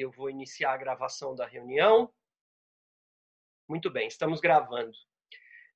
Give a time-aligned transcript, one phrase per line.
[0.00, 2.10] eu vou iniciar a gravação da reunião.
[3.68, 4.92] Muito bem, estamos gravando.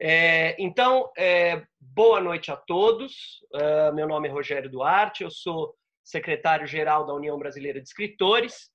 [0.00, 3.40] É, então, é, boa noite a todos.
[3.52, 8.70] Uh, meu nome é Rogério Duarte, eu sou secretário-geral da União Brasileira de Escritores.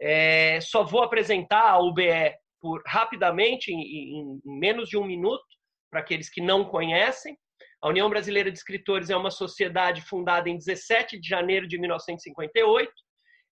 [0.00, 5.44] É, só vou apresentar a UBE por, rapidamente, em, em menos de um minuto,
[5.90, 7.38] para aqueles que não conhecem.
[7.80, 12.92] A União Brasileira de Escritores é uma sociedade fundada em 17 de janeiro de 1958.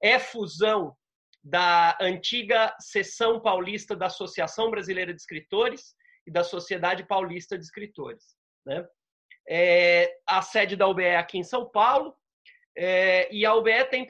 [0.03, 0.97] É fusão
[1.43, 5.95] da antiga seção paulista da Associação Brasileira de Escritores
[6.27, 8.37] e da Sociedade Paulista de Escritores.
[8.65, 8.87] Né?
[9.49, 12.15] É, a sede da UBE é aqui em São Paulo
[12.77, 14.07] é, e a UBE tem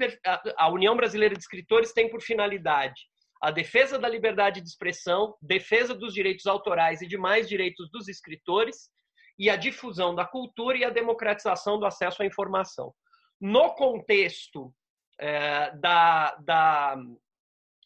[0.56, 3.01] a União Brasileira de Escritores tem por finalidade
[3.42, 8.89] a defesa da liberdade de expressão, defesa dos direitos autorais e demais direitos dos escritores
[9.37, 12.95] e a difusão da cultura e a democratização do acesso à informação.
[13.41, 14.73] No contexto
[15.19, 16.97] é, da, da,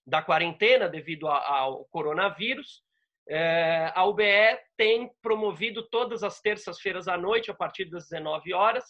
[0.06, 2.82] da quarentena devido ao coronavírus,
[3.28, 8.84] é, a UBE tem promovido todas as terças-feiras à noite, a partir das 19 horas,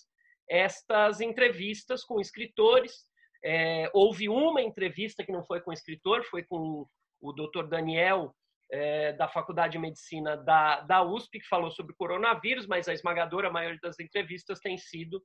[0.49, 3.07] estas entrevistas com escritores.
[3.43, 6.87] É, houve uma entrevista que não foi com escritor, foi com
[7.21, 7.67] o Dr.
[7.67, 8.35] Daniel,
[8.71, 13.51] é, da Faculdade de Medicina da, da USP, que falou sobre coronavírus, mas a esmagadora
[13.51, 15.23] maioria das entrevistas tem sido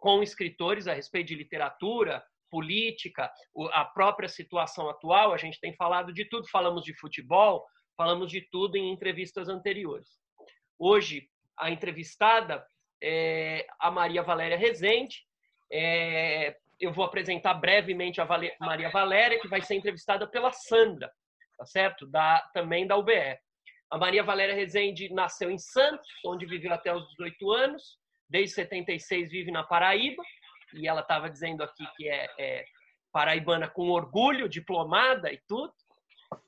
[0.00, 2.24] com escritores a respeito de literatura,
[2.56, 3.30] política,
[3.72, 5.34] a própria situação atual.
[5.34, 7.62] A gente tem falado de tudo, falamos de futebol,
[7.94, 10.08] falamos de tudo em entrevistas anteriores.
[10.78, 12.66] Hoje, a entrevistada
[13.02, 15.18] é a Maria Valéria Rezende.
[15.70, 18.26] É, eu vou apresentar brevemente a
[18.58, 21.12] Maria Valéria, que vai ser entrevistada pela Sandra,
[21.58, 22.06] tá certo?
[22.06, 23.38] Da, também da UBE.
[23.90, 27.98] A Maria Valéria Rezende nasceu em Santos, onde viveu até os 18 anos.
[28.30, 30.22] Desde 76 vive na Paraíba.
[30.74, 32.64] E ela estava dizendo aqui que é, é
[33.12, 35.72] paraibana com orgulho, diplomada e tudo.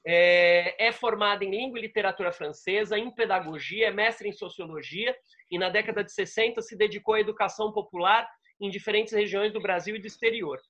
[0.05, 5.16] É, é, formada em língua e literatura francesa, em pedagogia, é mestre em sociologia
[5.50, 8.29] e na década de 60 se dedicou à educação popular
[8.61, 10.61] em diferentes regiões do Brasil e do exterior.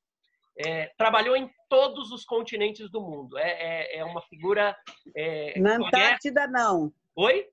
[0.58, 3.38] É, trabalhou em todos os continentes do mundo.
[3.38, 4.76] É, é, é uma figura.
[5.16, 6.92] É, na Antártida, não.
[7.16, 7.46] Oi?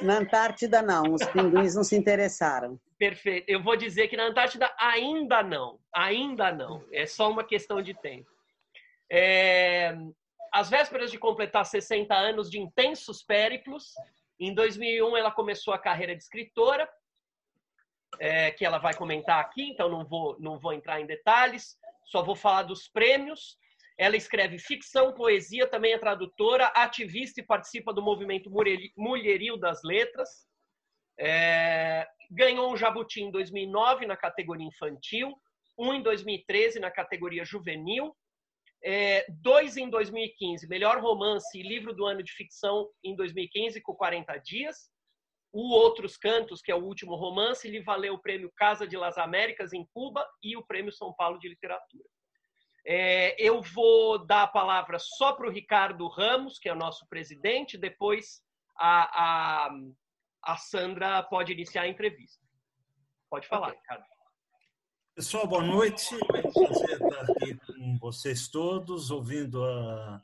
[0.00, 1.12] Na Antártida, não.
[1.12, 2.80] Os pinguins não se interessaram.
[2.98, 3.48] Perfeito.
[3.48, 5.78] Eu vou dizer que na Antártida ainda não.
[5.94, 6.84] Ainda não.
[6.90, 8.30] É só uma questão de tempo.
[9.10, 9.94] É,
[10.52, 13.92] às vésperas de completar 60 anos de intensos périplos,
[14.40, 16.88] em 2001 ela começou a carreira de escritora,
[18.18, 22.22] é, que ela vai comentar aqui, então não vou, não vou entrar em detalhes, só
[22.22, 23.58] vou falar dos prêmios.
[23.98, 28.50] Ela escreve ficção, poesia, também é tradutora, ativista e participa do movimento
[28.96, 30.45] mulheril das letras.
[31.18, 35.34] É, ganhou um Jabuti em 2009 na categoria infantil,
[35.78, 38.14] um em 2013 na categoria juvenil
[38.86, 43.94] é, dois em 2015, melhor romance e livro do ano de ficção em 2015, com
[43.94, 44.90] 40 dias.
[45.52, 49.18] O Outros Cantos, que é o último romance, lhe valeu o prêmio Casa de las
[49.18, 52.04] Américas em Cuba e o prêmio São Paulo de Literatura.
[52.86, 57.08] É, eu vou dar a palavra só para o Ricardo Ramos, que é o nosso
[57.08, 58.40] presidente, depois
[58.78, 59.70] a, a,
[60.46, 62.40] a Sandra pode iniciar a entrevista.
[63.28, 63.80] Pode falar, okay.
[63.80, 64.04] Ricardo.
[65.16, 66.14] Pessoal, boa noite.
[66.14, 70.22] É um prazer estar aqui com vocês todos, ouvindo a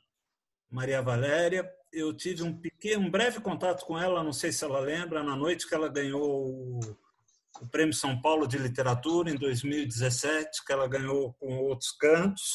[0.71, 1.69] Maria Valéria.
[1.91, 5.35] Eu tive um pequeno, um breve contato com ela, não sei se ela lembra, na
[5.35, 11.33] noite que ela ganhou o, Prêmio São Paulo de Literatura em 2017, que ela ganhou
[11.33, 12.53] com outros cantos.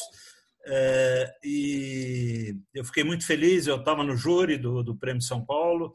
[0.65, 5.93] É, e eu fiquei muito feliz, eu estava no júri do, do Prêmio São Paulo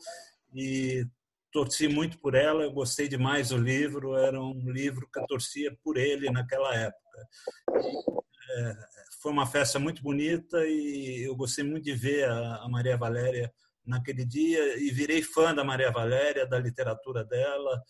[0.54, 1.06] e
[1.54, 5.72] torci muito por ela, eu gostei demais do livro, era um livro que eu torcia
[5.84, 7.28] por ele naquela época.
[8.50, 8.75] É,
[9.22, 13.53] foi uma festa muito bonita e eu gostei muito de ver a, Maria Valéria
[13.87, 17.81] naquele dia e virei fã da Maria Valéria, da literatura dela.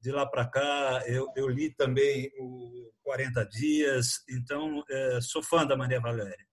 [0.00, 5.66] De lá para cá, eu, eu, li também o 40 Dias, então é, sou fã
[5.66, 6.46] da Maria Valéria.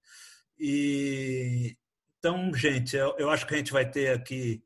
[0.59, 1.77] E,
[2.19, 4.61] então, gente, eu, eu acho que a gente vai ter aqui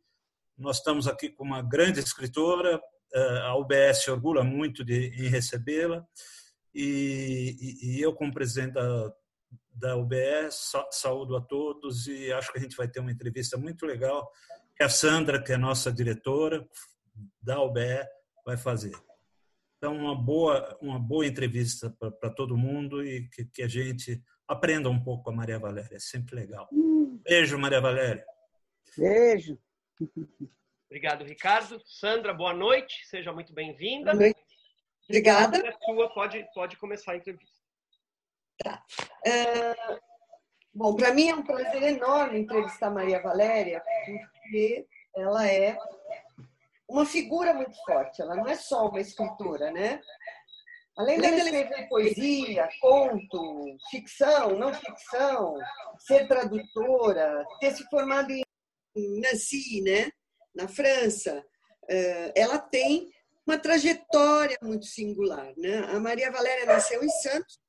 [0.62, 2.82] nós estamos aqui com uma grande escritora,
[3.14, 6.06] eh, a UBS orgulha muito de, em recebê-la,
[6.74, 9.14] e, e, e, eu, como presidente da,
[9.74, 13.86] da UBS, saúdo a todos e acho que a gente vai ter uma entrevista muito
[13.86, 14.30] legal
[14.76, 16.66] que a Sandra, que é nossa diretora
[17.42, 18.08] da UBE,
[18.46, 18.94] vai fazer.
[19.78, 24.90] Então, uma boa, uma boa entrevista para todo mundo e que, que, a gente aprenda
[24.90, 25.96] um pouco com a Maria Valéria.
[25.96, 26.68] É sempre legal.
[26.72, 27.20] Hum.
[27.24, 28.26] Beijo, Maria Valéria.
[28.98, 29.58] Beijo.
[30.86, 31.82] Obrigado, Ricardo.
[31.86, 33.06] Sandra, boa noite.
[33.08, 34.12] Seja muito bem-vinda.
[34.12, 34.40] Boa noite.
[35.06, 35.58] Obrigada.
[35.70, 37.60] A sua pode, pode começar a entrevista.
[38.58, 38.84] Tá.
[39.26, 40.00] Uh,
[40.74, 44.88] Bom, para mim é um prazer enorme entrevistar Maria Valéria, porque
[45.18, 45.78] ela é
[46.88, 48.22] uma figura muito forte.
[48.22, 50.02] Ela não é só uma escritora, né?
[50.98, 55.58] Além de escrever poesia, conto, ficção, não ficção,
[56.00, 58.42] ser tradutora, ter se formado em
[58.96, 60.12] Nancy, né?
[60.54, 61.44] na França,
[61.90, 63.12] eh, ela tem
[63.46, 65.54] uma trajetória muito singular.
[65.58, 65.78] Né?
[65.86, 67.60] A Maria Valéria nasceu em Santos,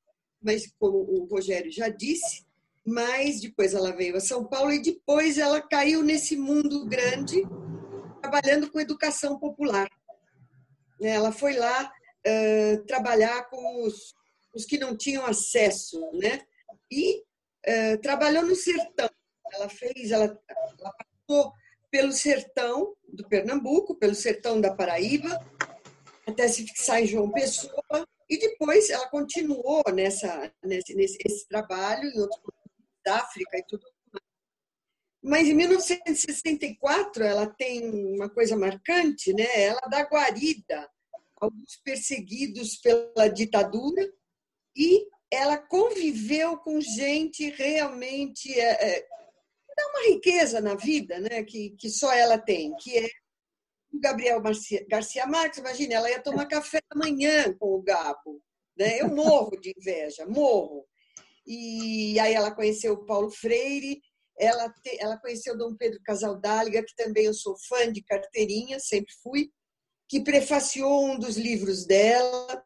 [0.41, 2.45] mas como o Rogério já disse,
[2.85, 7.41] mas depois ela veio a São Paulo e depois ela caiu nesse mundo grande
[8.21, 9.89] trabalhando com educação popular.
[11.01, 11.91] Ela foi lá
[12.27, 14.13] uh, trabalhar com os,
[14.53, 16.41] os, que não tinham acesso, né?
[16.89, 19.09] E uh, trabalhou no sertão.
[19.51, 20.93] Ela fez, ela, ela
[21.89, 25.29] pelo sertão do Pernambuco, pelo sertão da Paraíba,
[26.27, 32.19] até se fixar em João Pessoa, e depois ela continuou nessa, nesse, nesse trabalho em
[32.19, 32.41] outros
[33.05, 33.83] da África e tudo
[35.23, 39.47] mas em 1964 ela tem uma coisa marcante, né?
[39.55, 40.89] Ela dá guarida
[41.39, 44.05] alguns perseguidos pela ditadura
[44.75, 49.07] e ela conviveu com gente realmente é, é,
[49.75, 51.43] dá uma riqueza na vida, né?
[51.43, 53.09] Que, que só ela tem, que é
[53.91, 55.59] o Gabriel Garcia, Garcia Marques.
[55.59, 58.41] Imagina, ela ia tomar café da manhã com o Gabo,
[58.77, 58.99] né?
[59.01, 60.85] Eu morro de inveja, morro.
[61.45, 64.01] E aí ela conheceu o Paulo Freire,
[64.37, 69.13] ela, te, ela conheceu Dom Pedro Casaldáliga, que também eu sou fã de carteirinha, sempre
[69.21, 69.51] fui,
[70.07, 72.65] que prefaciou um dos livros dela.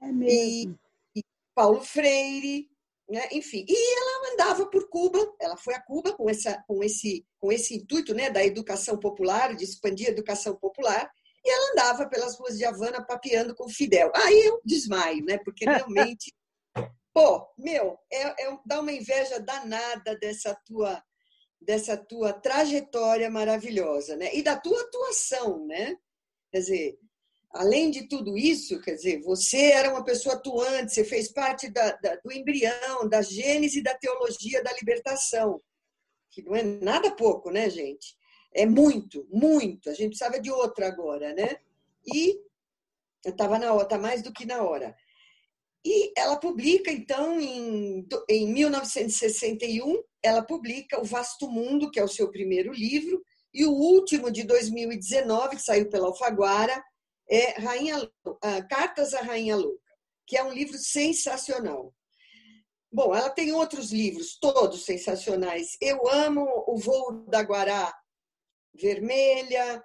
[0.00, 0.78] É mesmo.
[1.14, 1.24] E, e
[1.54, 2.69] Paulo Freire,
[3.10, 3.28] né?
[3.32, 3.64] enfim.
[3.68, 7.74] E ela andava por Cuba, ela foi a Cuba com, essa, com, esse, com esse
[7.74, 11.10] intuito né, da educação popular, de expandir a educação popular,
[11.44, 14.12] e ela andava pelas ruas de Havana papeando com Fidel.
[14.14, 15.38] Aí eu desmaio, né?
[15.38, 16.32] Porque realmente,
[17.12, 21.02] pô, meu, é, é, dá uma inveja danada dessa tua
[21.62, 24.34] dessa tua trajetória maravilhosa, né?
[24.34, 25.94] E da tua atuação, né?
[26.50, 26.98] Quer dizer,
[27.52, 31.92] além de tudo isso, quer dizer, você era uma pessoa atuante, você fez parte da,
[31.96, 35.60] da, do embrião, da gênese da teologia da libertação,
[36.30, 38.16] que não é nada pouco, né, gente?
[38.54, 39.90] É muito, muito.
[39.90, 41.56] A gente precisava de outra agora, né?
[42.06, 42.40] E
[43.24, 44.94] estava na hora, tá mais do que na hora.
[45.84, 52.08] E ela publica, então, em, em 1961, ela publica O Vasto Mundo, que é o
[52.08, 53.22] seu primeiro livro,
[53.52, 56.82] e o último, de 2019, que saiu pela Alfaguara,
[57.30, 59.80] é Rainha, uh, Cartas à Rainha Louca,
[60.26, 61.94] que é um livro sensacional.
[62.92, 65.76] Bom, ela tem outros livros, todos sensacionais.
[65.80, 67.96] Eu amo O Voo da Guará,
[68.74, 69.82] Vermelha,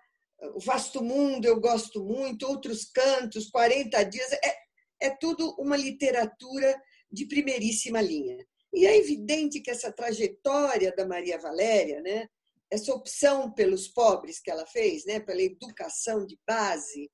[0.55, 4.55] O Vasto Mundo, eu gosto muito, Outros Cantos, 40 Dias, é,
[5.03, 6.81] é tudo uma literatura
[7.11, 8.43] de primeiríssima linha.
[8.73, 12.27] E é evidente que essa trajetória da Maria Valéria, né,
[12.71, 17.09] essa opção pelos pobres que ela fez, né, pela educação de base,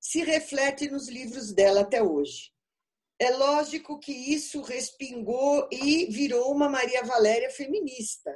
[0.00, 2.50] se reflete nos livros dela até hoje.
[3.18, 8.34] É lógico que isso respingou e virou uma Maria Valéria feminista.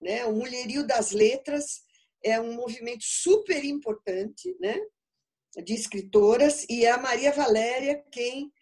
[0.00, 0.24] Né?
[0.24, 1.82] O Mulherio das Letras
[2.22, 4.78] é um movimento super importante né?
[5.64, 8.52] de escritoras e é a Maria Valéria quem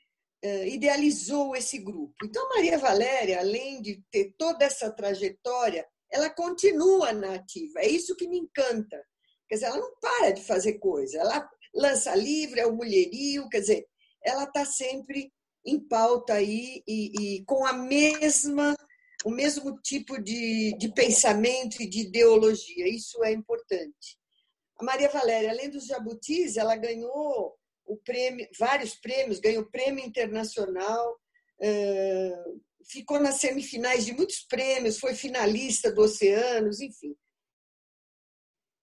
[0.43, 2.15] eh, idealizou esse grupo.
[2.25, 7.81] Então, Maria Valéria, além de ter toda essa trajetória, ela continua na ativa.
[7.81, 9.05] É isso que me encanta.
[9.47, 11.19] Quer dizer, ela não para de fazer coisa.
[11.19, 13.87] Ela lança livro, é o mulherio, quer dizer,
[14.25, 15.33] ela está sempre
[15.65, 18.77] em pauta aí e, e com a mesma
[19.25, 22.89] o mesmo tipo de, de pensamento e de ideologia.
[22.89, 24.19] Isso é importante.
[24.79, 31.21] A Maria Valéria, além dos jabutis, ela ganhou o prêmio, vários prêmios, ganhou prêmio internacional,
[32.89, 37.15] ficou nas semifinais de muitos prêmios, foi finalista do Oceanos, enfim.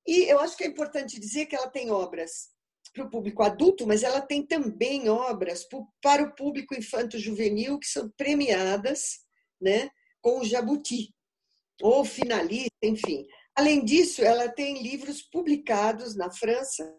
[0.06, 2.50] E eu acho que é importante dizer que ela tem obras
[2.98, 5.68] para o público adulto, mas ela tem também obras
[6.01, 9.20] para o público infanto-juvenil que são premiadas
[9.62, 9.89] né,
[10.20, 11.13] com o Jabuti,
[11.82, 13.27] ou finalista, enfim.
[13.56, 16.92] Além disso, ela tem livros publicados na França,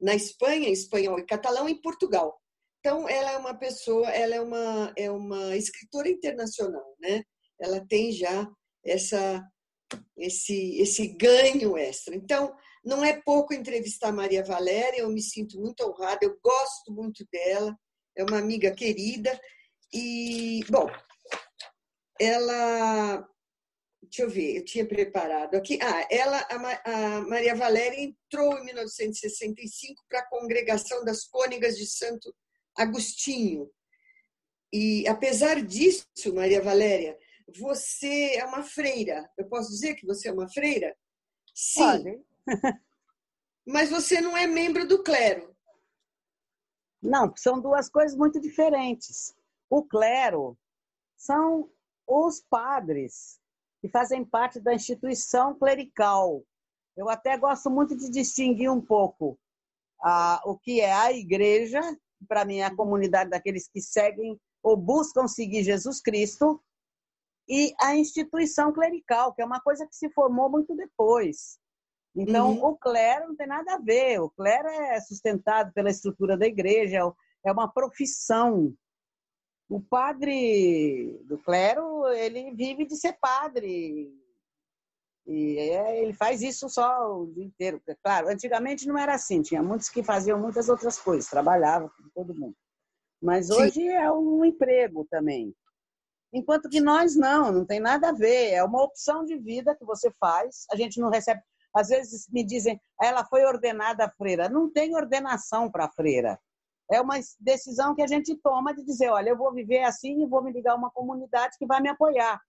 [0.00, 2.40] na Espanha, espanhol e catalão, e em Portugal.
[2.78, 7.24] Então, ela é uma pessoa, ela é uma, é uma escritora internacional, né?
[7.60, 8.48] Ela tem já
[8.84, 9.44] essa,
[10.16, 12.14] esse, esse ganho extra.
[12.14, 12.54] Então,
[12.86, 17.76] não é pouco entrevistar Maria Valéria, eu me sinto muito honrada, eu gosto muito dela,
[18.16, 19.38] é uma amiga querida.
[19.92, 20.88] E, bom,
[22.20, 23.28] ela
[24.02, 25.78] Deixa eu ver, eu tinha preparado aqui.
[25.82, 26.46] Ah, ela,
[26.84, 32.32] a Maria Valéria entrou em 1965 para a congregação das Cônegas de Santo
[32.76, 33.68] Agostinho.
[34.72, 37.18] E apesar disso, Maria Valéria,
[37.58, 39.28] você é uma freira.
[39.36, 40.96] Eu posso dizer que você é uma freira?
[41.52, 41.80] Sim.
[41.80, 42.20] Pode.
[43.66, 45.54] Mas você não é membro do clero.
[47.02, 49.34] Não, são duas coisas muito diferentes.
[49.68, 50.56] O clero
[51.16, 51.70] são
[52.06, 53.40] os padres
[53.80, 56.44] que fazem parte da instituição clerical.
[56.96, 59.38] Eu até gosto muito de distinguir um pouco
[60.02, 61.80] ah, o que é a igreja,
[62.28, 66.60] para mim é a comunidade daqueles que seguem ou buscam seguir Jesus Cristo,
[67.48, 71.58] e a instituição clerical, que é uma coisa que se formou muito depois.
[72.16, 72.64] Então, uhum.
[72.64, 74.20] o clero não tem nada a ver.
[74.20, 77.12] O clero é sustentado pela estrutura da igreja,
[77.44, 78.74] é uma profissão.
[79.68, 84.10] O padre do clero, ele vive de ser padre.
[85.26, 87.82] E é, ele faz isso só o dia inteiro.
[88.02, 89.42] Claro, antigamente não era assim.
[89.42, 92.56] Tinha muitos que faziam muitas outras coisas, trabalhavam com todo mundo.
[93.20, 93.88] Mas hoje Sim.
[93.88, 95.52] é um emprego também.
[96.32, 98.52] Enquanto que nós não, não tem nada a ver.
[98.52, 100.64] É uma opção de vida que você faz.
[100.70, 101.42] A gente não recebe
[101.76, 104.48] às vezes me dizem, ela foi ordenada freira.
[104.48, 106.40] Não tem ordenação para freira.
[106.90, 110.26] É uma decisão que a gente toma de dizer, olha, eu vou viver assim e
[110.26, 112.40] vou me ligar a uma comunidade que vai me apoiar.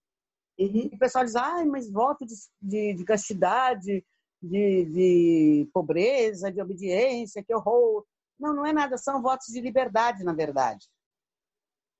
[0.58, 0.88] Uhum.
[0.90, 4.02] E o pessoal diz, ai, mas voto de, de, de castidade,
[4.42, 8.06] de, de, pobreza, de obediência, que horror.
[8.38, 10.86] Não, não é nada, são votos de liberdade, na verdade.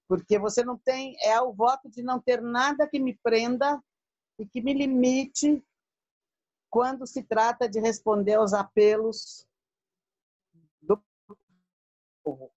[0.08, 3.78] Porque você não tem, é o voto de não ter nada que me prenda
[4.38, 5.62] e que me limite
[6.70, 9.46] quando se trata de responder aos apelos
[10.82, 11.02] do
[12.22, 12.52] povo.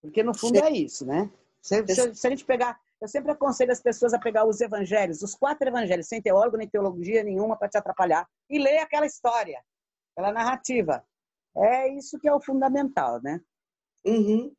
[0.00, 1.30] Porque, no fundo, é isso, né?
[1.60, 2.80] Se, se, se, a gente pegar.
[3.00, 6.68] Eu sempre aconselho as pessoas a pegar os evangelhos, os quatro evangelhos, sem teólogo nem
[6.68, 9.62] teologia nenhuma para te atrapalhar, e ler aquela história,
[10.12, 11.04] aquela narrativa.
[11.56, 13.40] É isso que é o fundamental, né?
[14.04, 14.52] Uhum.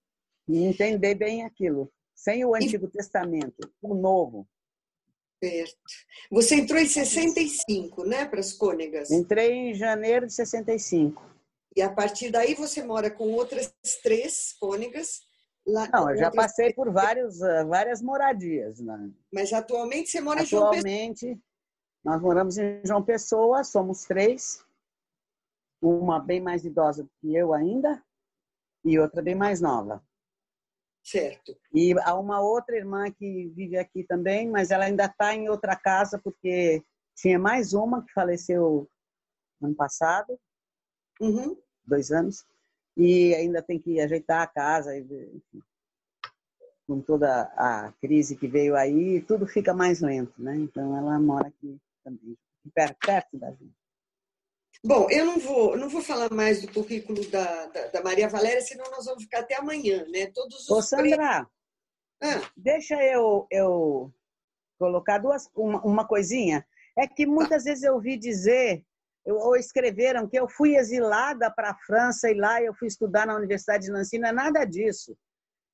[0.48, 1.92] E entender bem aquilo.
[2.16, 2.92] Sem o Antigo e...
[2.92, 4.48] Testamento, o Novo.
[5.44, 5.78] Certo.
[6.30, 9.10] Você entrou em 65, né, para as cônegas?
[9.10, 11.24] Entrei em janeiro de 65.
[11.76, 15.22] E a partir daí você mora com outras três cônegas?
[15.66, 18.80] Lá, Não, eu já passei por vários, uh, várias moradias.
[18.80, 19.12] Né?
[19.32, 20.80] Mas atualmente você mora atualmente, em João Pessoa?
[20.80, 21.44] Atualmente,
[22.04, 24.64] nós moramos em João Pessoa, somos três.
[25.82, 28.04] Uma bem mais idosa do que eu ainda
[28.84, 30.04] e outra bem mais nova.
[31.04, 31.58] Certo.
[31.74, 35.76] E há uma outra irmã que vive aqui também, mas ela ainda está em outra
[35.76, 36.84] casa, porque
[37.16, 38.90] tinha mais uma que faleceu
[39.62, 40.40] ano passado,
[41.20, 41.58] uhum.
[41.86, 42.46] dois anos,
[42.96, 45.42] e ainda tem que ajeitar a casa, enfim,
[46.88, 50.56] com toda a crise que veio aí, tudo fica mais lento, né?
[50.56, 52.38] Então ela mora aqui também,
[52.74, 53.79] perto, perto da gente.
[54.84, 58.62] Bom, eu não vou, não vou falar mais do currículo da, da, da, Maria Valéria,
[58.62, 60.28] senão nós vamos ficar até amanhã, né?
[60.28, 61.46] Todos os Ô, Sandra,
[62.24, 62.52] ah.
[62.56, 64.14] deixa eu, eu
[64.78, 66.66] colocar duas, uma, uma coisinha.
[66.98, 68.82] É que muitas vezes eu ouvi dizer,
[69.26, 73.36] ou escreveram, que eu fui exilada para a França e lá eu fui estudar na
[73.36, 74.18] Universidade de Nancy.
[74.18, 75.14] Não é nada disso.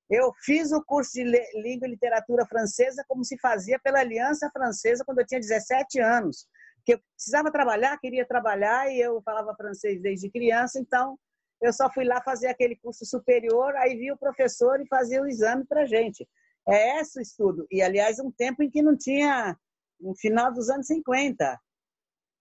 [0.09, 1.24] Eu fiz o curso de
[1.62, 6.47] Língua e Literatura Francesa como se fazia pela Aliança Francesa quando eu tinha 17 anos
[6.86, 11.18] que eu precisava trabalhar, queria trabalhar e eu falava francês desde criança, então
[11.62, 15.27] eu só fui lá fazer aquele curso superior, aí vi o professor e fazia o
[15.27, 16.27] exame para gente.
[16.68, 17.65] É esse o estudo.
[17.72, 19.58] E, aliás, um tempo em que não tinha,
[20.00, 21.60] no final dos anos 50,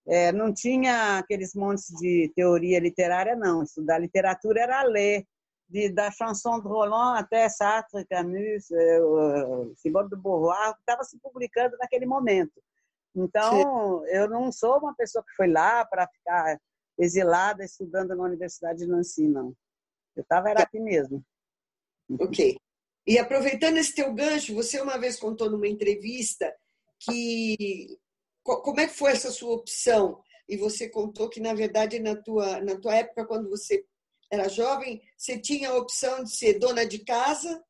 [0.07, 3.63] é, não tinha aqueles montes de teoria literária, não.
[3.63, 5.25] Estudar literatura era ler,
[5.69, 9.01] de, da chanson de Roland até Sartre, Camus, é,
[9.77, 12.53] Simone de Beauvoir, estava se publicando naquele momento.
[13.15, 14.11] Então, Sim.
[14.11, 16.59] eu não sou uma pessoa que foi lá para ficar
[16.99, 19.55] exilada estudando na Universidade de Nancy, não.
[20.17, 21.25] Eu estava era aqui mesmo.
[22.19, 22.57] Ok.
[23.07, 26.55] E aproveitando esse teu gancho, você uma vez contou numa entrevista
[27.01, 27.99] que
[28.43, 30.23] como é que foi essa sua opção?
[30.49, 33.85] E você contou que na verdade na tua na tua época quando você
[34.31, 37.63] era jovem, você tinha a opção de ser dona de casa,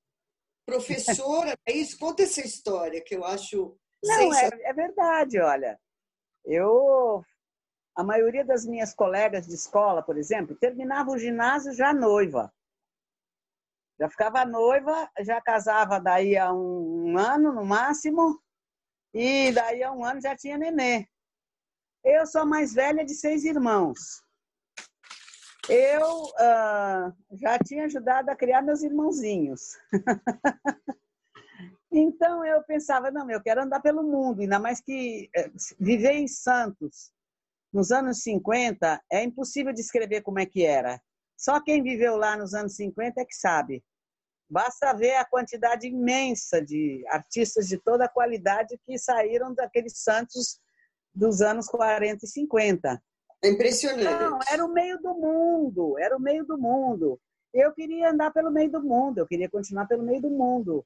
[0.64, 1.98] professora, é isso?
[1.98, 5.78] Conta essa história que eu acho não, é, é verdade, olha.
[6.44, 7.24] Eu,
[7.96, 12.52] a maioria das minhas colegas de escola, por exemplo, terminava o ginásio já noiva.
[13.98, 18.40] Já ficava noiva, já casava daí a um ano no máximo,
[19.12, 21.06] e daí a um ano já tinha nenê.
[22.04, 24.22] Eu sou a mais velha de seis irmãos.
[25.68, 29.78] Eu uh, já tinha ajudado a criar meus irmãozinhos.
[31.96, 35.48] Então eu pensava, não, eu quero andar pelo mundo, ainda mais que eh,
[35.78, 37.12] viver em Santos
[37.72, 41.00] nos anos 50 é impossível descrever como é que era.
[41.36, 43.84] Só quem viveu lá nos anos 50 é que sabe.
[44.50, 50.60] Basta ver a quantidade imensa de artistas de toda a qualidade que saíram daqueles Santos
[51.14, 53.02] dos anos 40 e 50.
[53.44, 54.04] É impressionante.
[54.04, 57.20] Não, era o meio do mundo, era o meio do mundo.
[57.52, 60.84] Eu queria andar pelo meio do mundo, eu queria continuar pelo meio do mundo.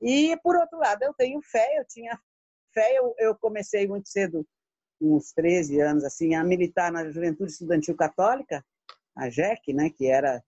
[0.00, 2.18] E, por outro lado, eu tenho fé, eu tinha
[2.72, 4.46] fé, eu, eu comecei muito cedo,
[5.00, 8.64] uns 13 anos, assim, a militar na Juventude Estudantil Católica,
[9.16, 10.42] a JEC, né, que era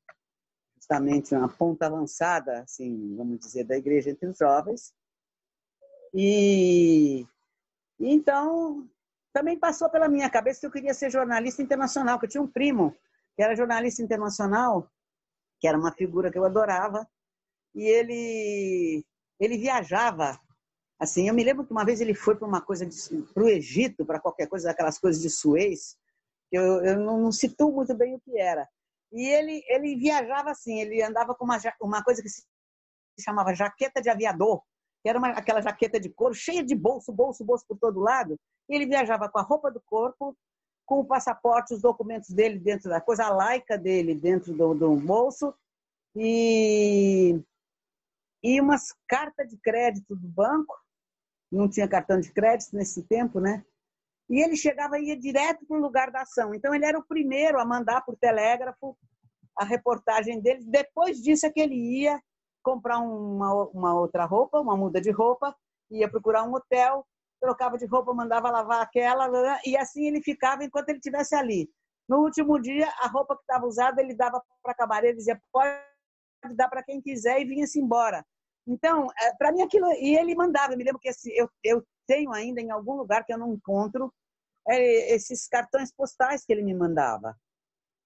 [0.76, 4.92] justamente uma ponta avançada, assim, vamos dizer, da igreja entre os jovens.
[6.14, 7.26] E
[7.99, 8.88] então
[9.32, 12.50] também passou pela minha cabeça que eu queria ser jornalista internacional, que eu tinha um
[12.50, 12.94] primo
[13.35, 14.90] que era jornalista internacional,
[15.59, 17.09] que era uma figura que eu adorava,
[17.75, 19.04] e ele
[19.45, 20.39] ele viajava
[20.99, 22.89] assim, eu me lembro que uma vez ele foi para uma coisa
[23.35, 25.97] para o Egito, para qualquer coisa daquelas coisas de Suez,
[26.53, 28.69] eu, eu não, não situo muito bem o que era.
[29.11, 32.45] E ele, ele viajava assim, ele andava com uma, uma coisa que se
[33.21, 34.63] chamava jaqueta de aviador,
[35.03, 38.39] que era uma, aquela jaqueta de couro cheia de bolso, bolso, bolso por todo lado.
[38.69, 40.37] E ele viajava com a roupa do corpo,
[40.87, 44.95] com o passaporte, os documentos dele dentro da coisa, a laica dele dentro do, do
[44.97, 45.53] bolso
[46.15, 47.43] e,
[48.43, 50.75] e umas cartas de crédito do banco.
[51.51, 53.65] Não tinha cartão de crédito nesse tempo, né?
[54.29, 56.55] E ele chegava e ia direto para o lugar da ação.
[56.55, 58.97] Então, ele era o primeiro a mandar por telégrafo
[59.59, 60.65] a reportagem dele.
[60.65, 62.21] Depois disso é que ele ia
[62.63, 65.55] comprar uma, uma outra roupa, uma muda de roupa,
[65.91, 67.07] ia procurar um hotel,
[67.41, 69.29] trocava de roupa, mandava lavar aquela,
[69.67, 71.69] e assim ele ficava enquanto ele estivesse ali.
[72.09, 75.77] No último dia, a roupa que estava usada, ele dava para a camareira, dizia, pode
[76.55, 78.25] dar para quem quiser, e vinha-se embora.
[78.66, 81.85] Então, é, para mim aquilo, e ele mandava, eu me lembro que esse, eu, eu
[82.07, 84.12] tenho ainda em algum lugar que eu não encontro,
[84.69, 87.37] é, esses cartões postais que ele me mandava.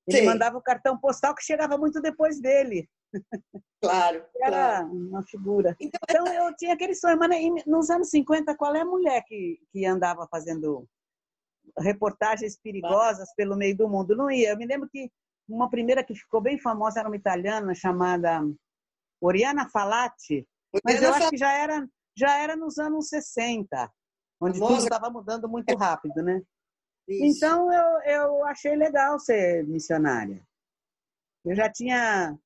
[0.07, 0.27] Ele Sim.
[0.27, 2.89] mandava o cartão postal que chegava muito depois dele.
[3.83, 4.25] Claro.
[4.41, 4.93] Era claro.
[4.93, 5.77] uma figura.
[5.79, 7.31] Então, então, eu tinha aquele sonho, mas
[7.67, 10.89] nos anos 50, qual é a mulher que, que andava fazendo
[11.79, 14.17] reportagens perigosas pelo meio do mundo?
[14.17, 14.51] Não ia.
[14.51, 15.11] Eu me lembro que
[15.49, 18.43] uma primeira que ficou bem famosa era uma italiana chamada
[19.21, 20.47] Oriana Falati,
[20.85, 23.91] mas eu acho que já era, já era nos anos 60
[24.41, 24.75] onde Nossa.
[24.75, 26.43] tudo estava mudando muito rápido, né?
[27.09, 27.37] Isso.
[27.37, 30.43] Então eu, eu achei legal ser missionária.
[31.45, 32.37] Eu já tinha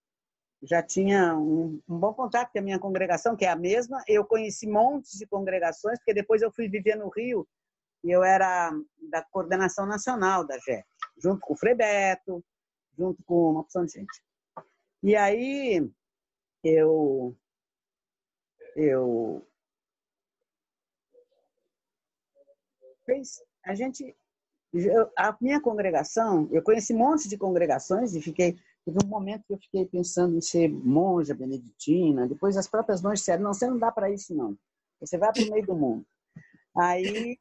[0.62, 4.02] já tinha um, um, bom contato com a minha congregação, que é a mesma.
[4.06, 7.48] Eu conheci montes de congregações, porque depois eu fui viver no Rio
[8.04, 8.70] e eu era
[9.11, 10.85] da coordenação nacional da JEC,
[11.16, 12.44] junto com o Frei Beto,
[12.96, 14.22] junto com uma opção de gente.
[15.02, 15.90] E aí
[16.62, 17.37] eu
[18.77, 19.46] eu
[23.05, 24.16] fez, a gente,
[25.16, 29.53] a minha congregação, eu conheci um monte de congregações e fiquei, teve um momento que
[29.53, 33.79] eu fiquei pensando em ser monja beneditina, depois as próprias monjas disseram, não, você não
[33.79, 34.57] dá para isso não,
[35.01, 36.07] você vai para o meio do mundo.
[36.77, 37.37] Aí,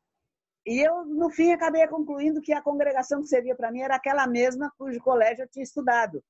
[0.65, 4.25] e eu, no fim, acabei concluindo que a congregação que servia para mim era aquela
[4.27, 6.23] mesma cujo colégio eu tinha estudado,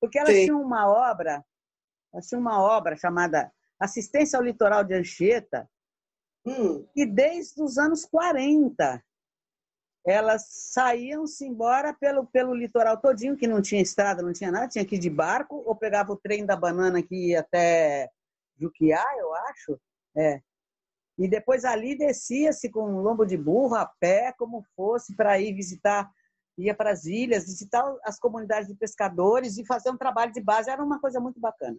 [0.00, 1.44] porque elas tinham uma obra,
[2.20, 5.68] tinham uma obra chamada Assistência ao Litoral de Anchieta,
[6.46, 6.86] Hum.
[6.94, 9.02] E desde os anos 40,
[10.06, 14.84] elas saíam-se embora pelo, pelo litoral todinho, que não tinha estrada, não tinha nada, tinha
[14.84, 18.08] que ir de barco, ou pegava o trem da banana que ia até
[18.56, 19.80] Juquiá, eu acho.
[20.16, 20.40] É.
[21.18, 25.52] E depois ali descia-se com um lombo de burro, a pé, como fosse, para ir
[25.52, 26.08] visitar,
[26.56, 30.70] ia para as ilhas, visitar as comunidades de pescadores e fazer um trabalho de base.
[30.70, 31.76] Era uma coisa muito bacana.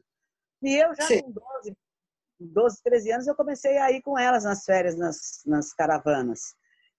[0.62, 1.22] E eu já Sim.
[1.22, 1.78] com 12,
[2.40, 6.56] 12, 13 anos, eu comecei a ir com elas nas férias, nas, nas caravanas.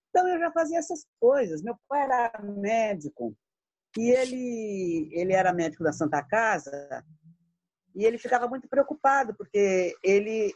[0.09, 1.61] Então, eu já fazia essas coisas.
[1.61, 3.35] Meu pai era médico
[3.97, 7.03] e ele, ele era médico da Santa Casa
[7.95, 10.53] e ele ficava muito preocupado, porque ele,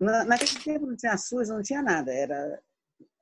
[0.00, 2.60] naquele tempo não tinha SUS, não tinha nada, era,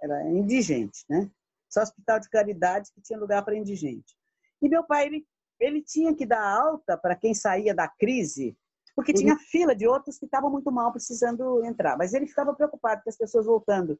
[0.00, 1.30] era indigente, né?
[1.68, 4.16] Só hospital de caridade que tinha lugar para indigente.
[4.61, 5.26] E meu pai, ele,
[5.61, 8.56] ele tinha que dar alta para quem saía da crise
[8.94, 9.40] porque tinha uhum.
[9.40, 11.96] fila de outros que estavam muito mal precisando entrar.
[11.96, 13.98] Mas ele ficava preocupado que as pessoas voltando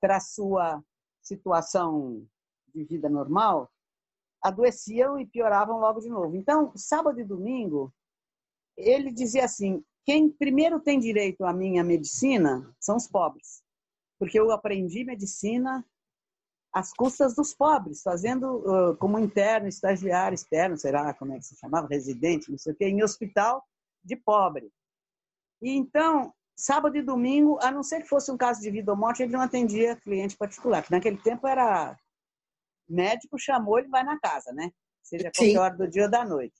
[0.00, 0.82] para a sua
[1.22, 2.26] situação
[2.74, 3.70] de vida normal
[4.42, 6.34] adoeciam e pioravam logo de novo.
[6.34, 7.94] Então, sábado e domingo,
[8.76, 13.62] ele dizia assim: quem primeiro tem direito à minha medicina são os pobres,
[14.18, 15.84] porque eu aprendi medicina
[16.72, 21.54] às custas dos pobres, fazendo uh, como interno, estagiário, externo, será como é que se
[21.56, 23.62] chamava, residente, não sei o quê, em hospital
[24.04, 24.70] de pobre.
[25.60, 28.98] E então, sábado e domingo, a não ser que fosse um caso de vida ou
[28.98, 30.84] morte, ele não atendia cliente particular.
[30.90, 31.96] Naquele tempo era
[32.88, 34.70] médico chamou, ele vai na casa, né?
[35.02, 36.54] Seja qualquer hora do dia ou da noite.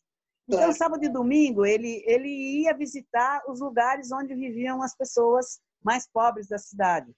[0.48, 6.06] Então, sábado e domingo, ele, ele ia visitar os lugares onde viviam as pessoas mais
[6.08, 7.12] pobres da cidade.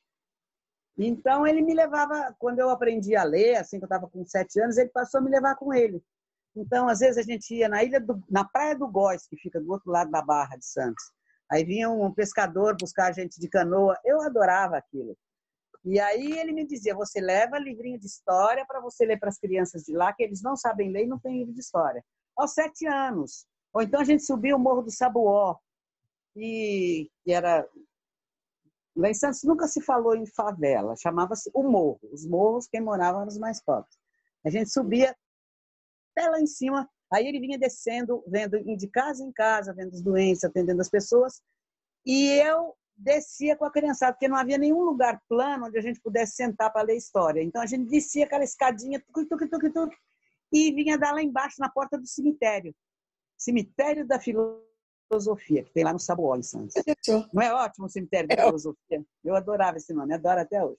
[0.96, 4.60] Então, ele me levava, quando eu aprendi a ler, assim que eu estava com sete
[4.60, 6.02] anos, ele passou a me levar com ele.
[6.56, 9.60] Então, às vezes, a gente ia na ilha do, na Praia do Góis, que fica
[9.60, 11.04] do outro lado da Barra de Santos.
[11.50, 13.98] Aí vinha um pescador buscar a gente de canoa.
[14.04, 15.16] Eu adorava aquilo.
[15.84, 19.38] E aí ele me dizia: você leva livrinho de história para você ler para as
[19.38, 22.02] crianças de lá, que eles não sabem ler e não tem livro de história
[22.36, 23.46] aos sete anos.
[23.72, 25.56] Ou então a gente subia o Morro do Sabuó,
[26.36, 27.66] e era.
[28.96, 31.98] Lá em Santos nunca se falou em favela, chamava-se o morro.
[32.12, 33.98] Os morros, quem morava eram os mais pobres.
[34.46, 35.16] A gente subia
[36.16, 40.02] até lá em cima, aí ele vinha descendo, vendo de casa em casa, vendo os
[40.02, 41.42] doentes, atendendo as pessoas,
[42.06, 46.00] e eu descia com a criançada, porque não havia nenhum lugar plano onde a gente
[46.00, 47.42] pudesse sentar para ler história.
[47.42, 49.92] Então a gente descia aquela escadinha, tuc, tuc, tuc, tuc,
[50.52, 52.74] e vinha dar lá embaixo, na porta do cemitério.
[53.36, 56.74] Cemitério da Filosofia, que tem lá no Sabuó, em Santos.
[57.32, 58.46] Não é ótimo o Cemitério da é.
[58.46, 59.04] Filosofia?
[59.24, 60.78] Eu adorava esse nome, adoro até hoje.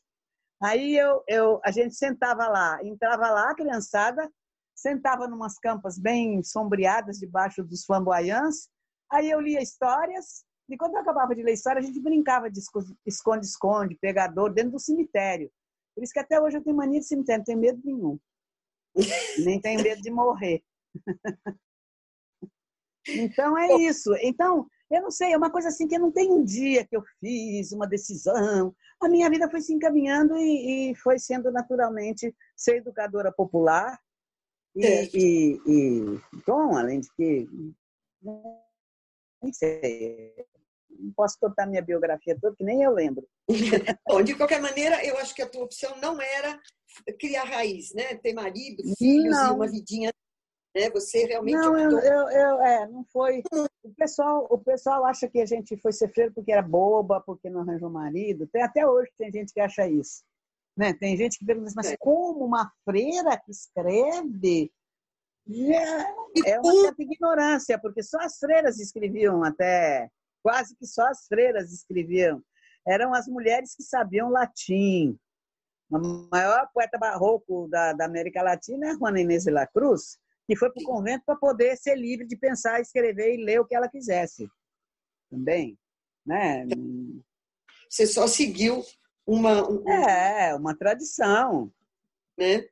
[0.61, 4.31] Aí eu, eu, a gente sentava lá, entrava lá, a criançada,
[4.75, 8.69] sentava numas campas bem sombreadas debaixo dos flamboyants,
[9.11, 12.59] aí eu lia histórias, e quando eu acabava de ler história, a gente brincava de
[13.05, 15.51] esconde-esconde, pegador, dentro do cemitério.
[15.93, 18.19] Por isso que até hoje eu tenho mania de cemitério, não tenho medo nenhum.
[19.43, 20.63] Nem tenho medo de morrer.
[23.07, 24.15] Então é isso.
[24.19, 27.03] Então, eu não sei, é uma coisa assim que não tem um dia que eu
[27.19, 28.75] fiz uma decisão.
[28.99, 33.99] A minha vida foi se encaminhando e, e foi sendo naturalmente ser educadora popular.
[34.75, 37.47] E, e, e, bom, além de que.
[39.41, 40.33] Nem sei.
[40.89, 43.27] Não posso contar minha biografia toda, que nem eu lembro.
[44.07, 46.57] Bom, de qualquer maneira, eu acho que a tua opção não era
[47.19, 48.15] criar raiz, né?
[48.15, 49.51] Ter marido, filhos não.
[49.51, 50.11] e uma vidinha.
[50.73, 50.89] Né?
[50.91, 51.57] Você realmente.
[51.57, 53.43] Não, eu, eu, eu, é, não foi.
[53.83, 57.49] O pessoal, o pessoal acha que a gente foi ser freira porque era boba, porque
[57.49, 58.47] não arranjou marido.
[58.47, 60.23] Tem, até hoje tem gente que acha isso.
[60.77, 60.93] Né?
[60.93, 61.97] Tem gente que pergunta, mas é.
[61.97, 64.71] como uma freira que escreve?
[65.47, 70.09] É, é uma certa ignorância, porque só as freiras escreviam até.
[70.43, 72.41] Quase que só as freiras escreviam.
[72.87, 75.17] Eram as mulheres que sabiam latim,
[75.89, 80.55] o maior poeta barroco da, da América Latina é Juana Inês de la Cruz, que
[80.55, 83.75] foi para o convento para poder ser livre de pensar, escrever e ler o que
[83.75, 84.49] ela quisesse.
[85.29, 85.77] Também,
[86.25, 86.65] né?
[87.89, 88.83] Você só seguiu
[89.25, 89.69] uma...
[89.69, 89.89] Um...
[89.89, 91.71] É, uma tradição.
[92.37, 92.67] Né?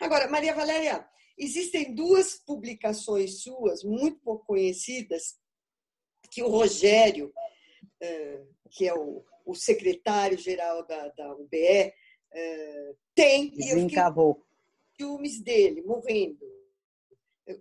[0.00, 1.06] Agora, Maria Valéria,
[1.38, 5.38] existem duas publicações suas, muito pouco conhecidas,
[6.30, 7.32] que o Rogério,
[8.00, 11.92] eh, que é o, o secretário-geral da, da UBE,
[12.34, 13.50] é, tem.
[13.50, 14.44] Desencavou.
[14.98, 16.44] E eu ciúmes dele, morrendo.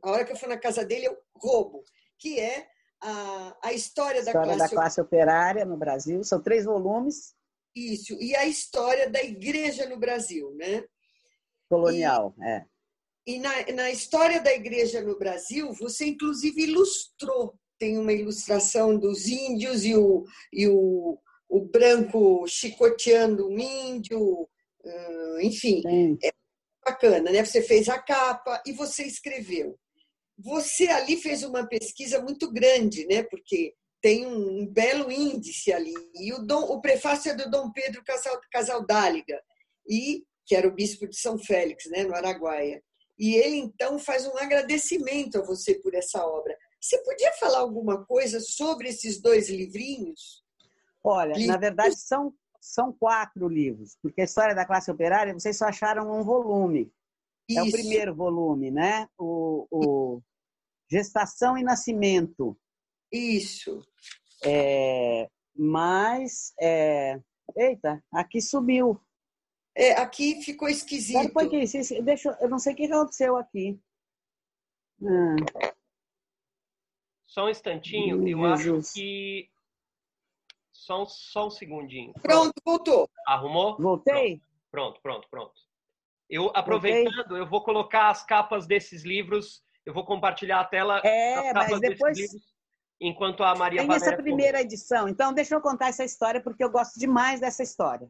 [0.02, 1.84] A hora que eu fui na casa dele, eu roubo.
[2.18, 2.68] Que é
[3.02, 4.58] a, a história, história da, classe...
[4.58, 6.24] da classe operária no Brasil.
[6.24, 7.36] São três volumes.
[7.76, 8.14] Isso.
[8.22, 10.84] E a história da igreja no Brasil, né?
[11.70, 12.66] Colonial, e, é.
[13.26, 17.58] E na, na história da igreja no Brasil, você inclusive ilustrou.
[17.80, 21.18] Tem uma ilustração dos índios e o, e o,
[21.50, 24.48] o branco chicoteando um índio,
[25.42, 26.18] enfim, Sim.
[26.24, 26.32] é
[26.86, 27.44] bacana, né?
[27.44, 29.78] Você fez a capa e você escreveu.
[30.38, 33.24] Você ali fez uma pesquisa muito grande, né?
[33.24, 35.94] Porque tem um, belo índice ali.
[36.14, 39.42] E o, Dom, o prefácio é do Dom Pedro Casal, Casaldáliga,
[39.88, 42.84] e, que era o bispo de São Félix, né, no Araguaia.
[43.18, 46.54] E ele, então, faz um agradecimento a você por essa obra.
[46.82, 50.44] Você podia falar alguma coisa sobre esses dois livrinhos?
[51.02, 55.66] Olha, na verdade, são são quatro livros, porque a história da classe operária, vocês só
[55.66, 56.90] acharam um volume.
[57.50, 57.60] Isso.
[57.60, 59.06] É o primeiro volume, né?
[59.18, 60.22] O, o
[60.90, 62.58] Gestação e Nascimento.
[63.14, 63.86] Isso.
[64.44, 67.22] É, mas, é,
[67.56, 69.00] eita, aqui subiu.
[69.76, 71.32] É, aqui ficou esquisito.
[71.32, 71.64] Foi que,
[72.02, 73.80] deixa, eu não sei o que aconteceu aqui.
[75.00, 75.36] Hum.
[77.28, 78.88] Só um instantinho, eu Jesus.
[78.88, 79.50] acho que
[80.72, 82.14] só um, só um segundinho.
[82.22, 83.10] Pronto, voltou.
[83.28, 83.78] Arrumou?
[83.78, 84.42] Voltei.
[84.70, 85.54] Pronto, pronto, pronto.
[86.30, 87.40] Eu, aproveitando, Voltei.
[87.40, 92.18] eu vou colocar as capas desses livros, eu vou compartilhar a tela é, mas depois...
[92.18, 92.53] livros,
[93.08, 95.10] enquanto a Maria Tem Valéria essa primeira edição.
[95.10, 98.10] Então, deixa eu contar essa história, porque eu gosto demais dessa história.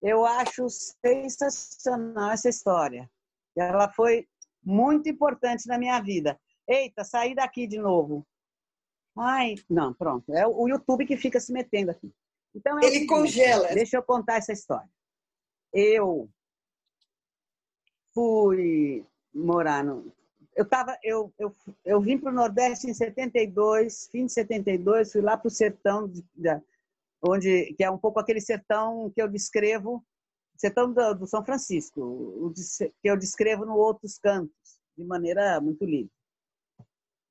[0.00, 3.10] Eu acho sensacional essa história.
[3.56, 4.26] Ela foi
[4.62, 6.40] muito importante na minha vida.
[6.66, 8.26] Eita, saí daqui de novo.
[9.18, 10.32] Ai, não, pronto.
[10.32, 12.12] É o YouTube que fica se metendo aqui.
[12.54, 13.68] Então, é Ele seguinte, congela.
[13.74, 14.88] Deixa eu contar essa história.
[15.72, 16.30] Eu
[18.14, 20.12] fui morar no.
[20.56, 25.20] Eu, tava, eu, eu, eu vim para o Nordeste em 72, fim de 72, fui
[25.20, 26.60] lá para o sertão, de, de,
[27.22, 30.04] onde, que é um pouco aquele sertão que eu descrevo,
[30.56, 35.84] sertão do, do São Francisco, o, que eu descrevo no Outros Cantos, de maneira muito
[35.84, 36.12] livre.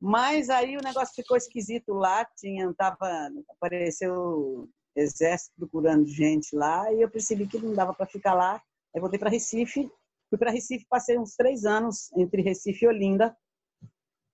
[0.01, 7.01] Mas aí o negócio ficou esquisito lá, tinha, tava, apareceu exército procurando gente lá e
[7.01, 8.61] eu percebi que não dava para ficar lá.
[8.93, 9.91] Aí voltei para Recife,
[10.29, 13.35] fui para Recife, passei uns três anos entre Recife e Olinda.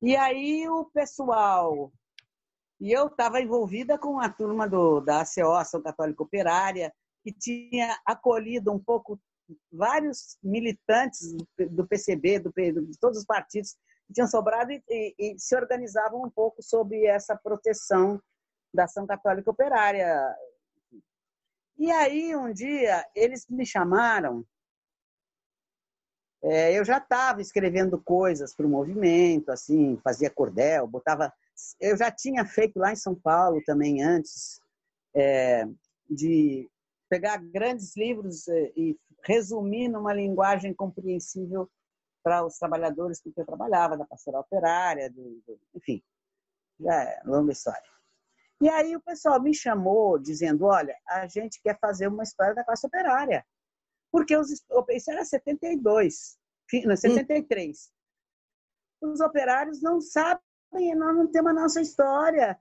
[0.02, 1.92] E aí o pessoal
[2.80, 7.98] e eu estava envolvida com a turma do, da ACO, Ação Católica Operária, que tinha
[8.06, 9.20] acolhido um pouco
[9.72, 11.36] vários militantes
[11.72, 13.76] do PCB, do, de todos os partidos
[14.08, 18.22] que tinham sobrado e, e, e se organizavam um pouco sobre essa proteção
[18.74, 20.36] da Ação Católica Operária.
[21.78, 24.46] E aí, um dia, eles me chamaram.
[26.48, 31.34] É, eu já estava escrevendo coisas para o movimento, assim, fazia cordel, botava.
[31.80, 34.62] Eu já tinha feito lá em São Paulo também antes,
[35.16, 35.66] é,
[36.08, 36.70] de
[37.10, 41.68] pegar grandes livros é, e resumir numa linguagem compreensível
[42.24, 46.04] para os trabalhadores com que eu trabalhava, da pastoral operária, do, do, enfim,
[46.80, 47.82] já é longa história.
[48.62, 52.64] E aí o pessoal me chamou dizendo, olha, a gente quer fazer uma história da
[52.64, 53.44] classe operária.
[54.16, 56.38] Porque os, isso era 72,
[56.70, 57.92] 73.
[59.04, 59.12] Hum.
[59.12, 62.58] Os operários não sabem, nós não temos a nossa história.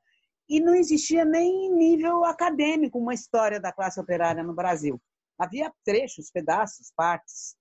[0.49, 5.01] E não existia nem nível acadêmico uma história da classe operária no Brasil.
[5.39, 7.55] Havia trechos, pedaços, partes.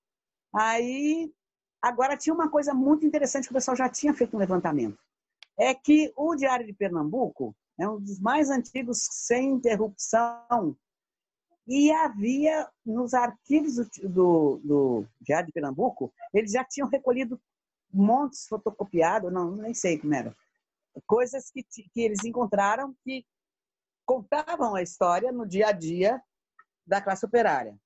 [0.56, 1.32] Aí,
[1.80, 4.98] agora tinha uma coisa muito interessante que o pessoal já tinha feito um levantamento.
[5.56, 10.76] É que o Diário de Pernambuco, é um dos mais antigos sem interrupção.
[11.66, 17.42] E havia nos arquivos do, do, do Diário de Pernambuco, eles já tinham recolhido
[17.92, 20.36] montes fotocopiados, não, nem sei como era,
[21.06, 23.26] coisas que, que eles encontraram que
[24.06, 26.22] contavam a história no dia a dia
[26.86, 27.78] da classe operária.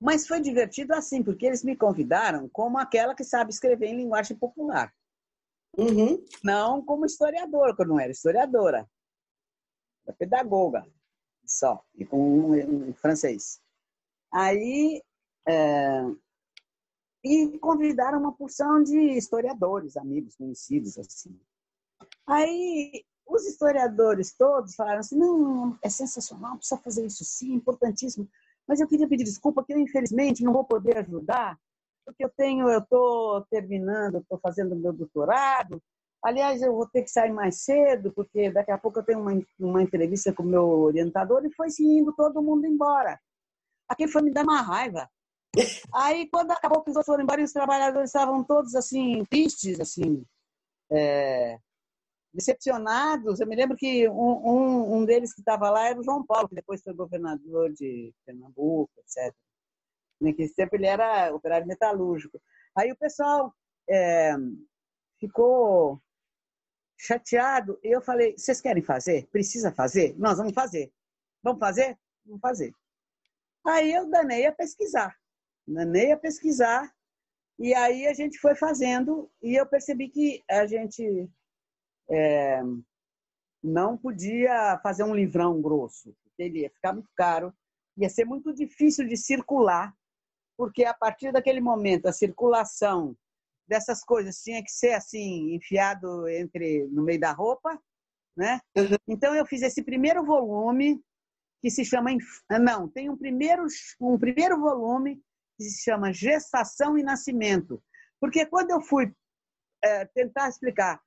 [0.00, 4.36] Mas foi divertido assim, porque eles me convidaram como aquela que sabe escrever em linguagem
[4.36, 4.92] popular.
[5.76, 6.24] Uhum.
[6.42, 8.88] Não como historiadora, que eu não era historiadora.
[10.04, 10.84] Era pedagoga,
[11.44, 13.60] só, e com um, um francês.
[14.32, 15.02] Aí,
[15.46, 16.02] é,
[17.24, 21.38] e convidaram uma porção de historiadores, amigos, conhecidos, assim.
[22.26, 28.28] Aí, os historiadores todos falaram assim, não, é sensacional, precisa fazer isso sim, importantíssimo.
[28.66, 31.58] Mas eu queria pedir desculpa que eu, infelizmente, não vou poder ajudar,
[32.04, 35.80] porque eu tenho, eu estou terminando, estou fazendo meu doutorado.
[36.22, 39.32] Aliás, eu vou ter que sair mais cedo, porque daqui a pouco eu tenho uma,
[39.58, 43.20] uma entrevista com o meu orientador e foi se indo todo mundo embora.
[43.88, 45.08] Aquilo foi me dar uma raiva.
[45.92, 50.24] Aí, quando acabou que os outros foram embora, os trabalhadores estavam todos assim, tristes, assim,
[50.90, 51.58] é,
[52.32, 53.40] decepcionados.
[53.40, 56.48] Eu me lembro que um, um, um deles que estava lá era o João Paulo,
[56.48, 59.34] que depois foi governador de Pernambuco, etc.
[60.20, 62.40] Naquele tempo ele era operário metalúrgico.
[62.76, 63.52] Aí o pessoal
[63.90, 64.34] é,
[65.20, 66.00] ficou
[67.02, 69.26] chateado e eu falei: vocês querem fazer?
[69.26, 70.14] Precisa fazer?
[70.16, 70.92] Nós vamos fazer.
[71.42, 71.98] Vamos fazer?
[72.24, 72.72] Vamos fazer.
[73.66, 75.16] Aí eu danei a pesquisar.
[75.66, 76.92] Danei a pesquisar
[77.58, 81.28] e aí a gente foi fazendo e eu percebi que a gente
[82.10, 82.60] é,
[83.62, 87.54] não podia fazer um livrão grosso, porque ele ia ficar muito caro,
[87.96, 89.94] ia ser muito difícil de circular
[90.56, 93.16] porque a partir daquele momento a circulação
[93.66, 97.80] dessas coisas tinha que ser assim enfiado entre no meio da roupa,
[98.36, 98.60] né?
[98.76, 98.96] Uhum.
[99.08, 101.00] Então eu fiz esse primeiro volume
[101.60, 102.10] que se chama
[102.48, 103.64] ah, não tem um primeiro
[104.00, 105.22] um primeiro volume
[105.56, 107.82] que se chama gestação e nascimento,
[108.20, 109.14] porque quando eu fui
[109.82, 111.00] é, tentar explicar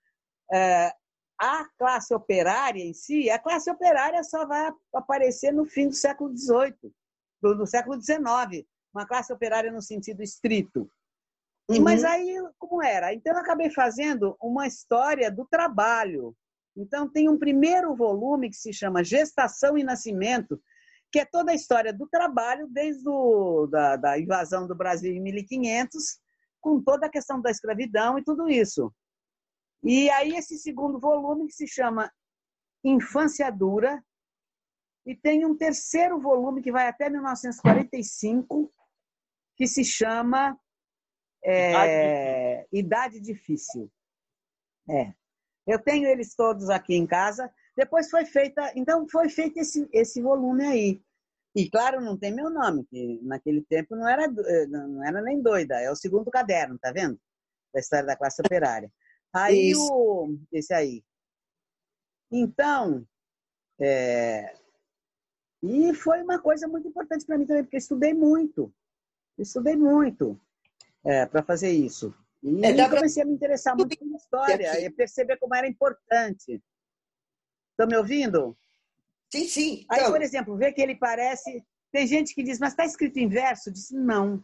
[0.53, 0.93] é,
[1.39, 6.35] a classe operária em si, a classe operária só vai aparecer no fim do século
[6.35, 6.93] XVIII,
[7.41, 10.89] do, do século XIX uma classe operária no sentido estrito.
[11.69, 11.81] Uhum.
[11.81, 13.13] Mas aí, como era?
[13.13, 16.35] Então, eu acabei fazendo uma história do trabalho.
[16.77, 20.61] Então, tem um primeiro volume que se chama Gestação e Nascimento,
[21.11, 25.21] que é toda a história do trabalho, desde o, da, da invasão do Brasil em
[25.21, 26.19] 1500,
[26.61, 28.93] com toda a questão da escravidão e tudo isso.
[29.83, 32.11] E aí, esse segundo volume, que se chama
[32.83, 34.03] Infância Dura,
[35.05, 38.71] e tem um terceiro volume que vai até 1945,
[39.55, 40.59] que se chama
[41.51, 43.91] é, Idade Difícil.
[44.89, 45.13] É.
[45.67, 47.51] Eu tenho eles todos aqui em casa.
[47.75, 51.01] Depois foi feita, então foi feito esse, esse volume aí.
[51.55, 55.41] E claro, não tem meu nome, que naquele tempo não era, eh, não era nem
[55.41, 57.19] doida, é o segundo caderno, tá vendo?
[57.75, 58.91] da história da classe operária.
[59.33, 59.93] Aí Isso.
[59.93, 61.03] o esse aí.
[62.31, 63.05] Então,
[63.79, 64.57] é,
[65.61, 68.73] e foi uma coisa muito importante para mim também, porque estudei muito.
[69.37, 70.39] Estudei muito
[71.05, 72.13] é, para fazer isso.
[72.43, 73.23] E é, comecei pra...
[73.23, 76.61] a me interessar muito pela história e perceber como era importante.
[77.71, 78.57] Estão me ouvindo?
[79.31, 79.85] Sim, sim.
[79.89, 80.11] Aí, então...
[80.11, 81.63] por exemplo, ver que ele parece.
[81.91, 83.71] Tem gente que diz, mas está escrito em verso?
[83.71, 84.43] Disse, não.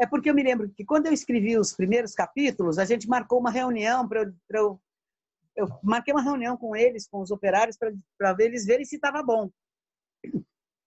[0.00, 3.38] É porque eu me lembro que quando eu escrevi os primeiros capítulos, a gente marcou
[3.38, 4.80] uma reunião para eu, eu,
[5.56, 5.68] eu.
[5.82, 9.50] marquei uma reunião com eles, com os operários, para eles verem se estava bom.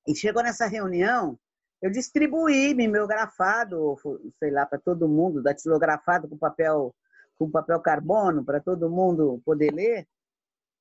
[0.07, 1.39] E chegou nessa reunião,
[1.83, 3.97] eu distribuí meu grafado,
[4.39, 6.95] sei lá, para todo mundo, datilografado com papel,
[7.37, 10.07] com papel carbono, para todo mundo poder ler.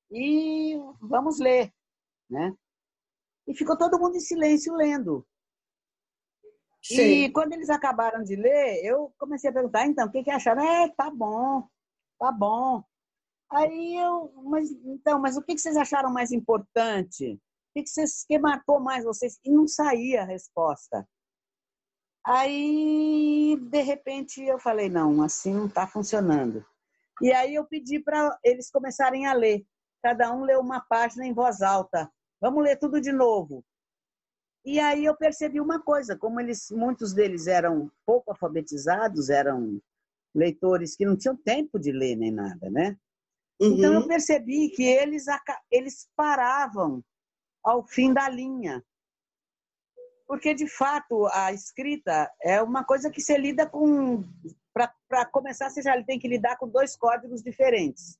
[0.09, 1.73] E vamos ler,
[2.29, 2.55] né?
[3.45, 5.27] E ficou todo mundo em silêncio lendo.
[6.81, 7.01] Sim.
[7.01, 10.63] E quando eles acabaram de ler, eu comecei a perguntar, então, o que, que acharam?
[10.63, 11.67] É, tá bom,
[12.17, 12.81] tá bom.
[13.51, 17.37] Aí eu, mas então, mas o que, que vocês acharam mais importante?
[17.73, 17.83] Que,
[18.27, 19.39] que marcou mais vocês?
[19.43, 21.07] E não saía a resposta.
[22.25, 26.65] Aí, de repente, eu falei, não, assim não está funcionando.
[27.21, 29.65] E aí eu pedi para eles começarem a ler.
[30.01, 32.09] Cada um leu uma página em voz alta.
[32.39, 33.63] Vamos ler tudo de novo.
[34.65, 39.81] E aí eu percebi uma coisa, como eles, muitos deles eram pouco alfabetizados, eram
[40.33, 42.97] leitores que não tinham tempo de ler nem nada, né?
[43.61, 43.73] Uhum.
[43.73, 44.07] Então eu uhum.
[44.07, 45.25] percebi que eles,
[45.69, 47.03] eles paravam
[47.63, 48.83] ao fim da linha.
[50.27, 54.23] Porque, de fato, a escrita é uma coisa que você lida com.
[55.07, 58.17] Para começar, você já tem que lidar com dois códigos diferentes: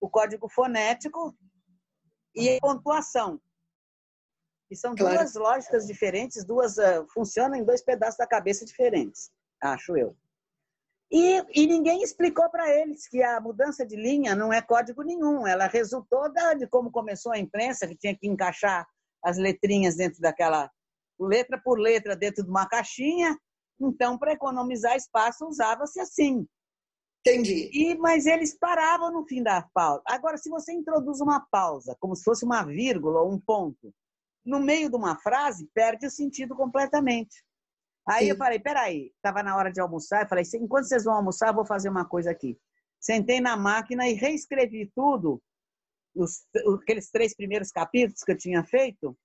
[0.00, 1.36] o código fonético
[2.34, 3.40] e a pontuação.
[4.70, 5.16] E são claro.
[5.16, 9.30] duas lógicas diferentes, duas uh, funcionam em dois pedaços da cabeça diferentes,
[9.60, 10.16] acho eu.
[11.10, 15.46] E, e ninguém explicou para eles que a mudança de linha não é código nenhum,
[15.46, 18.86] ela resultou da, de como começou a imprensa, que tinha que encaixar
[19.22, 20.70] as letrinhas dentro daquela,
[21.18, 23.38] letra por letra dentro de uma caixinha.
[23.80, 26.46] Então, para economizar espaço, usava-se assim.
[27.20, 27.70] Entendi.
[27.72, 30.02] E, mas eles paravam no fim da pausa.
[30.06, 33.92] Agora, se você introduz uma pausa, como se fosse uma vírgula ou um ponto,
[34.44, 37.44] no meio de uma frase, perde o sentido completamente.
[38.08, 38.30] Aí Sim.
[38.30, 41.54] eu falei, peraí, estava na hora de almoçar, eu falei, enquanto vocês vão almoçar, eu
[41.54, 42.58] vou fazer uma coisa aqui.
[43.00, 45.42] Sentei na máquina e reescrevi tudo,
[46.14, 46.46] os,
[46.80, 49.16] aqueles três primeiros capítulos que eu tinha feito,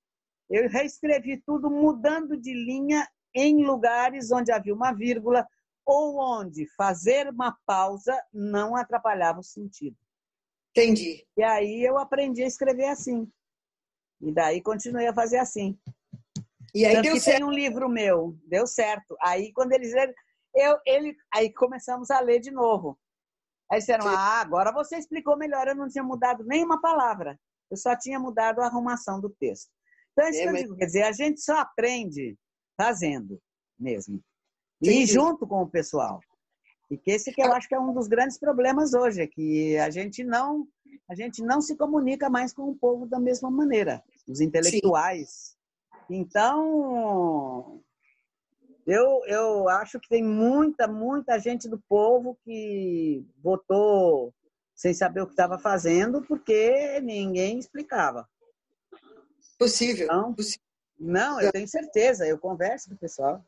[0.50, 5.48] eu reescrevi tudo mudando de linha em lugares onde havia uma vírgula
[5.86, 9.98] ou onde fazer uma pausa não atrapalhava o sentido.
[10.72, 11.26] Entendi.
[11.38, 13.32] E aí eu aprendi a escrever assim.
[14.22, 15.78] E daí continuei a fazer assim.
[16.74, 17.38] E aí Tanto deu certo.
[17.38, 19.16] tem um livro meu, deu certo.
[19.22, 20.14] Aí quando eles leram,
[20.56, 22.98] eu, ele, aí começamos a ler de novo.
[23.72, 24.16] Aí disseram, Sim.
[24.16, 27.40] ah, agora você explicou melhor, eu não tinha mudado nenhuma palavra.
[27.70, 29.70] Eu só tinha mudado a arrumação do texto.
[30.12, 32.38] Então, é isso é, que eu digo, quer dizer, a gente só aprende
[32.78, 33.42] fazendo
[33.80, 34.22] mesmo.
[34.82, 36.20] E junto com o pessoal.
[36.90, 39.78] E que esse que eu acho que é um dos grandes problemas hoje, é que
[39.78, 40.68] a gente não
[41.10, 45.30] a gente não se comunica mais com o povo da mesma maneira, os intelectuais.
[45.30, 45.61] Sim.
[46.14, 47.82] Então,
[48.86, 54.34] eu, eu acho que tem muita, muita gente do povo que votou
[54.76, 58.28] sem saber o que estava fazendo, porque ninguém explicava.
[59.58, 60.06] Possível.
[60.06, 60.66] Então, possível.
[61.00, 63.44] Não, eu tenho certeza, eu converso com o pessoal.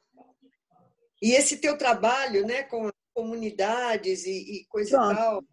[1.22, 5.14] E esse teu trabalho né, com comunidades e, e coisa Pronto.
[5.14, 5.44] e tal,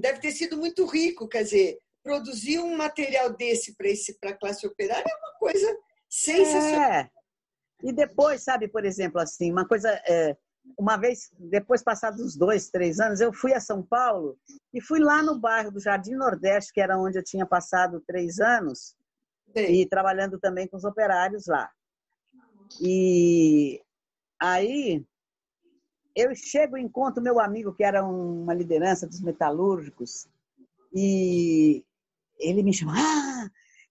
[0.00, 3.76] deve ter sido muito rico, quer dizer, produzir um material desse
[4.20, 5.78] para a classe operária é uma coisa
[6.10, 6.90] sensacional.
[6.90, 7.10] É.
[7.82, 10.36] E depois, sabe, por exemplo, assim, uma coisa, é,
[10.78, 14.38] uma vez, depois passados uns dois, três anos, eu fui a São Paulo
[14.74, 18.38] e fui lá no bairro do Jardim Nordeste, que era onde eu tinha passado três
[18.38, 18.94] anos,
[19.56, 19.62] Sim.
[19.62, 21.70] e trabalhando também com os operários lá.
[22.80, 23.80] E
[24.38, 25.04] aí
[26.14, 30.28] eu chego e encontro meu amigo, que era uma liderança dos metalúrgicos,
[30.92, 31.84] e
[32.38, 33.50] ele me chama, ah,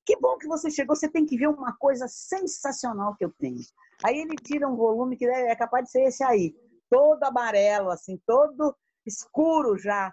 [0.09, 3.59] que bom que você chegou, você tem que ver uma coisa sensacional que eu tenho.
[4.03, 6.55] Aí ele tira um volume que é capaz de ser esse aí,
[6.89, 10.11] todo amarelo, assim, todo escuro já.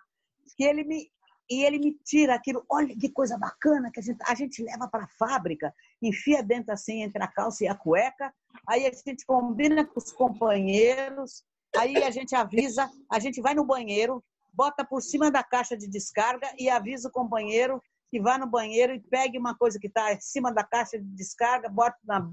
[0.55, 1.11] Que ele me,
[1.49, 4.87] e ele me tira aquilo, olha que coisa bacana que a gente, a gente leva
[4.87, 5.73] para a fábrica,
[6.03, 8.31] enfia dentro assim entre a calça e a cueca,
[8.69, 11.43] aí a gente combina com os companheiros,
[11.75, 14.23] aí a gente avisa, a gente vai no banheiro,
[14.53, 17.81] bota por cima da caixa de descarga e avisa o companheiro
[18.11, 21.09] que vá no banheiro e pegue uma coisa que está em cima da caixa de
[21.15, 22.31] descarga, bota na,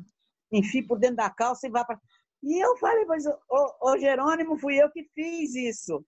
[0.51, 1.99] enfim, por dentro da calça e vá para.
[2.43, 6.05] E eu falei, mas, ô, ô Jerônimo, fui eu que fiz isso.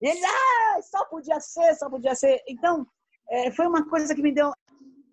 [0.00, 2.40] E ele, ah, só podia ser, só podia ser.
[2.46, 2.86] Então,
[3.30, 4.52] é, foi uma coisa que me deu.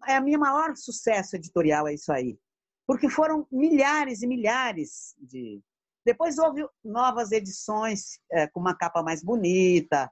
[0.07, 2.37] É a minha maior sucesso editorial, é isso aí.
[2.85, 5.61] Porque foram milhares e milhares de.
[6.05, 10.11] Depois houve novas edições é, com uma capa mais bonita,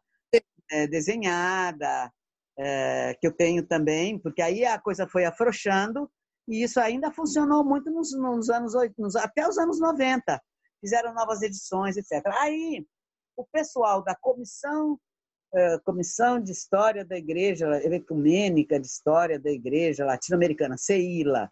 [0.71, 2.13] é, desenhada,
[2.59, 6.11] é, que eu tenho também, porque aí a coisa foi afrouxando
[6.47, 10.41] e isso ainda funcionou muito nos, nos anos nos, até os anos 90.
[10.81, 12.25] Fizeram novas edições, etc.
[12.39, 12.85] Aí
[13.37, 14.99] o pessoal da comissão
[15.53, 21.49] uh, comissão de história da igreja ecumênica de história da igreja latino-americana, CEILA,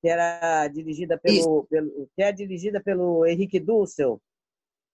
[0.00, 4.20] que era dirigida pelo, pelo, que é dirigida pelo Henrique Dussel,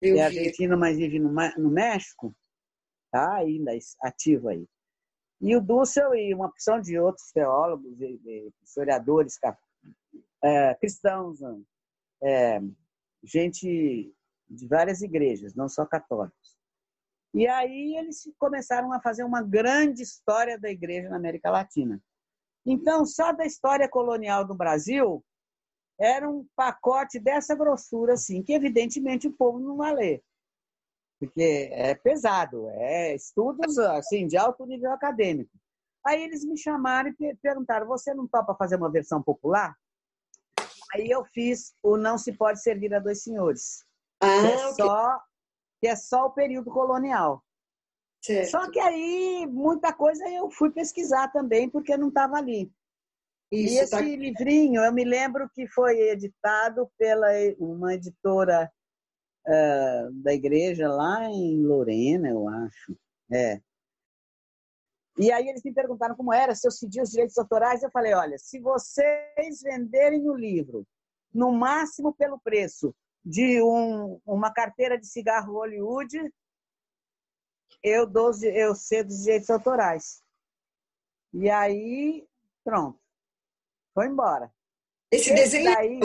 [0.02, 2.34] que é argentino, mas vive no, no México,
[3.10, 4.66] tá ainda ativo aí.
[5.40, 9.38] E o Dussel e uma opção de outros teólogos e, historiadores
[10.42, 11.38] é, cristãos,
[12.22, 12.60] é,
[13.22, 14.14] gente
[14.48, 16.56] de várias igrejas, não só católicos.
[17.34, 22.00] E aí eles começaram a fazer uma grande história da igreja na América Latina.
[22.64, 25.22] Então, só da história colonial do Brasil,
[25.98, 30.24] era um pacote dessa grossura, assim, que evidentemente o povo não vai ler
[31.18, 35.50] porque é pesado, é estudos assim de alto nível acadêmico.
[36.04, 39.74] Aí eles me chamaram e perguntaram: "Você não topa fazer uma versão popular?"
[40.94, 43.84] Aí eu fiz o Não se pode servir a dois senhores.
[44.20, 44.86] Ah, que é okay.
[44.86, 45.20] só
[45.80, 47.42] que é só o período colonial.
[48.22, 48.50] Certo.
[48.50, 52.72] Só que aí muita coisa eu fui pesquisar também porque não estava ali.
[53.52, 54.00] Isso, e esse tá...
[54.00, 58.70] livrinho, eu me lembro que foi editado pela uma editora
[59.46, 62.96] uh, da igreja lá em Lorena, eu acho.
[63.30, 63.60] É.
[65.18, 67.82] E aí eles me perguntaram como era, se eu cedia os direitos autorais.
[67.82, 70.86] Eu falei, olha, se vocês venderem o livro,
[71.32, 72.94] no máximo pelo preço
[73.24, 76.32] de um, uma carteira de cigarro Hollywood,
[77.82, 80.22] eu, dou, eu cedo os direitos autorais.
[81.32, 82.26] E aí,
[82.62, 83.00] pronto.
[83.94, 84.52] Foi embora.
[85.10, 86.00] Esse, Esse desenho daí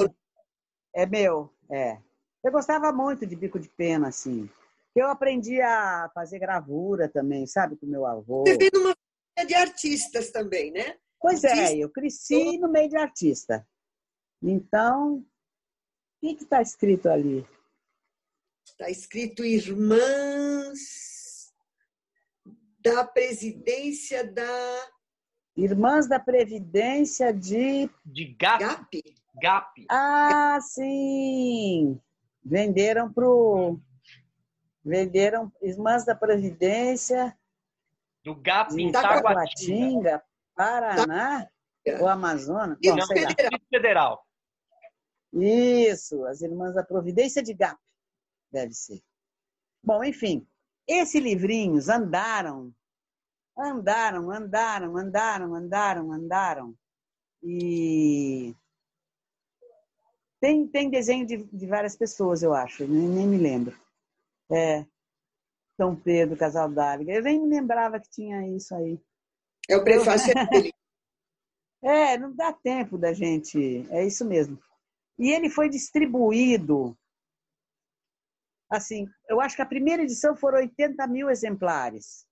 [0.93, 2.01] é meu, é.
[2.43, 4.49] Eu gostava muito de bico de pena, assim.
[4.95, 8.43] Eu aprendi a fazer gravura também, sabe, com meu avô.
[8.45, 8.95] Você veio numa
[9.35, 10.97] família de artistas também, né?
[11.19, 13.65] Pois é, eu cresci no meio de artista.
[14.41, 15.23] Então,
[16.21, 17.45] o que está escrito ali?
[18.65, 20.79] Está escrito Irmãs
[22.79, 24.89] da Presidência da.
[25.55, 27.87] Irmãs da Previdência de.
[28.03, 28.61] De GAP.
[28.61, 29.15] GAP.
[29.39, 29.85] GAP.
[29.89, 32.01] Ah, sim!
[32.43, 33.79] Venderam para o.
[34.83, 37.37] Venderam Irmãs da Providência.
[38.23, 40.23] Do GAP em Taguatinga.
[40.55, 41.47] Paraná
[41.99, 42.77] ou Amazonas?
[42.83, 43.59] Não, Não sei Federal.
[43.69, 44.27] Federal.
[45.33, 47.79] Isso, as Irmãs da Providência de GAP,
[48.51, 49.01] deve ser.
[49.83, 50.45] Bom, enfim,
[50.87, 52.73] esses livrinhos andaram,
[53.57, 56.75] andaram, andaram, andaram, andaram, andaram.
[57.41, 58.53] E
[60.41, 63.79] tem, tem desenho de, de várias pessoas, eu acho, nem, nem me lembro.
[64.51, 64.83] É,
[65.79, 67.13] São Pedro, Casal d'Áliga.
[67.13, 68.99] Eu nem me lembrava que tinha isso aí.
[69.69, 70.73] É o prefácio dele.
[71.83, 73.87] É, não dá tempo da gente.
[73.89, 74.61] É isso mesmo.
[75.17, 76.95] E ele foi distribuído.
[78.69, 82.23] Assim, eu acho que a primeira edição foram 80 mil exemplares.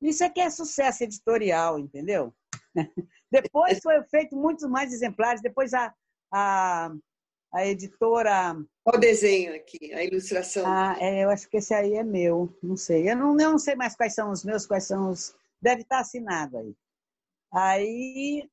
[0.00, 2.32] Isso aqui é sucesso editorial, entendeu?
[3.28, 5.42] Depois foi feito muitos mais exemplares.
[5.42, 5.92] Depois a,
[6.34, 6.92] a,
[7.52, 8.56] a editora.
[8.82, 9.94] Qual o desenho aqui?
[9.94, 10.64] A ilustração?
[10.66, 13.08] Ah, é, eu acho que esse aí é meu, não sei.
[13.08, 15.34] Eu não, eu não sei mais quais são os meus, quais são os.
[15.62, 16.74] Deve estar assinado aí.
[17.52, 18.50] Aí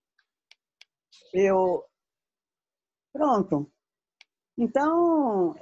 [1.34, 1.84] eu.
[3.12, 3.70] Pronto.
[4.58, 5.56] Então,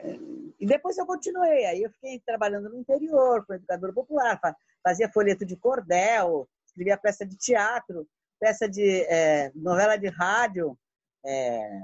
[0.60, 1.66] e depois eu continuei.
[1.66, 4.40] Aí eu fiquei trabalhando no interior, com educador popular,
[4.84, 8.06] fazia folheto de cordel, escrevia peça de teatro,
[8.40, 10.78] peça de é, novela de rádio,
[11.26, 11.82] é,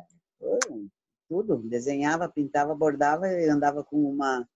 [1.30, 4.48] tudo, desenhava, pintava, bordava e andava com uma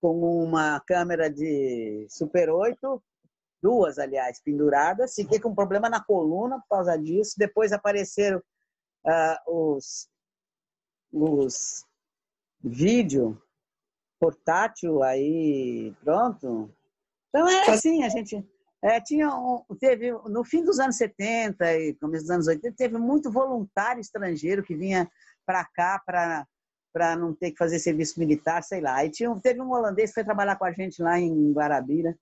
[0.00, 3.02] com uma câmera de Super 8,
[3.62, 5.14] duas, aliás, penduradas.
[5.14, 7.36] Fiquei com um problema na coluna por causa disso.
[7.38, 8.38] Depois apareceram
[9.06, 10.06] uh, os,
[11.10, 11.86] os
[12.62, 13.42] vídeo
[14.20, 16.70] portátil aí, pronto.
[17.30, 18.46] Então é assim, a gente
[18.84, 22.98] é, tinha um, teve no fim dos anos 70 e começo dos anos 80 teve
[22.98, 25.10] muito voluntário estrangeiro que vinha
[25.46, 26.46] para cá para
[26.92, 28.94] para não ter que fazer serviço militar, sei lá.
[28.98, 32.16] Aí tinha, teve um holandês que foi trabalhar com a gente lá em Guarabira.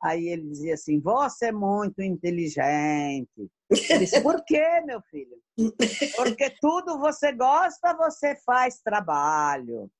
[0.00, 3.50] Aí ele dizia assim: Você é muito inteligente.
[3.90, 5.36] Eu disse: Por quê, meu filho?
[6.14, 9.90] Porque tudo você gosta, você faz trabalho.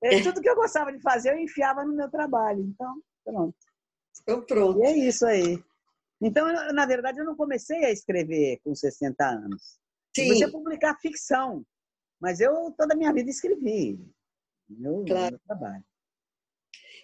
[0.00, 2.60] E tudo que eu gostava de fazer, eu enfiava no meu trabalho.
[2.60, 3.56] Então, pronto.
[4.22, 4.80] Então, pronto.
[4.80, 5.62] E é isso aí.
[6.20, 9.78] Então, eu, na verdade, eu não comecei a escrever com 60 anos.
[10.14, 10.24] Sim.
[10.24, 11.64] Comecei a publicar ficção,
[12.20, 13.98] mas eu toda a minha vida escrevi.
[14.68, 15.32] Meu, Claro.
[15.32, 15.84] meu trabalho.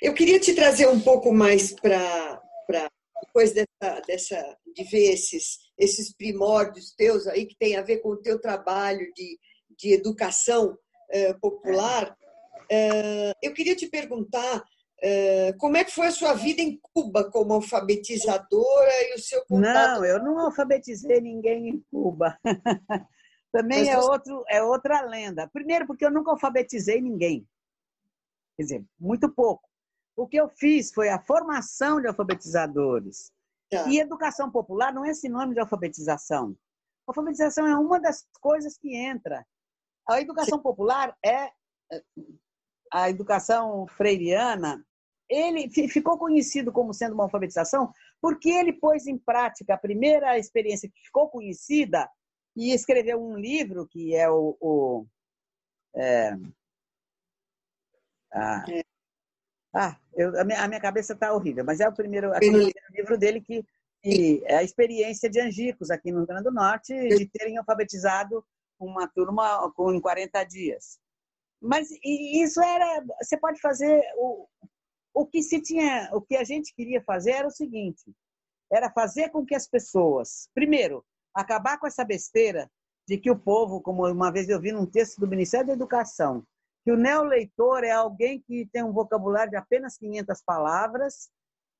[0.00, 2.40] Eu queria te trazer um pouco mais para
[3.24, 8.10] depois dessa, dessa de ver esses esses primórdios teus aí que tem a ver com
[8.10, 9.38] o teu trabalho de,
[9.76, 10.76] de educação
[11.10, 12.16] eh, popular.
[12.70, 14.62] Eh, eu queria te perguntar
[15.58, 20.00] como é que foi a sua vida em Cuba como alfabetizadora e o seu contato
[20.00, 22.38] Não, eu não alfabetizei ninguém em Cuba.
[23.52, 25.48] Também é, outro, é outra lenda.
[25.52, 27.46] Primeiro, porque eu nunca alfabetizei ninguém.
[28.56, 29.68] Quer dizer, muito pouco.
[30.16, 33.30] O que eu fiz foi a formação de alfabetizadores.
[33.70, 33.88] Tá.
[33.88, 36.56] E educação popular não é sinônimo de alfabetização.
[37.06, 39.46] Alfabetização é uma das coisas que entra.
[40.08, 41.50] A educação popular é
[42.92, 44.84] a educação freiriana.
[45.32, 50.38] Ele fi- ficou conhecido como sendo uma alfabetização porque ele pôs em prática a primeira
[50.38, 52.08] experiência que ficou conhecida
[52.54, 55.06] e escreveu um livro que é o, o
[55.94, 56.36] é,
[58.32, 58.82] ah, É.
[59.74, 63.18] ah, eu- a, minha, a minha cabeça está horrível, mas é o primeiro, primeiro livro
[63.18, 63.64] dele que,
[64.02, 68.44] que é a experiência de Angicos aqui no Rio Grande do Norte de terem alfabetizado
[68.78, 70.98] uma turma com em 40 dias.
[71.60, 74.48] Mas isso era, você pode fazer o,
[75.14, 78.02] o que se tinha, o que a gente queria fazer era o seguinte,
[78.70, 81.04] era fazer com que as pessoas, primeiro,
[81.34, 82.70] acabar com essa besteira
[83.06, 86.44] de que o povo, como uma vez eu vi num texto do Ministério da Educação,
[86.84, 91.30] que o neoleitor é alguém que tem um vocabulário de apenas 500 palavras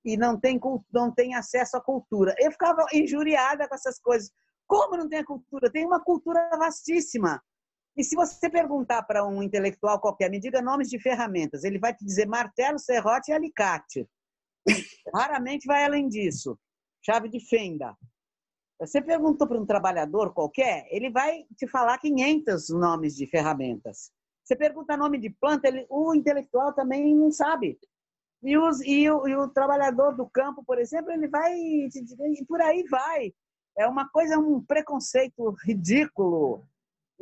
[0.05, 0.61] e não tem,
[0.93, 2.35] não tem acesso à cultura.
[2.39, 4.30] Eu ficava injuriada com essas coisas.
[4.66, 5.70] Como não tem a cultura?
[5.70, 7.43] Tem uma cultura vastíssima.
[7.97, 11.95] E se você perguntar para um intelectual qualquer, me diga nomes de ferramentas, ele vai
[11.95, 14.09] te dizer martelo, serrote e alicate.
[15.14, 16.59] Raramente vai além disso.
[17.05, 17.97] Chave de fenda.
[18.80, 24.11] Você perguntou para um trabalhador qualquer, ele vai te falar 500 nomes de ferramentas.
[24.43, 27.78] Você pergunta nome de planta, ele, o intelectual também não sabe.
[28.43, 31.55] E, os, e, o, e o trabalhador do campo, por exemplo, ele vai.
[31.55, 33.32] E por aí vai.
[33.78, 36.66] É uma coisa, um preconceito ridículo.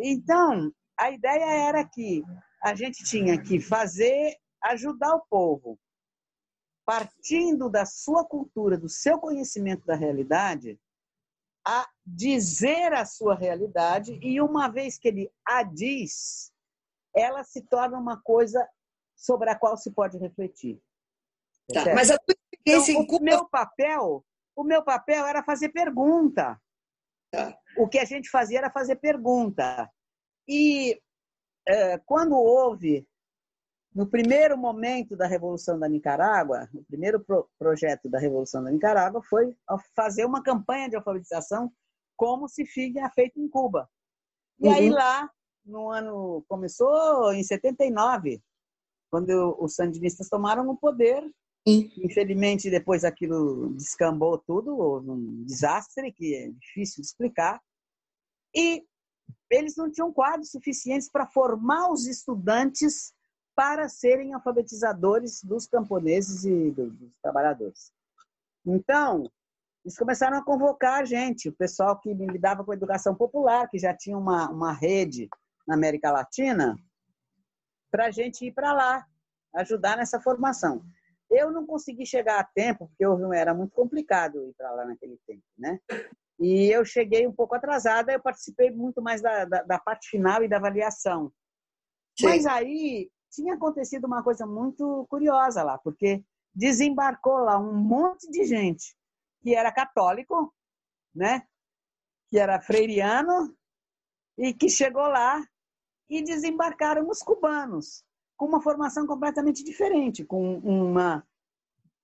[0.03, 2.23] Então, a ideia era que
[2.63, 5.79] a gente tinha que fazer, ajudar o povo,
[6.85, 10.79] partindo da sua cultura, do seu conhecimento da realidade,
[11.67, 16.53] a dizer a sua realidade, e uma vez que ele a diz,
[17.15, 18.67] ela se torna uma coisa
[19.15, 20.81] sobre a qual se pode refletir.
[21.73, 21.95] Tá?
[21.95, 24.25] Mas a tua experiência Então, em o Cuba meu papel,
[24.57, 26.61] o meu papel era fazer pergunta.
[27.31, 27.57] Tá.
[27.77, 29.89] O que a gente fazia era fazer pergunta.
[30.49, 31.01] E
[31.69, 33.07] eh, quando houve,
[33.95, 39.23] no primeiro momento da Revolução da Nicarágua, o primeiro pro- projeto da Revolução da Nicarágua
[39.23, 39.57] foi
[39.97, 41.73] fazer uma campanha de alfabetização
[42.17, 43.89] como se tinha feito em Cuba.
[44.61, 44.95] E aí Uhum.
[44.95, 45.31] lá,
[45.65, 48.43] no ano, começou em 79,
[49.11, 51.23] quando os sandinistas tomaram o poder,
[51.67, 51.93] Sim.
[51.99, 57.61] Infelizmente, depois aquilo descambou tudo, houve um desastre que é difícil de explicar.
[58.55, 58.85] E
[59.51, 63.13] eles não tinham quadros suficientes para formar os estudantes
[63.55, 67.93] para serem alfabetizadores dos camponeses e do- dos trabalhadores.
[68.65, 69.31] Então,
[69.85, 73.79] eles começaram a convocar a gente, o pessoal que lidava com a educação popular, que
[73.79, 75.29] já tinha uma, uma rede
[75.67, 76.77] na América Latina,
[77.91, 79.07] para a gente ir para lá,
[79.57, 80.83] ajudar nessa formação.
[81.31, 85.19] Eu não consegui chegar a tempo, porque eu, era muito complicado ir para lá naquele
[85.27, 85.79] tempo, né?
[86.41, 90.43] E eu cheguei um pouco atrasada, eu participei muito mais da, da, da parte final
[90.43, 91.33] e da avaliação.
[92.19, 92.27] Sim.
[92.27, 96.25] Mas aí tinha acontecido uma coisa muito curiosa lá, porque
[96.55, 98.97] desembarcou lá um monte de gente
[99.43, 100.53] que era católico,
[101.15, 101.47] né?
[102.29, 103.57] Que era freiriano
[104.37, 105.43] e que chegou lá
[106.09, 108.05] e desembarcaram os cubanos
[108.41, 111.23] com uma formação completamente diferente, com uma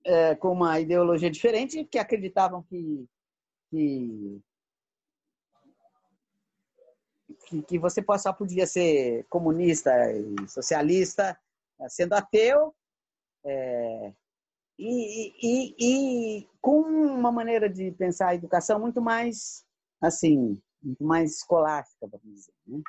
[0.04, 3.08] é, com uma ideologia diferente, que acreditavam que
[3.70, 4.42] que,
[7.46, 11.40] que, que você só podia ser comunista e socialista
[11.88, 12.74] sendo ateu
[13.42, 14.12] é,
[14.78, 19.64] e, e, e com uma maneira de pensar a educação muito mais
[20.02, 22.82] assim muito mais escolástica vamos dizer né?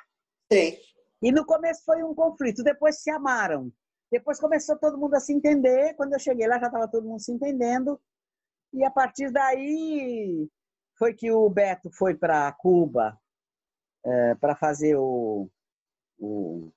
[0.52, 0.97] Sim.
[1.22, 3.72] E no começo foi um conflito, depois se amaram.
[4.10, 5.94] Depois começou todo mundo a se entender.
[5.94, 8.00] Quando eu cheguei lá, já estava todo mundo se entendendo.
[8.72, 10.48] E a partir daí
[10.98, 13.18] foi que o Beto foi para Cuba
[14.04, 15.48] é, para fazer o,
[16.18, 16.70] o,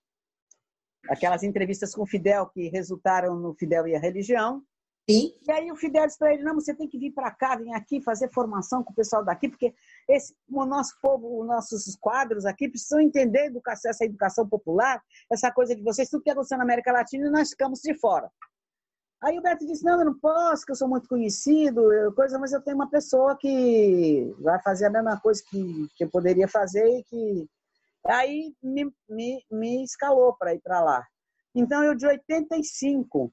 [1.09, 4.63] aquelas entrevistas com o Fidel que resultaram no Fidel e a Religião.
[5.09, 5.33] Sim.
[5.41, 7.73] E aí o Fidel disse para ele, não, você tem que vir para cá, vir
[7.73, 9.73] aqui fazer formação com o pessoal daqui, porque
[10.07, 15.51] esse, o nosso povo, os nossos quadros aqui precisam entender educação, essa educação popular, essa
[15.51, 18.29] coisa de vocês, tudo que aconteceu na América Latina e nós ficamos de fora.
[19.23, 21.83] Aí o Beto disse, não, eu não posso, que eu sou muito conhecido,
[22.15, 26.09] coisa, mas eu tenho uma pessoa que vai fazer a mesma coisa que, que eu
[26.09, 27.49] poderia fazer e que...
[28.07, 31.05] Aí me, me, me escalou para ir para lá.
[31.53, 33.31] Então, eu de 85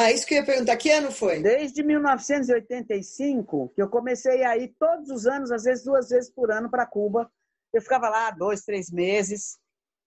[0.00, 0.76] ah, isso que eu ia perguntar.
[0.78, 1.42] Que ano foi?
[1.42, 6.50] Desde 1985, que eu comecei a ir todos os anos, às vezes duas vezes por
[6.50, 7.30] ano, para Cuba.
[7.70, 9.58] Eu ficava lá dois, três meses.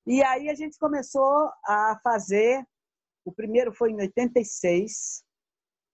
[0.07, 2.65] E aí a gente começou a fazer.
[3.23, 5.23] O primeiro foi em 86,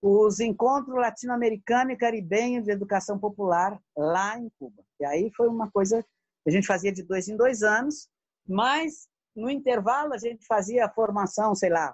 [0.02, 4.82] os encontros latino-americano e caribenho de educação popular lá em Cuba.
[5.00, 8.08] E aí foi uma coisa que a gente fazia de dois em dois anos,
[8.48, 11.94] mas no intervalo a gente fazia a formação, sei lá,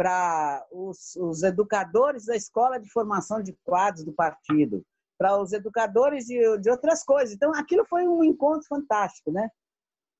[0.00, 4.82] para os, os, educadores da escola de formação de quadros do partido,
[5.18, 7.34] para os educadores de, de outras coisas.
[7.34, 9.50] Então, aquilo foi um encontro fantástico, né?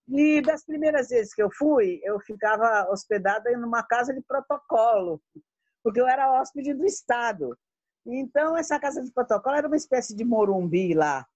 [0.07, 5.19] E das primeiras vezes que eu fui, eu ficava hospedada em uma casa de protocolo,
[5.83, 7.57] porque eu era hóspede do Estado.
[8.05, 11.27] Então, essa casa de protocolo era uma espécie de morumbi lá,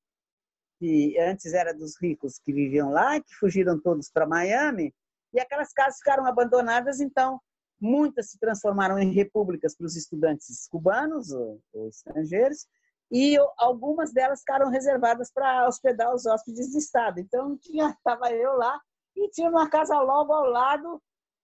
[0.78, 4.94] que antes era dos ricos que viviam lá, que fugiram todos para Miami,
[5.32, 7.40] e aquelas casas ficaram abandonadas, então
[7.80, 12.66] muitas se transformaram em repúblicas para os estudantes cubanos ou, ou estrangeiros,
[13.10, 17.20] e algumas delas ficaram reservadas para hospedar os hóspedes de Estado.
[17.20, 18.80] Então, estava eu lá
[19.16, 21.00] e tinha uma casa logo ao lado,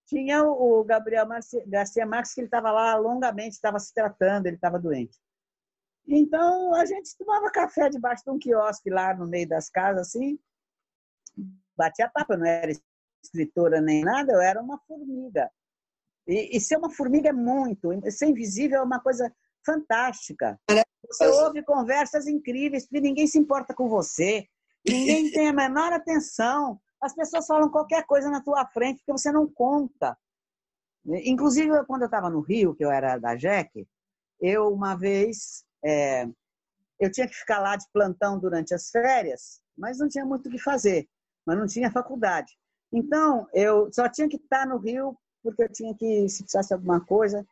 [0.07, 1.27] tinha o Gabriel
[1.67, 5.17] Garcia Marques, que ele estava lá longamente, estava se tratando, ele estava doente.
[6.09, 10.39] Então, a gente tomava café debaixo de um quiosque lá no meio das casas, assim,
[11.77, 12.73] batia papo, não era
[13.23, 15.49] escritora nem nada, eu era uma formiga.
[16.31, 19.35] E, e ser uma formiga é muito, ser invisível é uma coisa
[19.67, 20.59] fantástica.
[21.09, 24.47] Você ouve conversas incríveis, porque ninguém se importa com você,
[24.87, 26.81] ninguém tem a menor atenção.
[27.03, 30.17] As pessoas falam qualquer coisa na tua frente porque você não conta.
[31.05, 33.89] Inclusive, quando eu estava no Rio, que eu era da JEC,
[34.41, 36.29] eu uma vez é,
[37.01, 40.53] eu tinha que ficar lá de plantão durante as férias, mas não tinha muito o
[40.53, 41.09] que fazer,
[41.45, 42.57] mas não tinha faculdade.
[42.93, 47.05] Então, eu só tinha que estar no Rio porque eu tinha que, se precisasse alguma
[47.05, 47.47] coisa.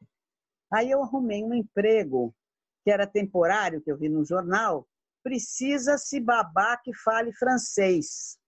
[0.73, 2.35] Aí eu arrumei um emprego
[2.85, 4.87] que era temporário, que eu vi no jornal,
[5.23, 8.39] precisa-se babá que fale francês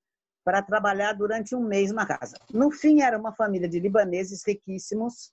[0.45, 2.37] para trabalhar durante um mês na casa.
[2.53, 5.33] No fim, era uma família de libaneses riquíssimos,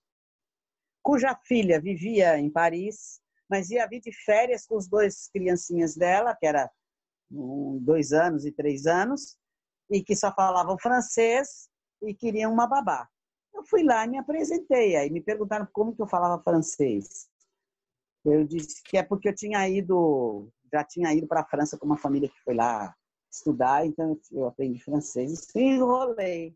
[1.02, 6.36] cuja filha vivia em Paris, mas ia vir de férias com os dois criancinhas dela,
[6.36, 6.70] que era
[7.30, 9.38] dois anos e três anos,
[9.90, 11.70] e que só falavam francês
[12.02, 13.08] e queriam uma babá.
[13.58, 14.96] Eu fui lá e me apresentei.
[14.96, 17.28] Aí me perguntaram como que eu falava francês.
[18.24, 21.86] Eu disse que é porque eu tinha ido, já tinha ido para a França com
[21.86, 22.96] uma família que foi lá
[23.32, 26.56] estudar, então eu aprendi francês e enrolei.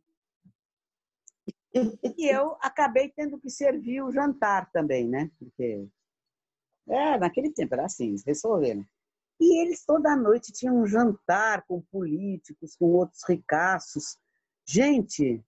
[1.73, 5.31] E eu acabei tendo que servir o jantar também, né?
[5.39, 5.87] Porque
[6.87, 8.85] é, naquele tempo era assim, eles resolveram.
[9.39, 14.17] E eles toda noite tinham um jantar com políticos, com outros ricaços.
[14.67, 15.43] Gente,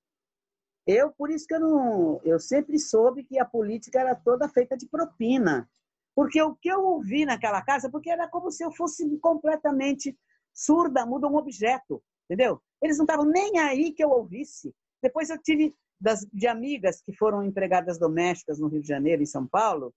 [0.86, 2.22] eu, por isso que eu não.
[2.24, 5.70] Eu sempre soube que a política era toda feita de propina.
[6.16, 10.18] Porque o que eu ouvi naquela casa, porque era como se eu fosse completamente
[10.54, 12.62] surda, muda um objeto, entendeu?
[12.82, 14.74] Eles não estavam nem aí que eu ouvisse.
[15.02, 19.26] Depois eu tive das, de amigas que foram empregadas domésticas no Rio de Janeiro, em
[19.26, 19.94] São Paulo,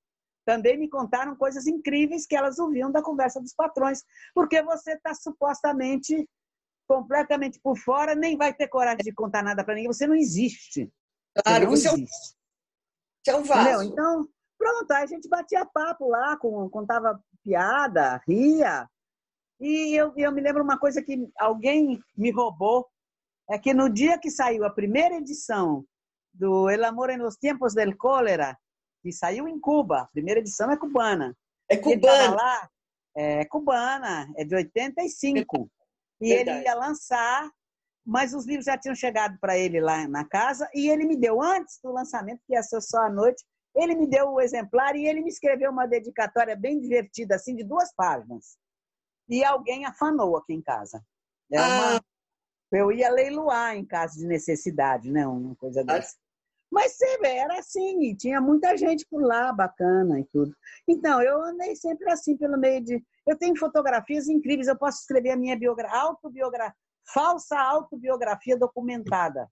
[0.46, 5.12] também me contaram coisas incríveis que elas ouviam da conversa dos patrões, porque você está
[5.12, 6.26] supostamente
[6.86, 9.92] completamente por fora, nem vai ter coragem de contar nada para ninguém.
[9.92, 10.90] Você não existe.
[11.44, 12.36] Claro, você, não você existe.
[13.26, 13.68] É, um, é um vaso.
[13.68, 13.82] Entendeu?
[13.82, 14.28] Então,
[14.58, 18.88] pronto, aí a gente batia papo lá, contava piada, ria.
[19.60, 22.86] E eu, eu me lembro uma coisa que alguém me roubou,
[23.48, 25.84] é que no dia que saiu a primeira edição
[26.32, 28.58] do El Amor en los Tiempos del Cólera,
[29.02, 31.34] que saiu em Cuba, a primeira edição é cubana.
[31.68, 32.34] É cubana.
[32.34, 32.70] Lá,
[33.14, 35.70] é cubana, é de 85.
[36.20, 36.58] E Verdade.
[36.58, 37.50] ele ia lançar,
[38.04, 41.42] mas os livros já tinham chegado para ele lá na casa e ele me deu,
[41.42, 43.44] antes do lançamento, que ia ser só à noite,
[43.74, 47.62] ele me deu o exemplar e ele me escreveu uma dedicatória bem divertida, assim, de
[47.62, 48.56] duas páginas.
[49.28, 51.02] E alguém afanou aqui em casa.
[51.50, 51.96] Uma...
[51.96, 52.00] Ah.
[52.72, 55.26] Eu ia leiloar em caso de necessidade, né?
[55.26, 56.16] Uma coisa dessa.
[56.76, 60.54] Mas era assim, e tinha muita gente por lá, bacana e tudo.
[60.86, 63.02] Então, eu andei sempre assim, pelo meio de.
[63.26, 66.76] Eu tenho fotografias incríveis, eu posso escrever a minha biografia, autobiografia,
[67.14, 69.48] falsa autobiografia documentada.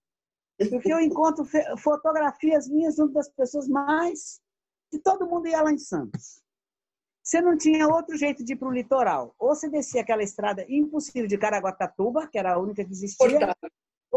[0.68, 1.46] Porque eu encontro
[1.78, 4.38] fotografias minhas junto das pessoas mais
[4.92, 6.42] E todo mundo ia lá em Santos.
[7.22, 9.34] Você não tinha outro jeito de ir para o litoral.
[9.38, 13.56] Ou você descia aquela estrada impossível de Caraguatatuba, que era a única que existia,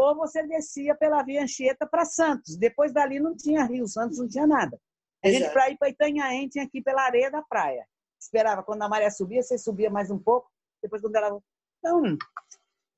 [0.00, 2.56] ou você descia pela Via Anchieta para Santos.
[2.56, 4.80] Depois dali não tinha Rio Santos, não tinha nada.
[5.24, 7.84] A gente, para ir para Itanhaém, tinha que ir pela areia da praia.
[8.20, 10.48] Esperava, quando a maré subia, você subia mais um pouco.
[10.80, 11.40] Depois, quando ela.
[11.78, 12.02] Então.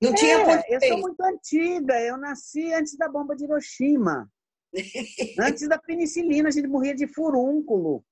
[0.03, 1.99] Não é, tinha Eu sou muito antiga.
[2.01, 4.31] Eu nasci antes da bomba de Hiroshima.
[5.41, 8.05] antes da penicilina, a gente morria de furúnculo.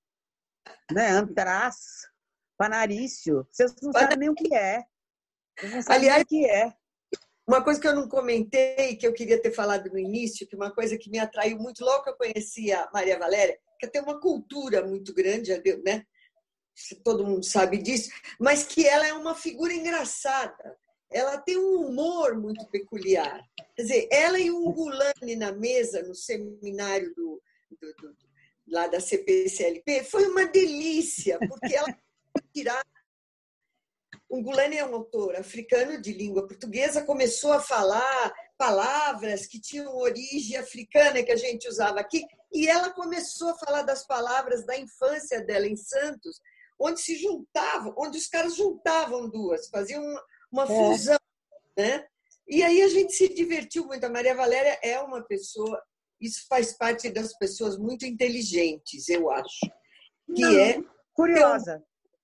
[0.90, 1.10] Né?
[1.10, 1.76] Antraz,
[2.56, 3.46] panarício.
[3.50, 4.82] Vocês não sabem nem o que é.
[5.58, 6.74] Vocês não sabem Aliás, o que é.
[7.48, 10.70] Uma coisa que eu não comentei, que eu queria ter falado no início, que uma
[10.70, 14.20] coisa que me atraiu muito logo que eu conheci a Maria Valéria, que tem uma
[14.20, 15.50] cultura muito grande,
[15.82, 16.04] né?
[17.02, 20.76] Todo mundo sabe disso, mas que ela é uma figura engraçada.
[21.10, 23.42] Ela tem um humor muito peculiar.
[23.74, 27.40] Quer dizer, ela e o Ungulani na mesa, no seminário do,
[27.80, 28.16] do, do
[28.68, 31.96] lá da CPCLP, foi uma delícia, porque ela
[34.30, 40.56] Ungulani é um autor africano de língua portuguesa, começou a falar palavras que tinham origem
[40.56, 45.42] africana que a gente usava aqui, e ela começou a falar das palavras da infância
[45.44, 46.40] dela em Santos,
[46.78, 50.02] onde se juntavam, onde os caras juntavam duas, faziam
[50.50, 50.66] uma, é.
[50.66, 51.18] fusão,
[51.76, 52.06] né?
[52.46, 54.04] E aí a gente se divertiu muito.
[54.04, 55.82] A Maria Valéria é uma pessoa,
[56.20, 59.60] isso faz parte das pessoas muito inteligentes, eu acho,
[60.34, 61.82] que Não, é curiosa.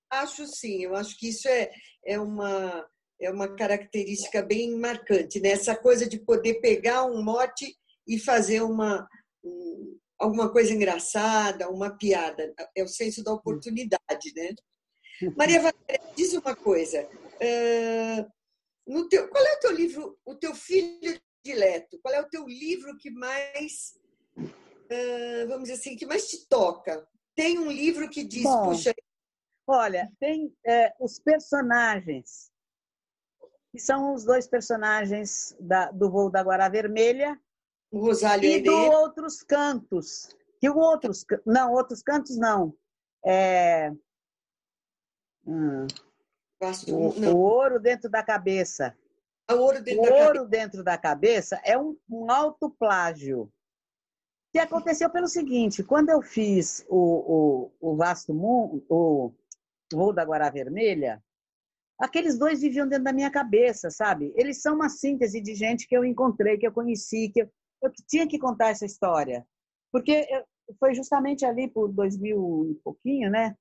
[0.09, 1.71] Acho sim, eu acho que isso é,
[2.05, 2.87] é, uma,
[3.19, 5.49] é uma característica bem marcante, né?
[5.49, 7.75] Essa coisa de poder pegar um mote
[8.07, 9.07] e fazer uma,
[9.43, 12.53] um, alguma coisa engraçada, uma piada.
[12.75, 14.53] É o senso da oportunidade, né?
[15.37, 17.07] Maria Valéria, diz uma coisa.
[18.87, 21.99] No teu, qual é o teu livro, o teu filho dileto?
[22.01, 23.93] Qual é o teu livro que mais,
[25.47, 27.07] vamos dizer assim, que mais te toca?
[27.35, 28.93] Tem um livro que diz, Bom, puxa,
[29.67, 32.51] Olha, tem é, os personagens,
[33.71, 37.39] que são os dois personagens da, do voo da Guará Vermelha
[38.41, 40.35] e do Outros Cantos.
[40.59, 42.75] Que o outros, não, Outros Cantos não.
[43.25, 43.91] É,
[45.45, 45.87] hum,
[46.87, 48.95] o, o, ouro dentro da cabeça.
[49.51, 50.47] O ouro dentro, o da, ouro cabeça.
[50.47, 53.51] dentro da cabeça é um, um alto plágio
[54.51, 59.33] que aconteceu pelo seguinte: quando eu fiz o, o, o Vasto Mundo, o
[59.95, 61.23] Voo da Guará Vermelha,
[61.99, 64.33] aqueles dois viviam dentro da minha cabeça, sabe?
[64.35, 67.49] Eles são uma síntese de gente que eu encontrei, que eu conheci, que eu,
[67.81, 69.45] eu tinha que contar essa história.
[69.91, 70.43] Porque eu,
[70.79, 73.55] foi justamente ali por 2000 e pouquinho, né?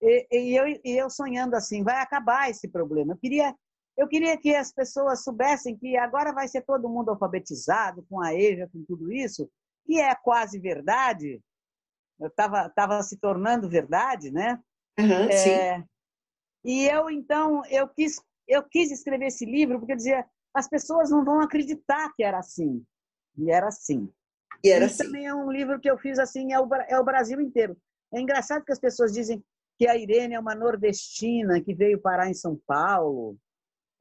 [0.00, 3.12] E, e, eu, e eu sonhando assim, vai acabar esse problema.
[3.12, 3.54] Eu queria,
[3.96, 8.34] eu queria que as pessoas soubessem que agora vai ser todo mundo alfabetizado, com a
[8.34, 9.50] EJA, com tudo isso,
[9.84, 11.40] que é quase verdade.
[12.20, 14.58] Estava tava se tornando verdade, né?
[14.98, 15.84] Uhum, é,
[16.64, 21.10] e eu, então, eu quis, eu quis escrever esse livro porque eu dizia, as pessoas
[21.10, 22.84] não vão acreditar que era assim.
[23.36, 24.12] E era assim.
[24.62, 25.04] E era assim.
[25.04, 27.76] também é um livro que eu fiz assim, é o, é o Brasil inteiro.
[28.12, 29.42] É engraçado que as pessoas dizem
[29.78, 33.38] que a Irene é uma nordestina que veio parar em São Paulo.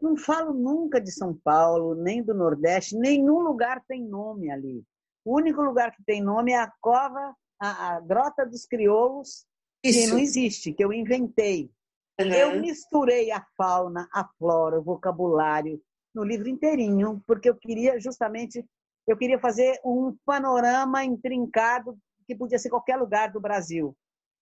[0.01, 4.83] Não falo nunca de São Paulo, nem do Nordeste, nenhum lugar tem nome ali.
[5.23, 9.45] O único lugar que tem nome é a cova, a, a Grota dos Crioulos,
[9.83, 9.99] isso.
[9.99, 11.71] que não existe, que eu inventei.
[12.19, 12.33] Uhum.
[12.33, 15.81] Eu misturei a fauna, a flora, o vocabulário
[16.13, 18.65] no livro inteirinho, porque eu queria justamente
[19.07, 23.97] eu queria fazer um panorama intrincado que podia ser qualquer lugar do Brasil.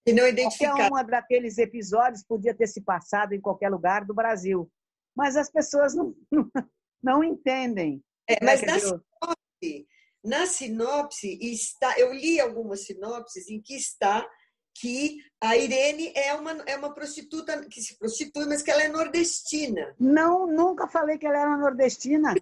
[0.05, 0.71] E não identificar.
[0.71, 4.69] Qualquer uma daqueles episódios podia ter se passado em qualquer lugar do Brasil.
[5.15, 6.51] Mas as pessoas não, não,
[7.01, 8.03] não entendem.
[8.29, 9.87] É, mas na sinopse,
[10.23, 14.27] na sinopse está, eu li algumas sinopses em que está
[14.79, 18.87] que a Irene é uma, é uma prostituta que se prostitui, mas que ela é
[18.87, 19.95] nordestina.
[19.99, 22.35] Não, nunca falei que ela era nordestina.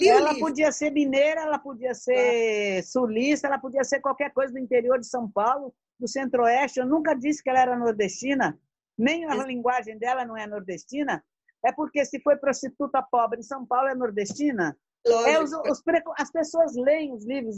[0.00, 4.98] ela podia ser mineira, ela podia ser sulista, ela podia ser qualquer coisa do interior
[4.98, 6.80] de São Paulo, do centro-oeste.
[6.80, 8.58] Eu nunca disse que ela era nordestina,
[8.96, 11.24] nem a linguagem dela não é nordestina.
[11.64, 14.76] É porque se foi prostituta pobre em São Paulo é nordestina.
[15.06, 15.82] É os, os,
[16.18, 17.56] as pessoas leem os livros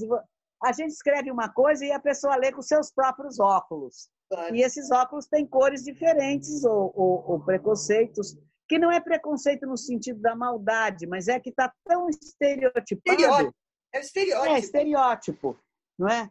[0.63, 4.11] a gente escreve uma coisa e a pessoa lê com seus próprios óculos.
[4.29, 4.55] Claro.
[4.55, 8.37] E esses óculos têm cores diferentes ou, ou, ou, preconceitos,
[8.69, 13.21] que não é preconceito no sentido da maldade, mas é que está tão estereotipado.
[13.21, 13.55] Estereótipo.
[13.93, 14.55] É estereótipo.
[14.55, 15.59] É estereótipo,
[15.99, 16.31] não é?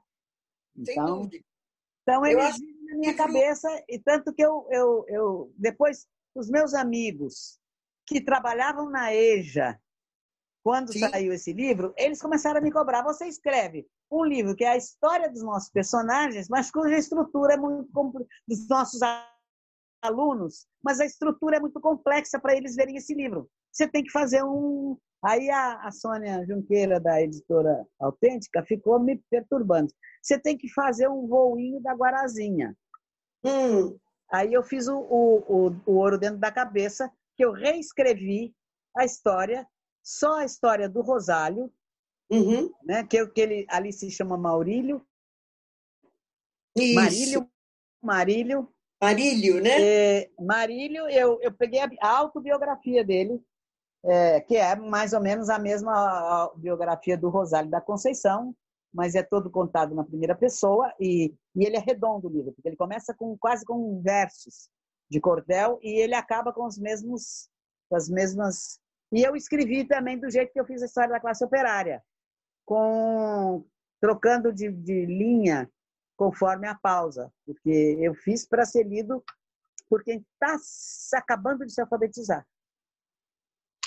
[0.77, 1.29] Então.
[2.03, 2.59] Então, ele acho...
[2.59, 7.59] na minha cabeça, e tanto que eu, eu, eu, depois, os meus amigos
[8.07, 9.79] que trabalhavam na EJA,
[10.63, 10.99] quando Sim.
[10.99, 13.03] saiu esse livro, eles começaram a me cobrar.
[13.03, 17.57] Você escreve um livro que é a história dos nossos personagens, mas cuja estrutura é
[17.57, 17.89] muito
[18.47, 18.99] dos nossos
[20.01, 23.49] alunos, mas a estrutura é muito complexa para eles verem esse livro.
[23.71, 24.97] Você tem que fazer um.
[25.23, 29.93] Aí a, a Sônia Junqueira, da editora Autêntica, ficou me perturbando.
[30.21, 32.75] Você tem que fazer um voinho da Guarazinha.
[33.43, 33.97] Hum,
[34.31, 38.53] Aí eu fiz o, o, o, o Ouro Dentro da Cabeça, que eu reescrevi
[38.95, 39.67] a história,
[40.03, 41.71] só a história do Rosário,
[42.29, 42.71] uhum.
[42.83, 43.03] né?
[43.05, 45.05] que, eu- que ele ali se chama Maurílio,
[46.75, 46.95] Isso.
[46.95, 47.51] Marílio,
[48.01, 49.81] Marílio, Marílio, né?
[49.81, 53.41] É, Marílio, eu, eu peguei a, a autobiografia dele,
[54.03, 58.53] é, que é mais ou menos a mesma biografia do Rosário da Conceição,
[58.93, 62.67] mas é todo contado na primeira pessoa e, e ele é redondo o livro, porque
[62.67, 64.69] ele começa com quase com versos
[65.09, 67.49] de cordel e ele acaba com os mesmos,
[67.91, 68.79] as mesmas.
[69.11, 72.03] E eu escrevi também do jeito que eu fiz a história da classe operária,
[72.69, 73.65] com
[73.99, 75.67] trocando de, de linha
[76.15, 79.23] conforme a pausa, porque eu fiz para ser lido
[79.89, 80.55] por quem está
[81.17, 82.45] acabando de se alfabetizar.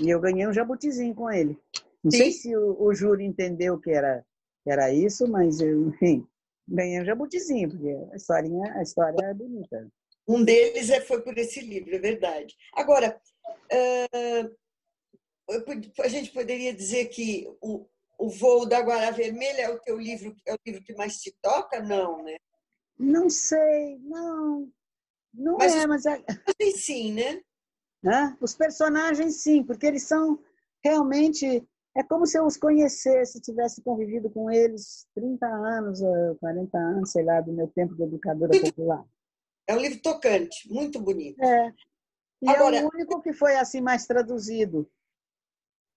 [0.00, 1.56] E eu ganhei um jabutizinho com ele.
[2.02, 2.18] Não Sim.
[2.18, 4.26] sei se o, o júri entendeu que era,
[4.64, 6.26] que era isso, mas eu, enfim,
[6.66, 9.88] ganhei um jabutizinho, porque a, historinha, a história é bonita.
[10.26, 12.56] Um deles é, foi por esse livro, é verdade.
[12.74, 13.20] Agora,
[15.64, 17.86] pod- a gente poderia dizer que o,
[18.24, 21.34] o Voo da Guará Vermelha é o teu livro, é o livro que mais te
[21.42, 21.80] toca?
[21.82, 22.36] Não, né?
[22.98, 24.70] Não sei, não.
[25.34, 26.22] Não Mas é, os- mas é,
[26.76, 27.40] sim, né?
[28.02, 28.36] né?
[28.40, 30.38] os personagens sim, porque eles são
[30.84, 31.66] realmente.
[31.94, 37.10] É como se eu os conhecesse, tivesse convivido com eles 30 anos, ou 40 anos,
[37.12, 39.04] sei lá, do meu tempo de educadora popular.
[39.66, 41.42] É um livro tocante, muito bonito.
[41.42, 41.72] É.
[42.40, 44.90] E Agora- é o único que foi assim mais traduzido.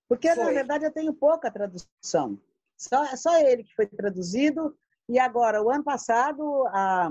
[0.07, 0.53] Porque, na Foi.
[0.53, 2.39] verdade, eu tenho pouca tradução.
[2.77, 4.77] Só, só ele que foi traduzido.
[5.07, 7.09] E agora, o ano passado, a,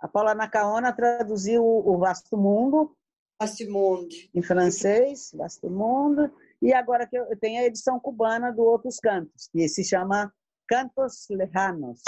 [0.00, 2.96] a Paula Nacaona traduziu o Vasto Mundo,
[3.38, 4.30] Astimonde.
[4.34, 6.30] em francês, Vasto Mundo.
[6.60, 10.32] E agora que eu tenho a edição cubana do Outros Cantos, que se chama
[10.68, 12.00] Cantos Lejanos.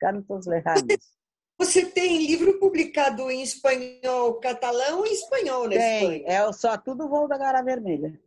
[0.00, 0.82] Cantos Lejanos.
[1.58, 7.28] Você tem livro publicado em espanhol, catalão e espanhol na Tem, é só tudo voo
[7.28, 8.18] da Gara Vermelha.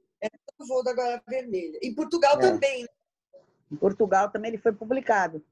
[0.59, 1.79] Voo da Guará Vermelha.
[1.81, 2.39] Em Portugal É.
[2.39, 2.83] também.
[2.83, 2.89] né?
[3.71, 5.43] Em Portugal também ele foi publicado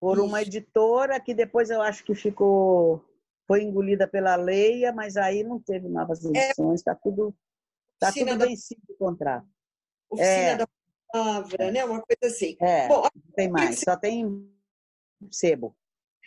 [0.00, 0.50] por uma Isso.
[0.50, 3.04] editora que depois eu acho que ficou
[3.46, 7.34] foi engolida pela Leia, mas aí não teve novas edições, está tudo
[7.98, 9.46] tá Oficina tudo da- vencido o contrato.
[10.10, 10.56] Oficina É.
[10.56, 10.68] da
[11.10, 11.82] Palavra, né?
[11.86, 12.54] Uma coisa assim.
[12.60, 14.46] É, Bom, não tem mais, só tem
[15.30, 15.74] sebo.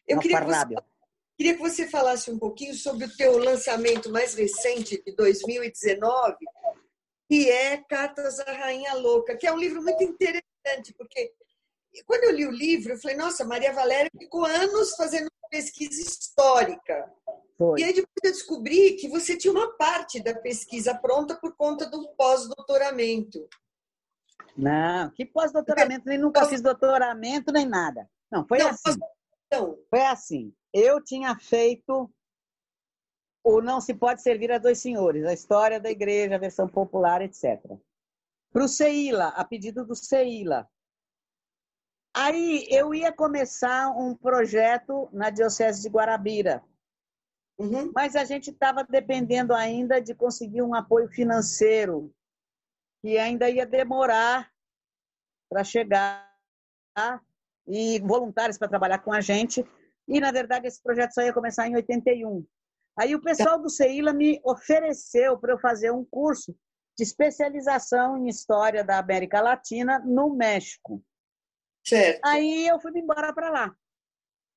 [0.08, 0.76] eu queria que, você,
[1.38, 6.36] queria que você falasse um pouquinho sobre o teu lançamento mais recente, de 2019,
[7.32, 11.34] que é Cartas à Rainha Louca, que é um livro muito interessante, porque
[12.06, 16.02] quando eu li o livro, eu falei, nossa, Maria Valéria ficou anos fazendo uma pesquisa
[16.02, 17.10] histórica.
[17.58, 17.80] Foi.
[17.80, 21.90] E aí depois eu descobri que você tinha uma parte da pesquisa pronta por conta
[21.90, 23.48] do pós-doutoramento.
[24.58, 28.10] Não, que pós-doutoramento, nem nunca fiz doutoramento nem nada.
[28.30, 29.00] Não, foi Não, assim.
[29.48, 30.54] Então, Foi assim.
[30.74, 32.12] Eu tinha feito
[33.44, 37.22] o Não se pode servir a dois senhores, a história da igreja, a versão popular,
[37.22, 37.60] etc.
[38.52, 40.70] Para o CEILA, a pedido do CEILA.
[42.14, 46.62] Aí eu ia começar um projeto na Diocese de Guarabira,
[47.58, 52.14] uhum, mas a gente estava dependendo ainda de conseguir um apoio financeiro,
[53.02, 54.52] que ainda ia demorar
[55.50, 56.30] para chegar,
[57.68, 59.66] e voluntários para trabalhar com a gente.
[60.08, 62.46] E, na verdade, esse projeto só ia começar em 81.
[63.02, 66.56] Aí o pessoal do CEILA me ofereceu para eu fazer um curso
[66.96, 71.04] de especialização em História da América Latina no México.
[71.84, 72.22] certo.
[72.24, 73.76] Aí eu fui embora para lá.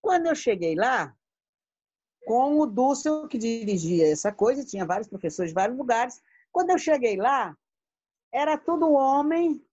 [0.03, 1.16] Quando eu cheguei lá,
[2.26, 6.20] com o Dúcio, que dirigia essa coisa, tinha vários professores de vários lugares.
[6.53, 7.57] Quando eu cheguei lá,
[8.30, 9.66] era tudo homem,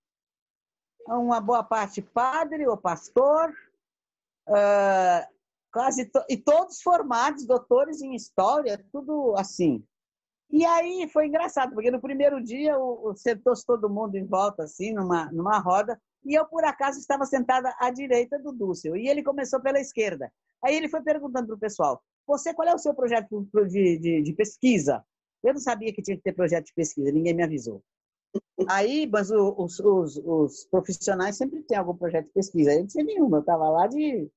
[1.07, 3.53] uma boa parte padre ou pastor,
[5.71, 9.83] quase to- e todos formados, doutores em história, tudo assim.
[10.49, 12.75] E aí foi engraçado, porque no primeiro dia
[13.15, 17.73] sentou-se todo mundo em volta, assim, numa, numa roda, e eu, por acaso, estava sentada
[17.79, 20.31] à direita do Dúcio, e ele começou pela esquerda.
[20.63, 24.21] Aí ele foi perguntando para o pessoal: Você, qual é o seu projeto de, de,
[24.21, 25.03] de pesquisa?
[25.43, 27.81] Eu não sabia que tinha que ter projeto de pesquisa, ninguém me avisou.
[28.69, 32.73] Aí, mas os, os, os profissionais sempre têm algum projeto de pesquisa.
[32.73, 34.29] Eu não tinha nenhuma, eu estava lá de,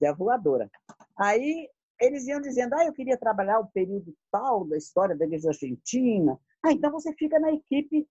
[0.00, 0.70] de avoadora.
[1.16, 1.68] Aí
[2.00, 6.38] eles iam dizendo: Ah, eu queria trabalhar o período tal da história da igreja argentina.
[6.64, 8.06] Ah, então você fica na equipe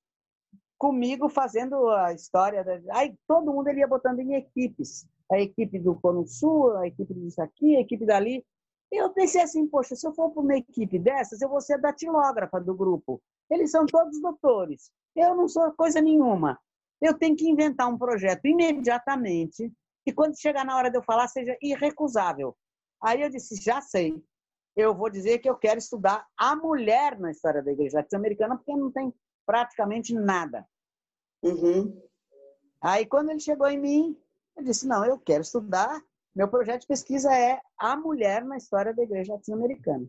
[0.77, 2.65] comigo fazendo a história.
[2.91, 5.07] Aí todo mundo ele ia botando em equipes.
[5.31, 8.45] A equipe do Cono Sul, a equipe disso aqui, a equipe dali.
[8.91, 11.73] E eu pensei assim, poxa, se eu for para uma equipe dessas, eu vou ser
[11.73, 13.21] a datilógrafa do grupo.
[13.49, 14.89] Eles são todos doutores.
[15.13, 16.57] Eu não sou coisa nenhuma.
[17.01, 19.71] Eu tenho que inventar um projeto imediatamente
[20.07, 22.57] que quando chegar na hora de eu falar seja irrecusável.
[23.03, 24.23] Aí eu disse, já sei.
[24.73, 28.73] Eu vou dizer que eu quero estudar a mulher na história da igreja latino-americana, porque
[28.73, 29.13] não tem
[29.45, 30.65] praticamente nada.
[31.43, 32.01] Uhum.
[32.81, 34.17] Aí quando ele chegou em mim,
[34.55, 36.01] eu disse, não, eu quero estudar.
[36.33, 40.07] Meu projeto de pesquisa é a mulher na história da igreja latino-americana.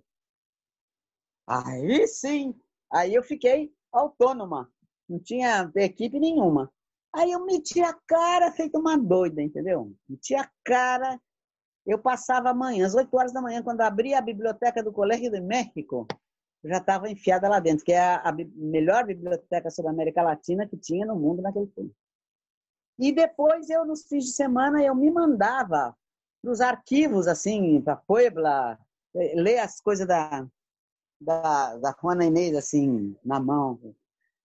[1.45, 2.55] Aí sim,
[2.93, 4.73] aí eu fiquei autônoma,
[5.09, 6.73] não tinha equipe nenhuma.
[7.15, 9.93] Aí eu meti a cara, feito uma doida, entendeu?
[10.09, 11.21] Meti a cara.
[11.87, 15.41] Eu passava amanhã, às 8 horas da manhã, quando abria a biblioteca do Colégio de
[15.41, 16.07] México,
[16.63, 20.23] eu já estava enfiada lá dentro, que é a, a melhor biblioteca sobre a América
[20.23, 21.95] Latina que tinha no mundo naquele tempo.
[22.99, 25.97] E depois, eu, nos fins de semana, eu me mandava
[26.43, 28.79] para os arquivos, assim, para Puebla,
[29.15, 30.47] eh, ler as coisas da,
[31.21, 33.79] da, da Juana Inês, assim, na mão.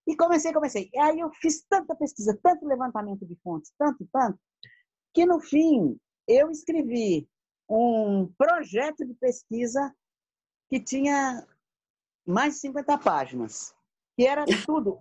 [0.05, 0.89] E comecei, comecei.
[0.93, 4.37] E aí eu fiz tanta pesquisa, tanto levantamento de fontes, tanto, tanto,
[5.13, 5.97] que no fim
[6.27, 7.27] eu escrevi
[7.69, 9.93] um projeto de pesquisa
[10.69, 11.45] que tinha
[12.25, 13.75] mais de 50 páginas,
[14.15, 14.99] que era tudo,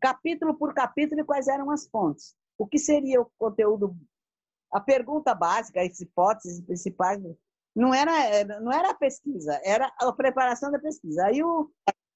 [0.00, 2.34] capítulo por capítulo, e quais eram as fontes.
[2.58, 3.96] O que seria o conteúdo,
[4.72, 7.20] a pergunta básica, as hipóteses principais,
[7.74, 11.24] não era, não era a pesquisa, era a preparação da pesquisa.
[11.24, 11.70] Aí o,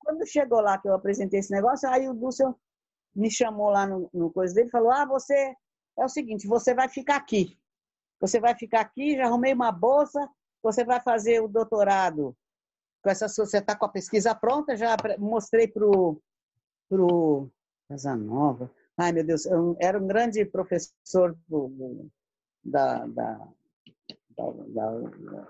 [0.06, 2.54] quando chegou lá que eu apresentei esse negócio, aí o Dúcio
[3.14, 5.34] me chamou lá no, no coisa dele e falou: Ah, você
[5.98, 7.58] é o seguinte, você vai ficar aqui.
[8.20, 10.26] Você vai ficar aqui, já arrumei uma bolsa,
[10.62, 12.36] você vai fazer o doutorado.
[13.02, 16.20] Com essa, você está com a pesquisa pronta, já mostrei para o
[16.88, 17.50] pro
[17.88, 18.70] Casanova.
[18.96, 22.08] Ai, meu Deus, eu era um grande professor do,
[22.64, 23.48] da, da,
[24.36, 24.90] da, da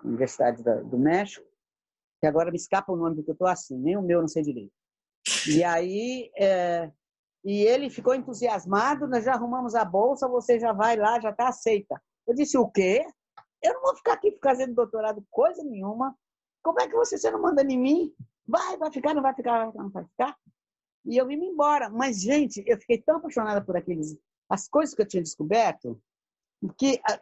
[0.02, 1.46] Universidade do México
[2.20, 4.42] que agora me escapa o nome porque eu estou assim, nem o meu não sei
[4.42, 4.72] direito.
[5.48, 6.90] E aí, é,
[7.44, 11.48] e ele ficou entusiasmado, nós já arrumamos a bolsa, você já vai lá, já está
[11.48, 12.00] aceita.
[12.26, 13.06] Eu disse, o quê?
[13.62, 16.16] Eu não vou ficar aqui fazendo doutorado coisa nenhuma.
[16.62, 18.14] Como é que você, você não manda em mim?
[18.46, 20.36] Vai, vai ficar, não vai ficar, não vai ficar?
[21.04, 21.88] E eu vim embora.
[21.88, 24.16] Mas, gente, eu fiquei tão apaixonada por aqueles,
[24.48, 26.00] as coisas que eu tinha descoberto,
[26.76, 27.20] que ah,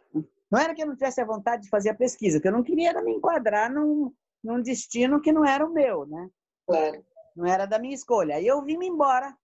[0.51, 2.63] não era que eu não tivesse a vontade de fazer a pesquisa, que eu não
[2.63, 4.11] queria me enquadrar num,
[4.45, 6.29] num destino que não era o meu, né?
[6.67, 7.03] Claro.
[7.35, 8.35] Não era da minha escolha.
[8.35, 9.35] Aí eu vim me embora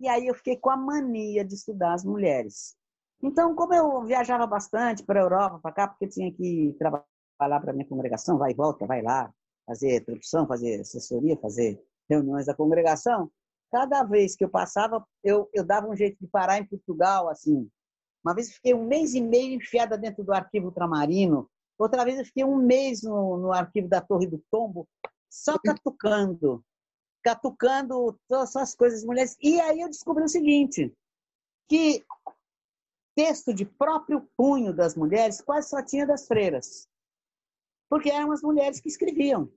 [0.00, 2.76] e aí eu fiquei com a mania de estudar as mulheres.
[3.22, 7.70] Então, como eu viajava bastante para a Europa, para cá, porque tinha que trabalhar para
[7.70, 9.32] a minha congregação, vai e volta, vai lá,
[9.66, 13.30] fazer tradução, fazer assessoria, fazer reuniões da congregação,
[13.72, 17.68] cada vez que eu passava, eu, eu dava um jeito de parar em Portugal, assim.
[18.24, 21.48] Uma vez fiquei um mês e meio enfiada dentro do arquivo ultramarino,
[21.78, 24.88] Outra vez eu fiquei um mês no, no arquivo da Torre do Tombo,
[25.28, 26.64] só catucando,
[27.22, 29.36] catucando todas as coisas mulheres.
[29.40, 30.94] E aí eu descobri o seguinte,
[31.68, 32.04] que
[33.16, 36.88] texto de próprio punho das mulheres quase só tinha das freiras.
[37.88, 39.50] Porque eram as mulheres que escreviam.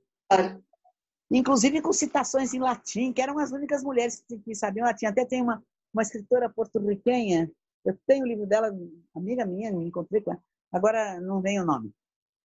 [1.30, 5.06] Inclusive com citações em latim, que eram as únicas mulheres que sabiam latim.
[5.06, 5.64] Até tem uma,
[5.94, 7.52] uma escritora porto-riquenha,
[7.86, 8.72] eu tenho o livro dela,
[9.16, 10.44] amiga minha, me encontrei com ela.
[10.72, 11.94] Agora não vem o nome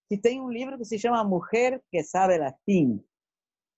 [0.09, 3.03] que tem um livro que se chama Mulher que Sabe Latim,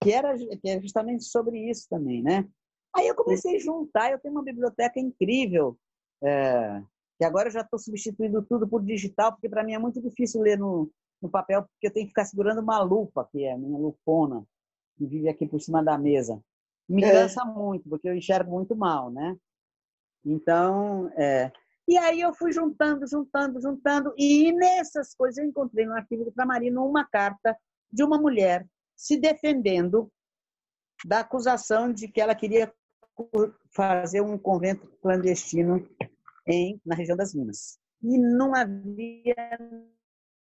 [0.02, 2.48] que era que é justamente sobre isso também, né?
[2.94, 5.76] Aí eu comecei a juntar, eu tenho uma biblioteca incrível,
[6.22, 6.82] é,
[7.18, 10.40] que agora eu já estou substituindo tudo por digital, porque para mim é muito difícil
[10.40, 13.58] ler no, no papel, porque eu tenho que ficar segurando uma lupa, que é a
[13.58, 14.44] minha lupona,
[14.96, 16.40] que vive aqui por cima da mesa.
[16.88, 17.10] Me é.
[17.10, 19.36] cansa muito, porque eu enxergo muito mal, né?
[20.24, 21.50] Então, é,
[21.86, 26.32] e aí eu fui juntando, juntando, juntando, e nessas coisas eu encontrei no arquivo do
[26.32, 27.56] Tramarino uma carta
[27.92, 28.66] de uma mulher
[28.96, 30.10] se defendendo
[31.04, 32.72] da acusação de que ela queria
[33.74, 35.86] fazer um convento clandestino
[36.46, 37.78] em, na região das Minas.
[38.02, 39.34] E não havia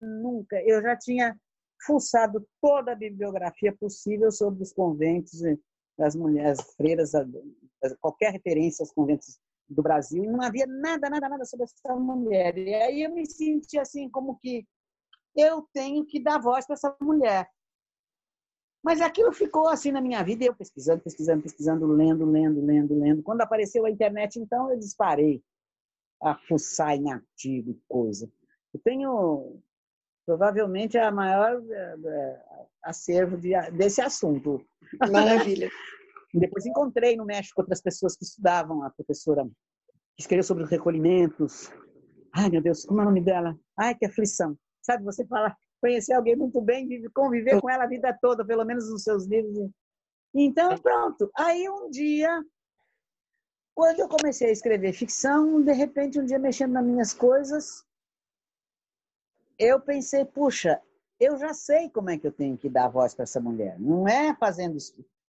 [0.02, 1.38] nunca, eu já tinha
[1.86, 5.42] fuçado toda a bibliografia possível sobre os conventos
[5.98, 7.12] das mulheres freiras,
[8.00, 12.58] qualquer referência aos conventos do Brasil e não havia nada, nada, nada sobre essa mulher.
[12.58, 14.66] E aí eu me senti assim, como que
[15.36, 17.50] eu tenho que dar voz para essa mulher.
[18.84, 23.24] Mas aquilo ficou assim na minha vida, eu pesquisando, pesquisando, pesquisando, lendo, lendo, lendo, lendo.
[23.24, 25.44] Quando apareceu a internet, então, eu disparei
[26.22, 28.32] a fuçar em artigo e coisa.
[28.74, 29.60] Eu tenho
[30.26, 32.42] provavelmente a maior é,
[32.84, 34.64] acervo de, desse assunto.
[35.12, 35.70] Maravilha.
[36.40, 39.46] depois encontrei no México outras pessoas que estudavam, a professora
[40.16, 41.70] que escreveu sobre os recolhimentos.
[42.34, 43.58] Ai, meu Deus, como é o nome dela?
[43.78, 44.58] Ai, que aflição.
[44.82, 48.90] Sabe, você fala, conhecer alguém muito bem, conviver com ela a vida toda, pelo menos
[48.90, 49.70] nos seus livros.
[50.34, 51.32] Então, pronto.
[51.38, 52.44] Aí um dia,
[53.74, 57.86] quando eu comecei a escrever ficção, de repente, um dia mexendo nas minhas coisas,
[59.58, 60.82] eu pensei, puxa,
[61.20, 63.80] eu já sei como é que eu tenho que dar voz para essa mulher.
[63.80, 64.78] Não é fazendo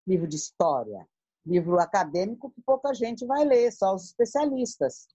[0.06, 1.06] livro de história,
[1.44, 5.06] livro acadêmico que pouca gente vai ler, só os especialistas.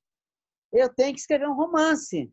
[0.72, 2.32] Eu tenho que escrever um romance.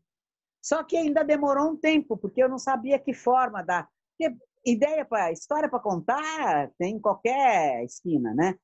[0.62, 3.88] Só que ainda demorou um tempo, porque eu não sabia que forma dar.
[4.16, 8.56] Porque ideia para história para contar tem em qualquer esquina, né?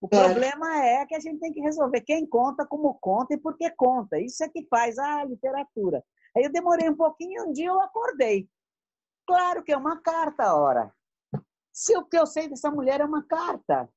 [0.00, 0.08] O é.
[0.08, 3.70] problema é que a gente tem que resolver quem conta, como conta e por que
[3.70, 4.18] conta.
[4.18, 6.02] Isso é que faz a literatura.
[6.36, 8.48] Aí eu demorei um pouquinho, um dia eu acordei.
[9.26, 10.92] Claro que é uma carta, ora.
[11.72, 13.88] Se o que eu sei dessa mulher é uma carta,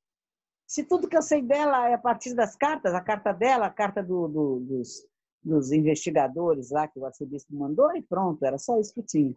[0.65, 3.71] se tudo que eu sei dela é a partir das cartas, a carta dela, a
[3.71, 5.07] carta do, do, dos,
[5.43, 9.35] dos, investigadores lá que o arcebispo mandou, e pronto, era só isso que tinha.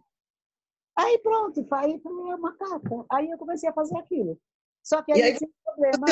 [0.95, 3.05] Aí pronto, aí é uma carta.
[3.11, 4.39] Aí eu comecei a fazer aquilo.
[4.83, 6.05] Só que aí, aí tinha um problema.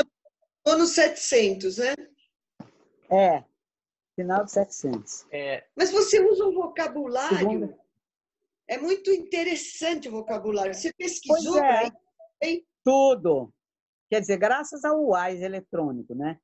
[0.58, 1.96] Estou no 700, né?
[3.10, 3.44] É,
[4.16, 5.26] final de 700.
[5.32, 5.66] É.
[5.76, 7.38] Mas você usa um vocabulário.
[7.38, 7.80] Segunda.
[8.68, 10.74] É muito interessante o vocabulário.
[10.74, 11.54] Você pesquisou?
[11.54, 11.78] Pois é.
[11.86, 11.92] Aí?
[12.84, 13.54] Tudo.
[14.10, 16.40] Quer dizer, graças ao UAS eletrônico, né?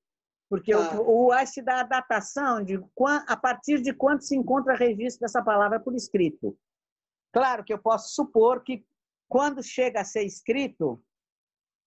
[0.50, 1.02] Porque ah.
[1.02, 2.80] o, o te dá a datação de
[3.28, 6.58] a partir de quando se encontra registro dessa palavra por escrito.
[7.34, 8.86] Claro que eu posso supor que
[9.28, 11.04] quando chega a ser escrito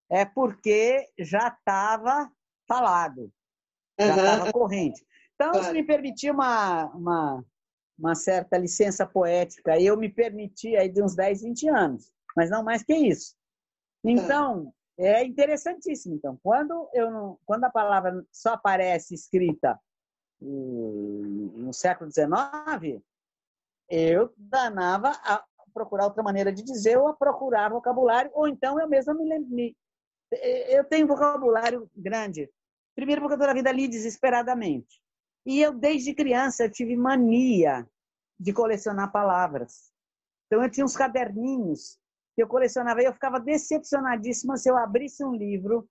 [0.09, 2.29] é porque já estava
[2.67, 3.31] falado,
[3.99, 4.51] já estava uhum.
[4.51, 5.05] corrente.
[5.35, 5.65] Então, claro.
[5.65, 7.45] isso me permitiu uma, uma,
[7.97, 9.79] uma certa licença poética.
[9.79, 13.35] Eu me permiti aí de uns 10, 20 anos, mas não mais que isso.
[14.03, 16.15] Então, é interessantíssimo.
[16.15, 19.79] Então, quando, eu não, quando a palavra só aparece escrita
[20.39, 23.01] no século XIX,
[23.89, 25.43] eu danava a
[25.73, 29.77] procurar outra maneira de dizer ou a procurar vocabulário, ou então eu mesma me, me
[30.69, 32.49] eu tenho vocabulário grande.
[32.95, 35.01] Primeiro porque eu toda a vida li desesperadamente.
[35.45, 37.87] E eu, desde criança, tive mania
[38.39, 39.91] de colecionar palavras.
[40.45, 41.97] Então, eu tinha uns caderninhos
[42.41, 45.87] eu colecionava e eu ficava decepcionadíssima se eu abrisse um livro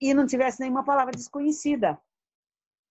[0.00, 1.98] e não tivesse nenhuma palavra desconhecida.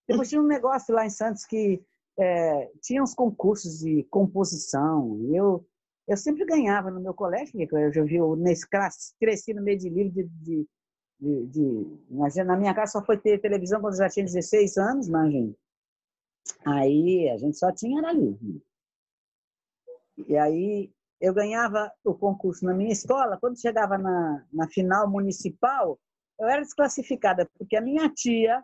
[0.08, 1.84] Depois tinha um negócio lá em Santos que
[2.18, 5.20] é, tinha uns concursos de composição.
[5.34, 5.68] Eu,
[6.08, 8.38] eu sempre ganhava no meu colégio, eu já vi, eu
[9.20, 10.68] cresci no meio de livro de, de,
[11.20, 15.08] de, de, na minha casa só foi ter televisão quando eu já tinha 16 anos,
[15.08, 15.54] imagina.
[16.66, 18.62] Aí a gente só tinha era livro.
[20.28, 20.92] E aí
[21.26, 26.00] eu ganhava o concurso na minha escola, quando chegava na, na final municipal,
[26.40, 28.64] eu era desclassificada, porque a minha tia,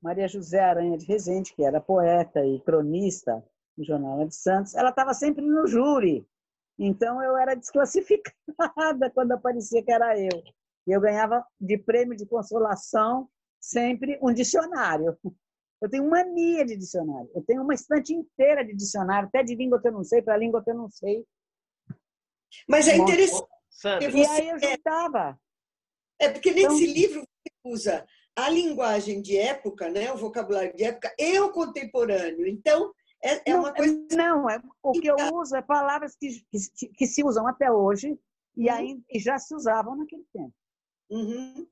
[0.00, 3.42] Maria José Aranha de Rezende, que era poeta e cronista
[3.76, 6.24] no Jornal de Santos, ela estava sempre no júri.
[6.78, 10.42] Então eu era desclassificada quando aparecia que era eu.
[10.86, 13.28] E eu ganhava de prêmio de consolação
[13.60, 15.16] sempre um dicionário.
[15.80, 17.28] Eu tenho mania de dicionário.
[17.34, 20.36] Eu tenho uma estante inteira de dicionário, até de língua que eu não sei, para
[20.36, 21.24] língua que eu não sei.
[22.68, 23.46] Mas é interessante.
[24.14, 25.38] E aí eu juntava.
[26.18, 30.84] É porque nesse então, livro você usa a linguagem de época, né, o vocabulário de
[30.84, 32.46] época e o contemporâneo.
[32.46, 32.92] Então,
[33.22, 34.06] é, é não, uma coisa.
[34.12, 38.18] Não, é, o que eu uso é palavras que, que, que se usam até hoje
[38.56, 38.74] e, uhum.
[38.74, 40.54] aí, e já se usavam naquele tempo.
[41.10, 41.66] Uhum.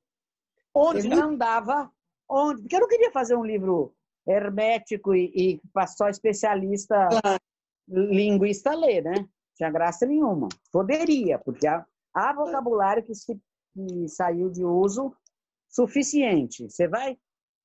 [0.75, 1.91] Onde não dava.
[2.29, 3.95] Onde, porque eu não queria fazer um livro
[4.27, 7.41] hermético e, e só especialista claro.
[7.89, 9.29] linguista ler, né?
[9.61, 10.49] Tinha graça nenhuma.
[10.73, 11.85] Poderia, porque há,
[12.15, 13.39] há vocabulário que, se,
[13.75, 15.15] que saiu de uso
[15.69, 16.71] suficiente.
[16.71, 17.19] Você vai.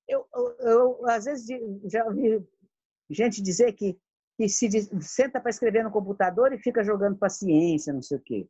[0.06, 1.48] Eu, eu, eu às vezes
[1.86, 2.46] já ouvi
[3.10, 3.98] gente dizer que,
[4.38, 4.70] que se
[5.00, 8.50] senta para escrever no computador e fica jogando paciência, não sei o quê.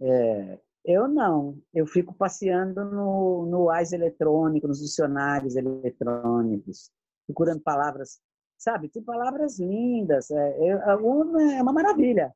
[0.00, 1.62] É, eu não.
[1.72, 6.90] Eu fico passeando no, no AIS eletrônico, nos dicionários eletrônicos,
[7.24, 8.18] procurando palavras,
[8.58, 8.88] sabe?
[8.88, 10.28] Tem palavras lindas.
[10.32, 12.34] É, eu, é uma maravilha.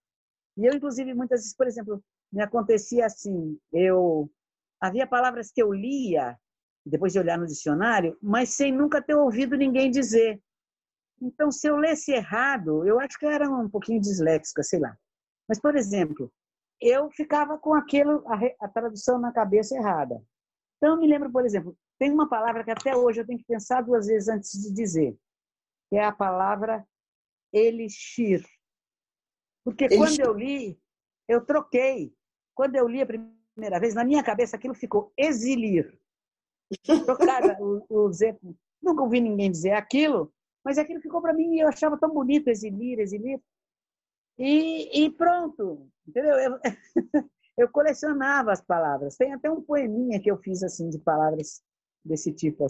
[0.57, 2.03] E eu, inclusive, muitas vezes, por exemplo,
[2.33, 4.31] me acontecia assim, eu
[4.81, 6.37] havia palavras que eu lia
[6.85, 10.41] depois de olhar no dicionário, mas sem nunca ter ouvido ninguém dizer.
[11.21, 14.97] Então, se eu lesse errado, eu acho que eu era um pouquinho disléxica, sei lá.
[15.49, 16.33] Mas, por exemplo,
[16.81, 20.21] eu ficava com aquilo, a, a tradução na cabeça errada.
[20.77, 23.45] Então, eu me lembro, por exemplo, tem uma palavra que até hoje eu tenho que
[23.45, 25.17] pensar duas vezes antes de dizer,
[25.89, 26.85] que é a palavra
[27.53, 28.45] elixir.
[29.65, 30.79] Porque quando eu li,
[31.29, 32.15] eu troquei.
[32.55, 35.99] Quando eu li a primeira vez, na minha cabeça aquilo ficou exilir.
[37.05, 38.37] Trocada, o, o Z,
[38.83, 40.33] nunca ouvi ninguém dizer aquilo,
[40.65, 43.41] mas aquilo ficou para mim e eu achava tão bonito exilir, exilir.
[44.39, 46.35] E, e pronto, entendeu?
[46.37, 46.59] Eu,
[47.59, 49.17] eu colecionava as palavras.
[49.17, 51.63] Tem até um poeminha que eu fiz assim de palavras
[52.05, 52.67] desse tipo,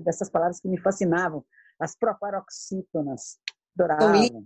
[0.00, 1.44] dessas palavras que me fascinavam,
[1.78, 3.38] as proparoxítonas.
[3.78, 4.44] Adoravam.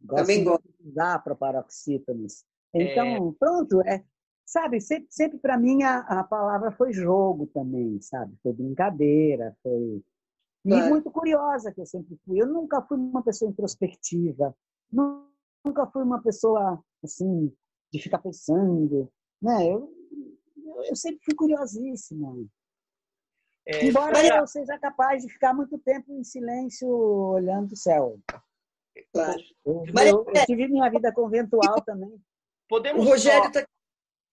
[0.00, 2.44] Gosto Também gosto de usar proparoxítonas.
[2.72, 3.32] Então, é...
[3.38, 4.04] pronto, é,
[4.44, 8.36] sabe, sempre, sempre para mim a, a, palavra foi jogo também, sabe?
[8.42, 10.02] Foi brincadeira, foi.
[10.64, 10.88] E é.
[10.88, 12.40] muito curiosa que eu sempre fui.
[12.40, 14.54] Eu nunca fui uma pessoa introspectiva,
[14.92, 17.52] nunca fui uma pessoa, assim,
[17.92, 19.10] de ficar pensando,
[19.40, 19.66] né?
[19.66, 19.92] Eu,
[20.84, 22.34] eu sempre fui curiosíssima.
[23.66, 28.18] É, Embora eu seja capaz de ficar muito tempo em silêncio olhando o céu.
[29.12, 29.40] Claro.
[29.64, 32.20] Eu, eu, eu tive minha vida conventual também.
[32.68, 33.52] Podemos o Rogério só...
[33.52, 33.66] tá...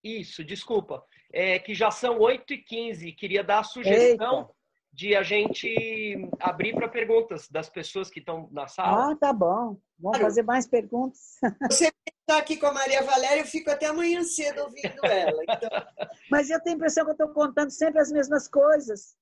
[0.04, 1.04] Isso, desculpa.
[1.34, 3.16] É que já são 8h15.
[3.16, 4.54] Queria dar a sugestão Eita.
[4.94, 9.12] de a gente abrir para perguntas das pessoas que estão na sala.
[9.12, 9.80] Ah, tá bom.
[9.98, 11.40] Vamos fazer mais perguntas.
[11.72, 15.42] Você está aqui com a Maria Valéria, eu fico até amanhã cedo ouvindo ela.
[15.44, 15.70] Então...
[16.30, 19.16] Mas eu tenho a impressão que eu estou contando sempre as mesmas coisas.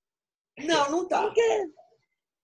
[0.59, 1.21] Não, não está.
[1.21, 1.69] Por quê?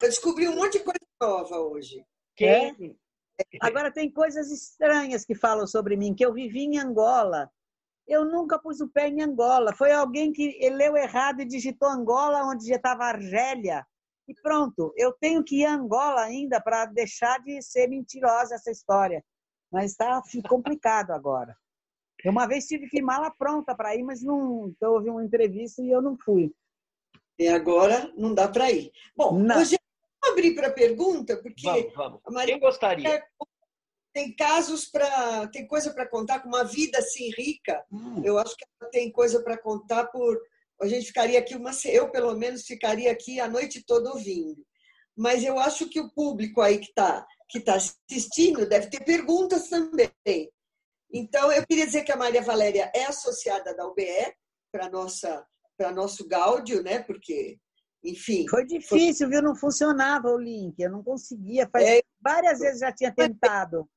[0.02, 2.06] Eu descobri um monte de coisa nova hoje.
[2.40, 2.96] Quem?
[3.40, 3.58] É?
[3.62, 7.52] Agora, tem coisas estranhas que falam sobre mim, que eu vivi em Angola.
[8.08, 9.76] Eu nunca pus o pé em Angola.
[9.76, 13.86] Foi alguém que leu errado e digitou Angola, onde já estava Argélia.
[14.28, 18.72] E pronto, eu tenho que ir a Angola ainda para deixar de ser mentirosa essa
[18.72, 19.24] história.
[19.72, 21.56] Mas está complicado agora.
[22.24, 25.82] Eu uma vez tive que ir mala pronta para ir, mas não houve uma entrevista
[25.82, 26.52] e eu não fui.
[27.38, 28.92] E agora não dá para ir.
[29.16, 29.60] Bom, não.
[29.60, 29.80] hoje
[30.24, 32.22] abrir para pergunta, porque vamos, vamos.
[32.26, 33.24] a Maria Quem gostaria?
[34.14, 37.84] tem casos para tem coisa para contar com uma vida assim rica.
[37.92, 38.22] Hum.
[38.24, 40.40] Eu acho que ela tem coisa para contar por
[40.82, 44.66] a gente ficaria aqui uma eu pelo menos ficaria aqui a noite toda ouvindo.
[45.16, 49.70] Mas eu acho que o público aí que está que tá assistindo deve ter perguntas
[49.70, 50.52] também.
[51.12, 54.34] Então eu queria dizer que a Maria Valéria é associada da UBE
[54.72, 55.46] para nossa
[55.78, 57.00] para nosso Gáudio, né?
[57.00, 57.58] Porque
[58.04, 58.48] enfim.
[58.48, 59.36] Foi difícil, foi...
[59.36, 59.42] viu?
[59.42, 61.70] Não funcionava o link, eu não conseguia.
[61.76, 62.02] É...
[62.22, 63.90] Várias vezes já tinha tentado.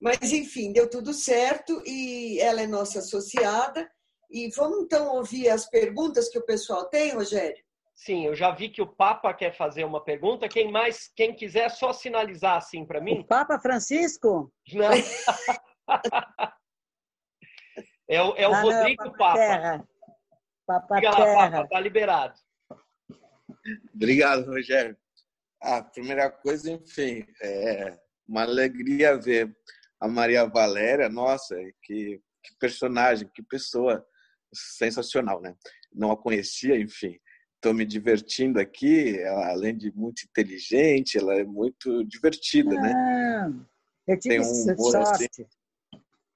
[0.00, 3.90] Mas, enfim, deu tudo certo e ela é nossa associada.
[4.30, 7.62] E vamos então ouvir as perguntas que o pessoal tem, Rogério?
[7.94, 10.48] Sim, eu já vi que o Papa quer fazer uma pergunta.
[10.48, 13.18] Quem mais, quem quiser, é só sinalizar assim para mim.
[13.20, 14.52] O Papa Francisco?
[14.72, 14.90] Não.
[18.08, 19.34] é o, é o ah, Rodrigo não, Papa.
[19.34, 19.88] Terra.
[20.64, 21.34] Papa Diga Terra.
[21.34, 22.38] lá, Papa, tá liberado.
[23.94, 24.96] Obrigado, Rogério.
[25.60, 29.54] A primeira coisa, enfim, é uma alegria ver
[30.00, 31.08] a Maria Valéria.
[31.08, 34.06] Nossa, que, que personagem, que pessoa
[34.52, 35.56] sensacional, né?
[35.92, 37.18] Não a conhecia, enfim.
[37.56, 39.18] Estou me divertindo aqui.
[39.18, 42.92] Ela, além de muito inteligente, ela é muito divertida, né?
[42.94, 43.66] ah, né?
[44.06, 45.28] Eu tive tem um humor sorte.
[45.30, 45.46] assim.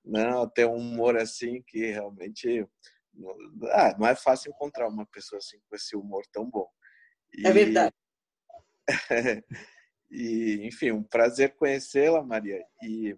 [0.05, 2.67] Não, tem um humor assim que realmente
[3.71, 6.69] ah, não é fácil encontrar uma pessoa assim com esse humor tão bom.
[7.35, 7.95] E, é verdade.
[10.11, 12.65] e, enfim, um prazer conhecê-la, Maria.
[12.83, 13.17] E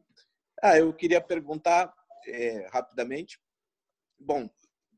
[0.62, 1.92] ah, eu queria perguntar
[2.26, 3.38] é, rapidamente.
[4.18, 4.48] Bom,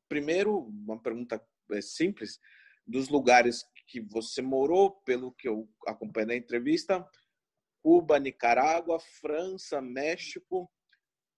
[0.08, 2.38] primeiro, uma pergunta é, simples:
[2.86, 7.06] dos lugares que você morou, pelo que eu acompanhei na entrevista,
[7.82, 10.70] Cuba, Nicarágua, França, México,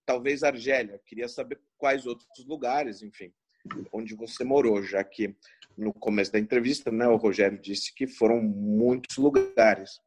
[0.07, 1.01] talvez Argélia.
[1.07, 3.33] Queria saber quais outros lugares, enfim,
[3.93, 5.37] onde você morou, já que
[5.77, 10.01] no começo da entrevista, né, o Rogério disse que foram muitos lugares.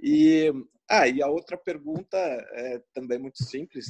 [0.00, 0.52] E,
[0.90, 3.86] ah, e a outra pergunta é também muito simples.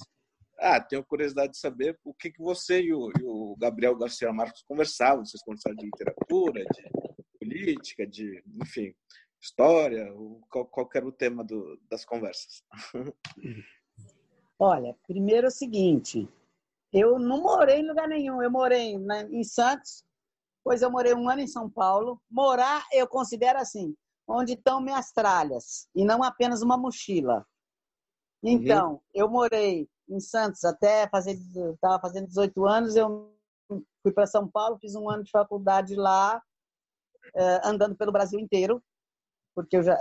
[0.58, 4.32] Ah, tenho curiosidade de saber o que, que você e o, e o Gabriel Garcia
[4.32, 5.24] Marcos conversavam.
[5.24, 8.94] Vocês conversaram de literatura, de política, de, enfim,
[9.40, 10.06] história,
[10.48, 12.62] qual, qual era o tema do, das conversas?
[14.58, 16.28] Olha, primeiro é o seguinte,
[16.92, 18.42] eu não morei em lugar nenhum.
[18.42, 18.94] Eu morei
[19.30, 20.04] em Santos,
[20.62, 22.20] pois eu morei um ano em São Paulo.
[22.30, 23.94] Morar, eu considero assim,
[24.28, 27.46] onde estão minhas tralhas, e não apenas uma mochila.
[28.42, 29.00] Então, uhum.
[29.14, 31.38] eu morei em Santos até fazer,
[31.74, 33.32] estava fazendo 18 anos, eu
[34.02, 36.42] fui para São Paulo, fiz um ano de faculdade lá,
[37.34, 38.82] eh, andando pelo Brasil inteiro,
[39.54, 39.96] porque eu já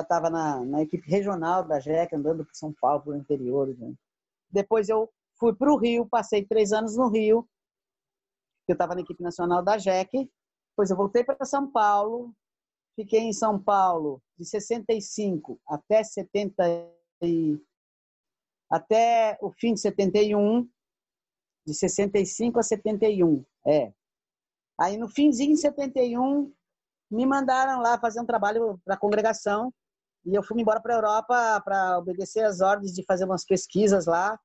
[0.00, 3.68] estava na, na equipe regional da JEC, andando por São Paulo, por interior.
[3.78, 3.94] Né?
[4.50, 5.10] Depois eu
[5.44, 7.46] Fui para o Rio, passei três anos no Rio.
[8.66, 10.10] Eu estava na equipe nacional da JEC.
[10.70, 12.34] Depois eu voltei para São Paulo.
[12.96, 16.64] Fiquei em São Paulo de 65 até 70
[17.20, 17.62] e...
[18.70, 20.66] até o fim de 71,
[21.66, 23.92] de 65 a 71, é.
[24.80, 26.50] Aí no finzinho de 71
[27.10, 29.70] me mandaram lá fazer um trabalho para a congregação
[30.24, 34.06] e eu fui embora para a Europa para obedecer às ordens de fazer umas pesquisas
[34.06, 34.40] lá.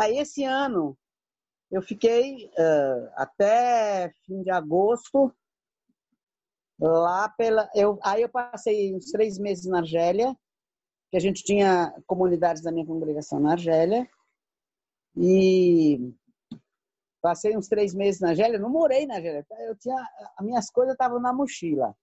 [0.00, 0.96] Aí esse ano
[1.70, 5.30] eu fiquei uh, até fim de agosto
[6.80, 7.68] lá pela.
[7.74, 10.34] Eu, aí eu passei uns três meses na Argélia,
[11.10, 14.08] que a gente tinha comunidades da minha congregação na Argélia.
[15.14, 16.14] E
[17.20, 19.96] passei uns três meses na Argélia, não morei na Argélia, eu tinha,
[20.38, 21.94] as minhas coisas estavam na mochila.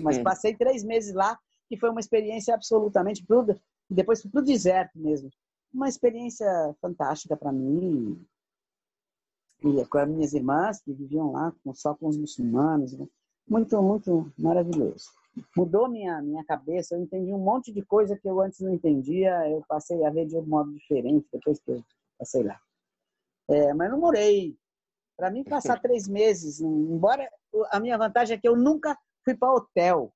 [0.00, 1.36] Mas passei três meses lá,
[1.68, 3.60] que foi uma experiência absolutamente cruda.
[3.90, 5.28] Depois fui para o deserto mesmo.
[5.72, 6.46] Uma experiência
[6.80, 8.24] fantástica para mim.
[9.62, 12.92] E com as minhas irmãs que viviam lá só com os muçulmanos.
[12.92, 13.06] Né?
[13.48, 15.10] Muito, muito maravilhoso.
[15.56, 19.48] Mudou minha, minha cabeça, eu entendi um monte de coisa que eu antes não entendia,
[19.50, 21.84] eu passei a ver de um modo diferente depois que eu
[22.18, 22.58] passei lá.
[23.48, 24.56] É, mas não morei.
[25.16, 27.30] Para mim, passar três meses, embora
[27.70, 30.12] a minha vantagem é que eu nunca fui para hotel.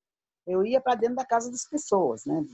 [0.46, 2.44] Eu ia para dentro da casa das pessoas, né?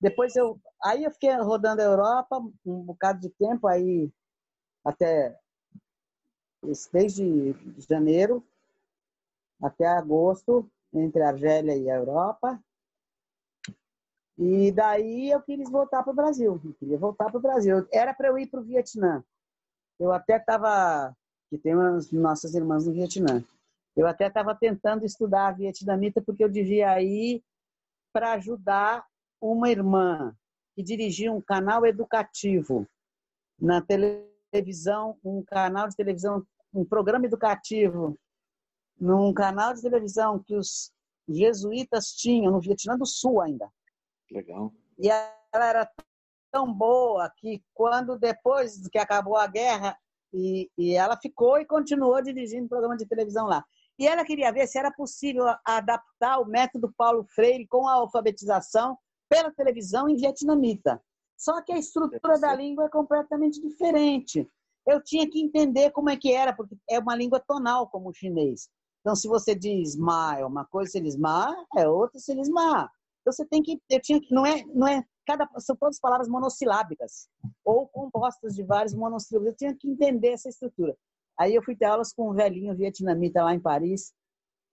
[0.00, 4.10] Depois eu, aí eu fiquei rodando a Europa um bocado de tempo, aí
[4.84, 5.38] até
[6.92, 7.54] desde
[7.88, 8.44] janeiro
[9.62, 12.60] até agosto entre a Argélia e a Europa.
[14.38, 16.60] E daí eu quis voltar para o Brasil.
[16.62, 17.86] Eu queria voltar para o Brasil.
[17.90, 19.24] Era para eu ir para o Vietnã.
[19.98, 21.16] Eu até estava,
[21.48, 23.42] que tem umas nossas irmãs no Vietnã.
[23.96, 27.42] Eu até estava tentando estudar vietnamita porque eu devia ir
[28.12, 29.06] para ajudar
[29.40, 30.34] uma irmã
[30.74, 32.86] que dirigia um canal educativo
[33.58, 38.18] na televisão, um canal de televisão, um programa educativo
[38.98, 40.92] num canal de televisão que os
[41.28, 43.70] jesuítas tinham no Vietnã do Sul ainda.
[44.30, 44.72] Legal.
[44.98, 45.90] E ela era
[46.50, 49.96] tão boa que quando depois que acabou a guerra
[50.32, 53.64] e, e ela ficou e continuou dirigindo programa de televisão lá.
[53.98, 58.98] E ela queria ver se era possível adaptar o método Paulo Freire com a alfabetização
[59.28, 61.02] pela televisão em vietnamita.
[61.36, 64.48] Só que a estrutura da língua é completamente diferente.
[64.86, 68.14] Eu tinha que entender como é que era, porque é uma língua tonal como o
[68.14, 68.68] chinês.
[69.00, 72.48] Então, se você diz ma é uma coisa, se eles ma é outra, se eles
[72.48, 72.90] ma.
[73.20, 76.28] Então, você tem que, eu tinha que, não é, não é, cada, são todas palavras
[76.28, 77.28] monossilábicas
[77.64, 79.48] ou compostas de vários monossílabos.
[79.48, 80.96] Eu tinha que entender essa estrutura.
[81.38, 84.14] Aí eu fui ter aulas com um velhinho vietnamita lá em Paris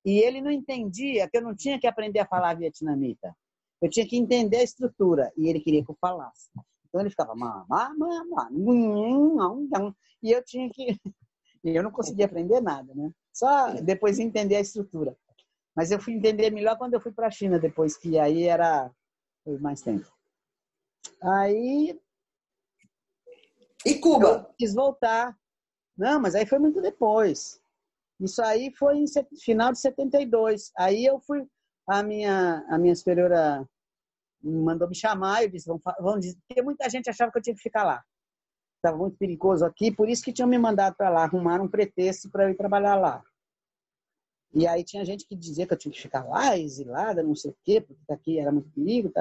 [0.06, 3.36] e ele não entendia que eu não tinha que aprender a falar vietnamita.
[3.84, 6.50] Eu tinha que entender a estrutura e ele queria que eu falasse.
[6.88, 10.88] Então ele ficava ma, ma, ma, ma, e eu tinha que
[11.62, 13.12] e eu não conseguia aprender nada, né?
[13.34, 15.18] Só depois entender a estrutura.
[15.76, 18.90] Mas eu fui entender melhor quando eu fui para a China depois, que aí era
[19.44, 20.10] foi mais tempo.
[21.22, 22.00] Aí.
[23.86, 24.28] E Cuba?
[24.28, 25.38] Eu quis voltar.
[25.98, 27.62] Não, mas aí foi muito depois.
[28.18, 29.06] Isso aí foi em
[29.42, 30.72] final de 72.
[30.78, 31.46] Aí eu fui.
[31.86, 33.68] A minha, a minha superiora
[34.44, 35.44] mandou me chamar.
[35.44, 36.36] Eu disse: vamos, vamos.
[36.48, 38.04] Porque muita gente achava que eu tinha que ficar lá
[38.84, 42.30] estava muito perigoso aqui, por isso que tinham me mandado para lá, arrumar um pretexto
[42.30, 43.24] para eu ir trabalhar lá.
[44.54, 47.52] E aí tinha gente que dizia que eu tinha que ficar lá, exilada, não sei
[47.52, 49.12] o quê, porque aqui era muito perigo,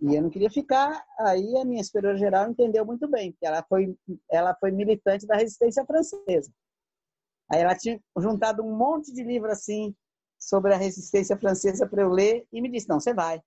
[0.00, 1.04] e eu não queria ficar.
[1.20, 3.96] Aí a minha superiora geral entendeu muito bem, porque ela foi,
[4.30, 6.52] ela foi militante da resistência francesa.
[7.50, 9.94] Aí ela tinha juntado um monte de livros assim
[10.38, 13.40] sobre a resistência francesa para eu ler e me disse: não, você vai.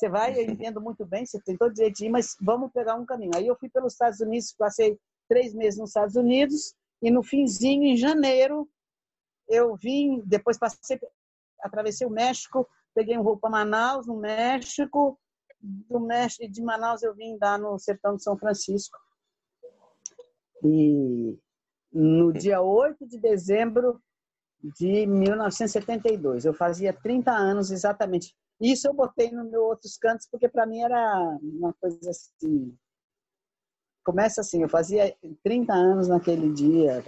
[0.00, 2.94] Você vai, eu entendo muito bem, você tem todo direito de ir, mas vamos pegar
[2.94, 3.32] um caminho.
[3.34, 4.98] Aí eu fui pelos Estados Unidos, passei
[5.28, 8.68] três meses nos Estados Unidos, e no finzinho, em janeiro,
[9.46, 10.98] eu vim, depois passei,
[11.60, 15.18] atravessei o México, peguei um voo para Manaus, no México,
[15.60, 18.98] do México, de Manaus eu vim dar no sertão de São Francisco.
[20.64, 21.38] E
[21.92, 24.00] no dia 8 de dezembro
[24.62, 28.34] de 1972, eu fazia 30 anos exatamente.
[28.60, 32.76] Isso eu botei no meu outros cantos, porque para mim era uma coisa assim.
[34.04, 37.02] Começa assim, eu fazia 30 anos naquele dia.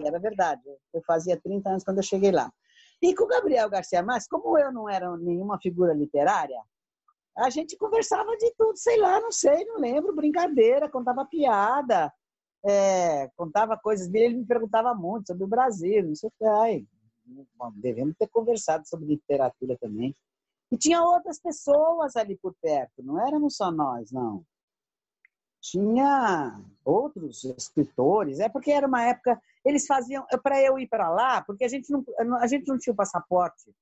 [0.00, 0.62] E era verdade.
[0.92, 2.52] Eu fazia 30 anos quando eu cheguei lá.
[3.02, 6.60] E com o Gabriel Garcia Marques, como eu não era nenhuma figura literária,
[7.36, 12.12] a gente conversava de tudo, sei lá, não sei, não lembro, brincadeira, contava piada,
[12.66, 16.44] é, contava coisas dele, ele me perguntava muito sobre o Brasil, não sei o que.
[16.44, 16.86] Ai,
[17.74, 20.14] devemos ter conversado sobre literatura também.
[20.70, 24.44] E tinha outras pessoas ali por perto, não éramos só nós, não.
[25.60, 31.42] Tinha outros escritores, é porque era uma época, eles faziam, para eu ir para lá,
[31.42, 32.04] porque a gente, não,
[32.36, 33.74] a gente não tinha o passaporte.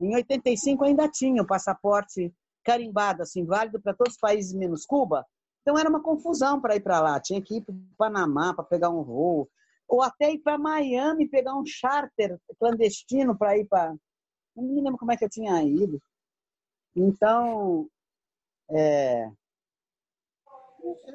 [0.00, 2.32] Em 85 ainda tinha o passaporte
[2.62, 5.26] carimbado, assim, válido para todos os países menos Cuba.
[5.62, 7.20] Então era uma confusão para ir para lá.
[7.20, 9.48] Tinha que ir para o Panamá para pegar um voo
[9.88, 13.94] ou até ir para Miami pegar um charter clandestino para ir para.
[14.56, 16.00] Não me lembro como é que eu tinha ido.
[16.96, 17.88] Então,
[18.70, 19.28] é,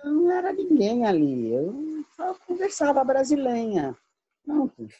[0.03, 1.53] eu não era ninguém ali.
[1.53, 3.97] Eu só conversava brasileira.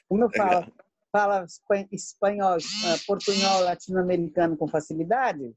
[0.08, 0.72] Como eu falo,
[1.12, 1.46] fala
[1.92, 5.56] espanhol, eh, portunhol latino-americano com facilidade,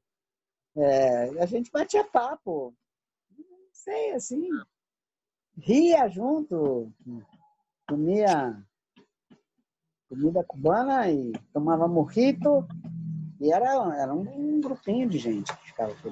[0.75, 2.73] é, a gente batia papo.
[3.37, 4.49] Não sei, assim.
[5.55, 6.91] Ria junto,
[7.87, 8.57] comia
[10.09, 12.67] comida cubana e tomava morrito.
[13.41, 16.11] E era, era um, grupinho de gente que ficava por.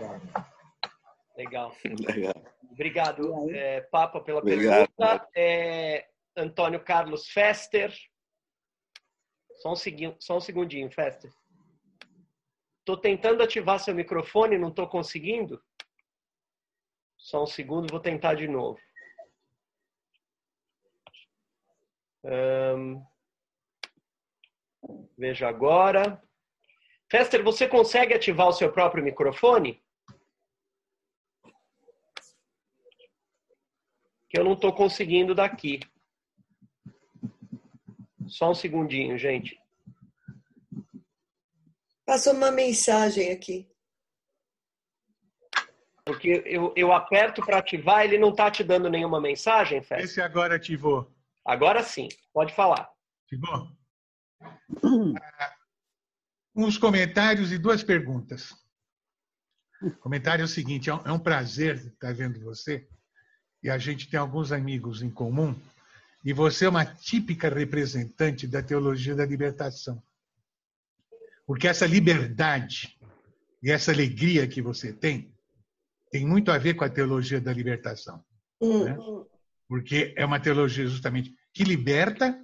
[1.37, 1.73] Legal.
[1.85, 2.33] Legal.
[2.71, 4.89] Obrigado, é, Papa, pela Obrigado.
[4.97, 5.29] pergunta.
[5.35, 7.93] É, Antônio Carlos Fester.
[9.61, 10.15] Só um, segui...
[10.19, 11.31] Só um segundinho, Fester.
[12.79, 15.61] Estou tentando ativar seu microfone, não estou conseguindo.
[17.17, 18.79] Só um segundo, vou tentar de novo.
[22.23, 23.03] Um...
[25.17, 26.21] Veja agora.
[27.09, 29.83] Fester, você consegue ativar o seu próprio microfone?
[34.29, 35.79] Que eu não estou conseguindo daqui.
[38.27, 39.61] Só um segundinho, gente.
[42.05, 43.69] Passou uma mensagem aqui.
[46.05, 50.01] Porque eu, eu aperto para ativar, ele não está te dando nenhuma mensagem, Fé?
[50.01, 51.09] Esse agora ativou.
[51.45, 52.89] Agora sim, pode falar.
[54.41, 55.55] Ah,
[56.55, 58.55] uns comentários e duas perguntas.
[59.81, 62.87] O comentário é o seguinte: é, é um prazer estar vendo você
[63.63, 65.55] e a gente tem alguns amigos em comum
[66.23, 70.01] e você é uma típica representante da teologia da libertação.
[71.45, 72.97] Porque essa liberdade
[73.61, 75.31] e essa alegria que você tem
[76.11, 78.23] tem muito a ver com a teologia da libertação.
[78.61, 78.97] Né?
[79.71, 82.37] Porque é uma teologia justamente que liberta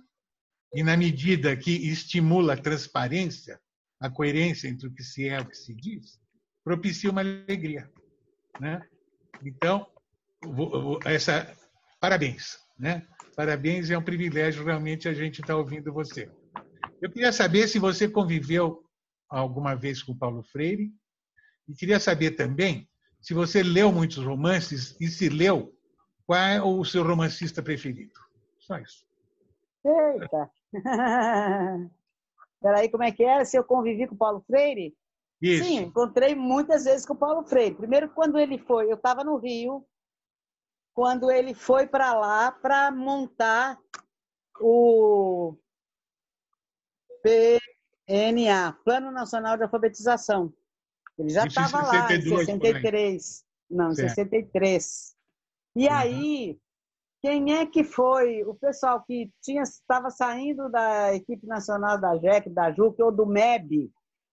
[0.73, 3.59] e, na medida que estimula a transparência,
[3.99, 6.17] a coerência entre o que se é e o que se diz,
[6.63, 7.91] propicia uma alegria.
[8.61, 8.81] Né?
[9.43, 9.85] Então,
[11.03, 11.53] essa
[11.99, 12.57] parabéns.
[12.79, 13.05] Né?
[13.35, 16.31] Parabéns, é um privilégio realmente a gente estar tá ouvindo você.
[17.01, 18.85] Eu queria saber se você conviveu
[19.27, 20.93] alguma vez com Paulo Freire
[21.67, 22.87] e queria saber também
[23.19, 25.76] se você leu muitos romances e se leu,
[26.27, 28.19] qual é o seu romancista preferido?
[28.59, 29.07] Só isso.
[29.85, 30.51] Eita!
[32.61, 33.45] Peraí, como é que era?
[33.45, 34.93] Se eu convivi com o Paulo Freire?
[35.41, 35.63] Isso.
[35.63, 37.75] Sim, encontrei muitas vezes com o Paulo Freire.
[37.75, 39.87] Primeiro, quando ele foi, eu estava no Rio,
[40.93, 43.79] quando ele foi para lá para montar
[44.59, 45.55] o
[47.23, 50.53] PNA, Plano Nacional de Alfabetização.
[51.17, 53.45] Ele já estava lá em 63.
[53.69, 55.16] Não, em 63.
[55.77, 55.93] E uhum.
[55.93, 56.59] aí,
[57.21, 62.49] quem é que foi o pessoal que tinha estava saindo da equipe nacional da JEC,
[62.49, 63.91] da JUC ou do MEB,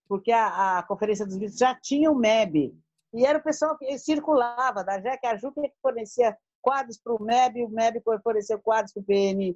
[0.09, 2.75] porque a, a Conferência dos Bispos já tinha o MEB.
[3.13, 7.23] E era o pessoal que circulava da JEC, a JUC que fornecia quadros para o
[7.23, 9.55] MEB, o MEB forneceu quadros para o PN,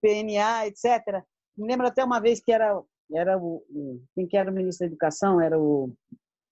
[0.00, 1.22] PNA, etc.
[1.56, 2.82] Me lembro até uma vez que era,
[3.12, 3.64] era o,
[4.12, 5.94] quem que era o ministro da Educação, era o...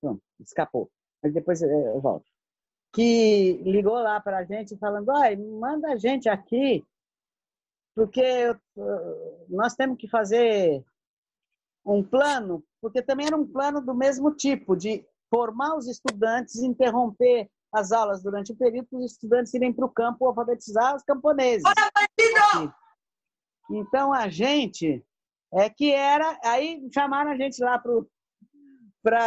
[0.01, 0.89] Não, escapou,
[1.21, 2.36] mas depois eu volto.
[2.97, 6.83] Que ligou lá para a gente falando, ai, manda a gente aqui,
[7.95, 8.57] porque
[9.51, 10.83] nós temos que fazer
[11.85, 17.51] um plano, porque também era um plano do mesmo tipo, de formar os estudantes, interromper
[17.71, 21.65] as aulas durante o período para os estudantes irem para o campo alfabetizar os camponeses.
[23.71, 25.05] Então a gente
[25.53, 27.93] é que era aí chamaram a gente lá para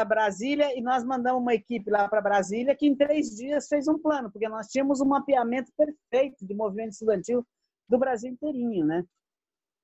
[0.05, 3.97] Brasília e nós mandamos uma equipe lá para Brasília que em três dias fez um
[3.97, 7.45] plano porque nós tínhamos um mapeamento perfeito de movimento estudantil
[7.87, 9.03] do Brasil inteirinho, né?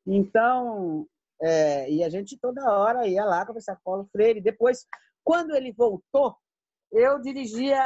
[0.05, 1.07] Então
[1.41, 4.41] é, e a gente toda hora ia lá conversar com Paulo Freire.
[4.41, 4.85] Depois,
[5.23, 6.35] quando ele voltou,
[6.91, 7.77] eu dirigia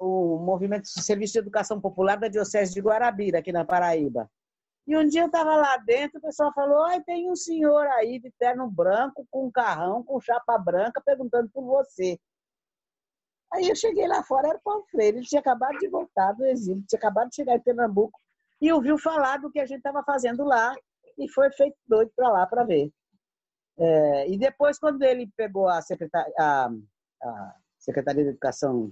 [0.00, 4.30] uh, o movimento de serviço de educação popular da Diocese de Guarabira, aqui na Paraíba.
[4.88, 8.18] E um dia eu estava lá dentro, o pessoal falou: Ai, tem um senhor aí
[8.18, 12.18] de terno branco, com carrão, com chapa branca, perguntando por você.
[13.52, 16.46] Aí eu cheguei lá fora, era o Paulo Freire, ele tinha acabado de voltar do
[16.46, 18.18] exílio, tinha acabado de chegar em Pernambuco
[18.60, 20.74] e ouviu falar do que a gente estava fazendo lá
[21.18, 22.90] e foi feito doido para lá para ver.
[23.78, 26.70] É, e depois, quando ele pegou a secretária, a,
[27.22, 28.88] a Secretaria de Educação,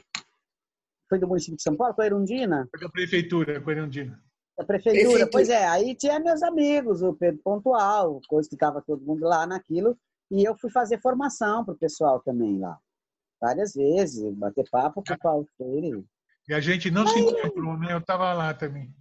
[1.08, 2.68] foi do município de São Paulo, foi Erundina?
[2.70, 4.25] Foi da prefeitura, foi Erundina.
[4.56, 5.66] Da prefeitura, prefeitura, pois é.
[5.66, 9.98] Aí tinha meus amigos, o Pedro Pontual, coisa que estava todo mundo lá naquilo,
[10.30, 12.78] e eu fui fazer formação para o pessoal também lá.
[13.40, 16.06] Várias vezes, bater papo com o Paulo Freire.
[16.48, 17.08] E a gente não Aí...
[17.08, 17.92] se encontrou, né?
[17.92, 18.94] Eu estava lá também.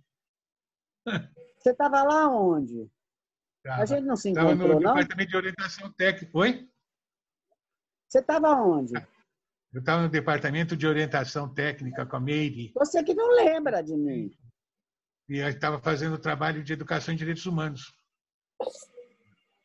[1.57, 2.89] Você estava lá onde?
[3.63, 3.81] Tava.
[3.81, 4.93] A gente não se encontrou, no não?
[4.93, 6.37] departamento de orientação técnica.
[6.37, 6.69] Oi?
[8.09, 8.93] Você estava onde?
[9.73, 13.95] Eu estava no departamento de orientação técnica com a Meire Você que não lembra de
[13.95, 14.31] mim.
[15.27, 17.93] E estava fazendo trabalho de educação em direitos humanos.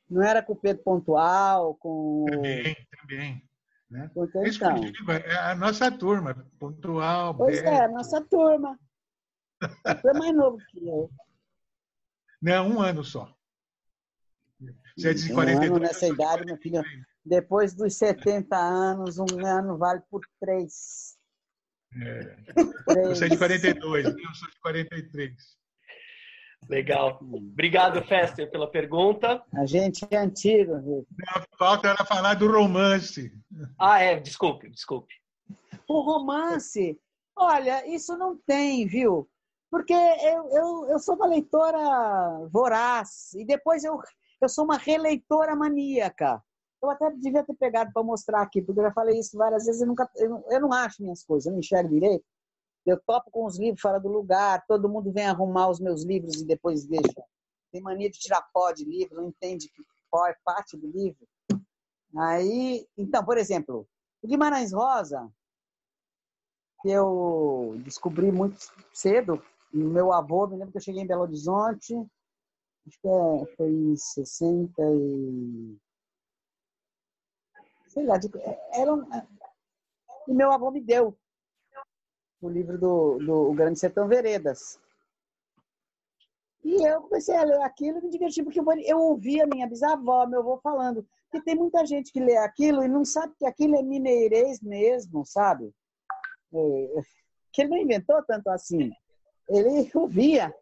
[0.08, 2.26] Não era com o Pedro Pontual, com.
[2.28, 3.48] Também, também.
[3.88, 4.10] Né?
[4.14, 4.80] com o É isso que eu então.
[4.92, 7.94] digo, é a nossa turma, pontual, Pois é, Beto.
[7.94, 8.78] nossa turma.
[9.60, 11.10] Você é mais novo que eu.
[12.40, 13.32] Não, um ano só.
[14.96, 16.74] Você é de Um 42, ano nessa idade, meu filho.
[16.82, 17.06] 43.
[17.24, 21.18] Depois dos 70 anos, um ano vale por três.
[23.08, 23.38] Você é de Três.
[23.38, 25.32] 42, eu sou de 43.
[26.68, 27.18] Legal.
[27.22, 29.42] Obrigado, Fester, pela pergunta.
[29.54, 31.06] A gente é antigo, viu?
[31.18, 33.32] Não, Falta ela falar do romance.
[33.78, 35.12] Ah, é, desculpe, desculpe.
[35.88, 36.98] O romance,
[37.36, 39.28] olha, isso não tem, viu?
[39.70, 43.98] Porque eu, eu, eu sou uma leitora voraz e depois eu,
[44.40, 46.42] eu sou uma releitora maníaca.
[46.82, 49.80] Eu até devia ter pegado para mostrar aqui, porque eu já falei isso várias vezes.
[49.82, 52.24] Eu, nunca, eu, não- eu não acho minhas coisas, eu não enxergo direito.
[52.86, 56.40] Eu topo com os livros fora do lugar, todo mundo vem arrumar os meus livros
[56.40, 57.22] e depois deixa.
[57.70, 61.26] Tem mania de tirar pó de livro, não entende que pó é parte do livro.
[62.16, 63.86] Aí, então, por exemplo,
[64.22, 65.30] o Guimarães Rosa,
[66.80, 68.56] que eu descobri muito
[68.92, 69.40] cedo.
[69.72, 73.94] Meu avô, me lembro que eu cheguei em Belo Horizonte, acho que é, foi em
[73.96, 75.78] 60 e...
[77.90, 78.30] Sei lá, de-
[78.72, 79.04] era um,
[80.28, 81.18] e meu avô me deu
[82.40, 84.78] o livro do, do O Grande Sertão Veredas.
[86.62, 90.24] E eu comecei a ler aquilo e me diverti, porque eu, eu ouvia minha bisavó,
[90.24, 91.04] meu avô falando.
[91.28, 95.26] Porque tem muita gente que lê aquilo e não sabe que aquilo é mineirês mesmo,
[95.26, 95.74] sabe?
[96.54, 97.02] É,
[97.52, 98.92] que ele não inventou tanto assim.
[99.48, 100.54] Ele ouvia.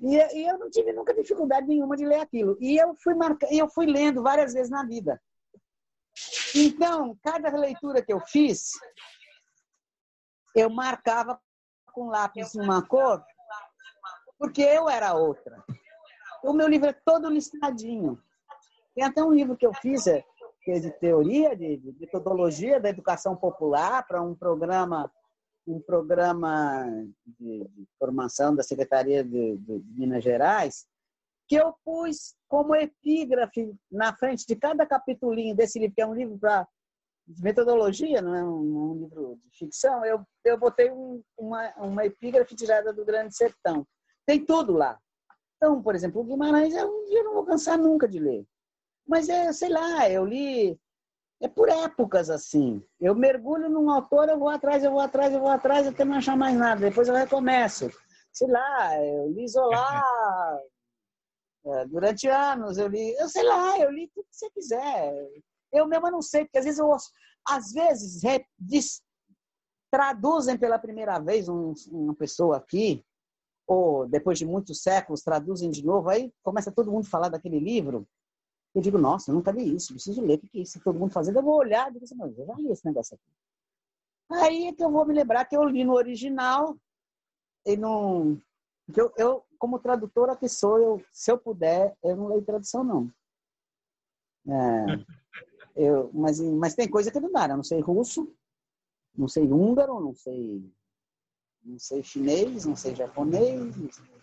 [0.00, 2.56] E, e eu não tive nunca dificuldade nenhuma de ler aquilo.
[2.60, 5.20] E eu fui marca, eu fui lendo várias vezes na vida.
[6.58, 8.70] Então, cada leitura que eu fiz,
[10.54, 11.38] eu marcava
[11.92, 13.22] com lápis uma cor,
[14.38, 15.62] porque eu era outra.
[16.42, 18.18] O meu livro é todo listadinho.
[18.94, 20.24] Tem até um livro que eu fiz, é,
[20.62, 25.10] que é de teoria, de, de metodologia da educação popular, para um programa
[25.66, 26.86] um programa
[27.26, 30.86] de, de formação da Secretaria de, de, de Minas Gerais,
[31.48, 36.14] que eu pus como epígrafe na frente de cada capitulinho desse livro, que é um
[36.14, 36.66] livro para
[37.38, 42.54] metodologia, não é um, um, livro de ficção, eu, eu botei um, uma, uma epígrafe
[42.54, 43.86] tirada do Grande Sertão.
[44.24, 44.98] Tem tudo lá.
[45.56, 48.44] Então, por exemplo, o Guimarães é um dia eu não vou cansar nunca de ler.
[49.06, 50.78] Mas é, sei lá, eu li
[51.40, 52.82] é por épocas assim.
[53.00, 56.16] Eu mergulho num autor, eu vou atrás, eu vou atrás, eu vou atrás até não
[56.16, 56.80] achar mais nada.
[56.80, 57.90] Depois eu recomeço.
[58.32, 60.60] Sei lá, eu li Zola
[61.88, 65.12] durante anos, eu li, eu sei lá, eu li tudo que você quiser.
[65.72, 66.90] Eu mesmo não sei, porque às vezes eu
[67.48, 68.22] às vezes
[68.58, 69.02] diz,
[69.90, 73.04] traduzem pela primeira vez um, uma pessoa aqui,
[73.66, 77.58] ou depois de muitos séculos traduzem de novo, aí começa todo mundo a falar daquele
[77.58, 78.06] livro.
[78.74, 80.80] Eu digo, nossa, eu nunca li isso, preciso ler, o que é isso?
[80.80, 83.14] Todo mundo fazendo, eu vou olhar e digo assim, mas eu já li esse negócio
[83.14, 84.42] aqui.
[84.42, 86.76] Aí é que eu vou me lembrar que eu li no original
[87.64, 88.40] e não.
[88.94, 93.10] Eu, eu, como tradutora que sou, eu, se eu puder, eu não leio tradução, não.
[94.46, 94.86] É,
[95.74, 97.54] eu, mas, mas tem coisa que não dá, né?
[97.54, 98.32] Eu não sei russo,
[99.16, 100.72] não sei húngaro, não sei,
[101.64, 103.76] não sei chinês, não sei japonês.
[103.76, 104.16] Não sei.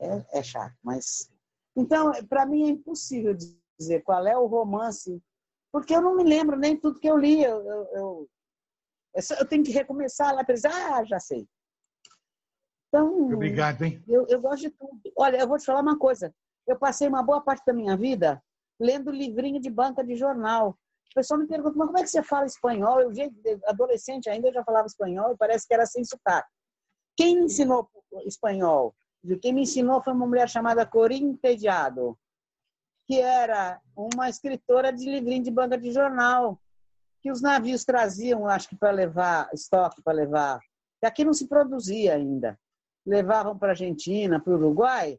[0.00, 1.30] É, é chato, mas.
[1.76, 3.36] Então, para mim é impossível
[3.78, 5.22] dizer qual é o romance,
[5.70, 7.42] porque eu não me lembro nem tudo que eu li.
[7.42, 8.30] Eu, eu, eu,
[9.38, 11.48] eu tenho que recomeçar lá para dizer, ah, já sei.
[12.92, 14.04] Então, Obrigado, hein?
[14.06, 15.00] Eu, eu gosto de tudo.
[15.16, 16.34] Olha, eu vou te falar uma coisa.
[16.66, 18.42] Eu passei uma boa parte da minha vida
[18.78, 20.76] lendo livrinho de banca de jornal.
[21.10, 23.00] O pessoal me pergunta, mas como é que você fala espanhol?
[23.00, 23.10] Eu,
[23.66, 26.50] adolescente ainda, eu já falava espanhol e parece que era sem sotaque.
[27.16, 27.88] Quem me ensinou
[28.26, 28.94] espanhol?
[29.40, 32.18] Quem me ensinou foi uma mulher chamada Corinne Tediado,
[33.06, 36.60] que era uma escritora de livrinho de banca de jornal,
[37.22, 40.60] que os navios traziam, acho que para levar estoque, para levar.
[41.02, 42.58] E aqui não se produzia ainda.
[43.04, 45.18] Levavam para a Argentina, para o Uruguai,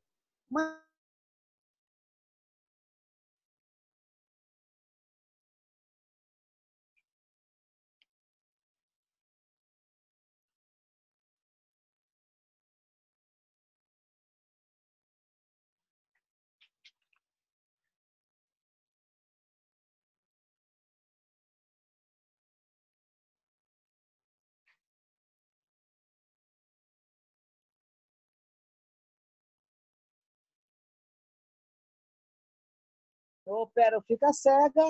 [33.53, 34.83] ou opera ou fica cega,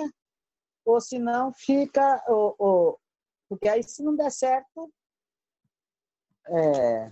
[0.84, 3.00] ou se não fica, ou, ou,
[3.48, 4.92] porque aí se não der certo,
[6.48, 7.10] é,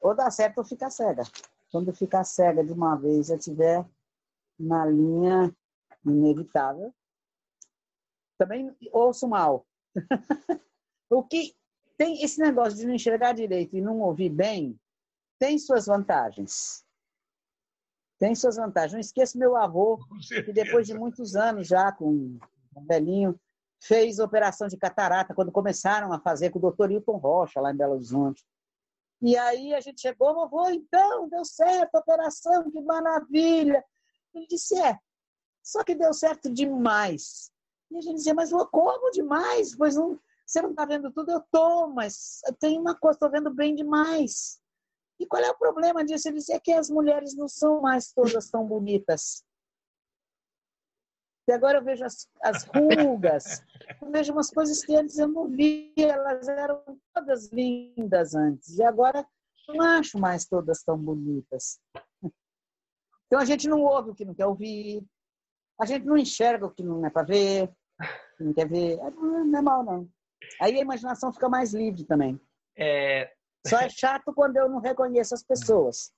[0.00, 1.22] ou dá certo ou fica cega.
[1.70, 3.86] Quando ficar cega de uma vez, já tiver
[4.58, 5.54] na linha
[6.04, 6.94] inevitável,
[8.38, 9.66] também ouço mal.
[11.08, 11.54] o que
[11.96, 14.78] tem esse negócio de não enxergar direito e não ouvir bem,
[15.38, 16.84] tem suas vantagens.
[18.22, 18.92] Tem suas vantagens.
[18.92, 22.38] Não esqueço meu avô, que depois de muitos anos já, com
[22.76, 23.36] um velhinho,
[23.82, 27.76] fez operação de catarata, quando começaram a fazer com o doutor Hilton Rocha, lá em
[27.76, 28.46] Belo Horizonte.
[29.20, 33.84] E aí a gente chegou, vovô, então, deu certo a operação, que maravilha.
[34.32, 34.96] Ele disse, é,
[35.60, 37.50] só que deu certo demais.
[37.90, 39.74] E a gente dizia, mas como demais?
[39.74, 40.16] Pois não,
[40.46, 41.32] você não está vendo tudo?
[41.32, 44.61] Eu estou, mas tem uma coisa, estou vendo bem demais.
[45.20, 46.28] E qual é o problema disso?
[46.28, 49.44] Ele dizia que as mulheres não são mais todas tão bonitas.
[51.48, 53.64] E agora eu vejo as, as rugas,
[54.00, 56.82] eu vejo umas coisas que antes eu não via, elas eram
[57.12, 58.78] todas lindas antes.
[58.78, 59.26] E agora
[59.68, 61.80] não acho mais todas tão bonitas.
[63.26, 65.04] Então a gente não ouve o que não quer ouvir,
[65.80, 67.72] a gente não enxerga o que não é para ver,
[68.38, 68.98] não quer ver.
[68.98, 70.08] Não é mal, não.
[70.60, 72.40] Aí a imaginação fica mais livre também.
[72.76, 73.32] É,
[73.66, 76.12] só é chato quando eu não reconheço as pessoas.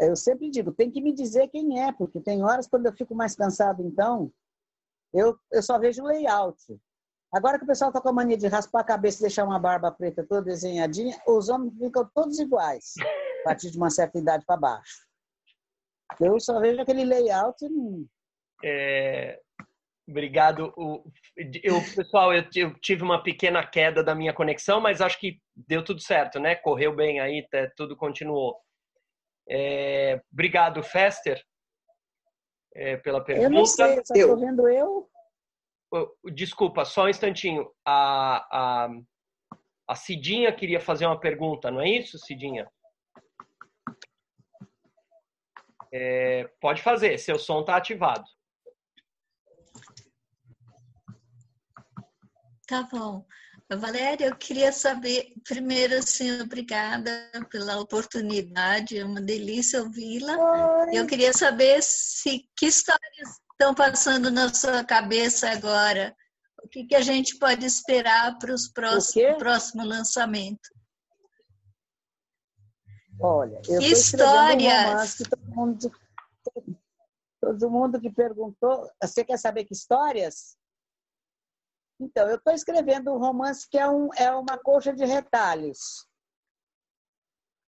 [0.00, 3.14] Eu sempre digo, tem que me dizer quem é, porque tem horas quando eu fico
[3.14, 4.32] mais cansado, então,
[5.12, 6.62] eu, eu só vejo o layout.
[7.34, 9.58] Agora que o pessoal está com a mania de raspar a cabeça e deixar uma
[9.58, 12.94] barba preta toda desenhadinha, os homens ficam todos iguais,
[13.40, 15.06] a partir de uma certa idade para baixo.
[16.20, 18.06] Eu só vejo aquele layout e
[18.64, 19.40] É,
[20.08, 20.72] Obrigado.
[21.62, 22.42] Eu, pessoal, eu,
[22.80, 26.54] tive uma pequena queda da minha conexão, mas acho que deu tudo certo, né?
[26.54, 28.58] Correu bem aí, tá, tudo continuou.
[29.46, 31.44] É, obrigado, Fester,
[32.74, 33.48] é, pela pergunta.
[33.48, 35.06] Eu não sei, só estou vendo eu.
[36.32, 37.70] Desculpa, só um instantinho.
[37.84, 38.88] A, a,
[39.88, 42.66] a Cidinha queria fazer uma pergunta, não é isso, Cidinha?
[45.92, 48.24] É, pode fazer, seu som está ativado.
[52.68, 53.24] Tá bom.
[53.70, 57.10] Valéria, eu queria saber, primeiro, assim, obrigada
[57.50, 60.36] pela oportunidade, é uma delícia ouvi-la.
[60.92, 66.14] Eu queria saber se que histórias estão passando na sua cabeça agora.
[66.62, 70.68] O que, que a gente pode esperar para os próximos próximo lançamento?
[73.18, 75.20] Olha, eu histórias.
[75.20, 75.92] Um todo, mundo,
[77.40, 80.57] todo mundo que perguntou, você quer saber que histórias?
[82.00, 86.06] Então, eu estou escrevendo um romance que é, um, é uma coxa de retalhos.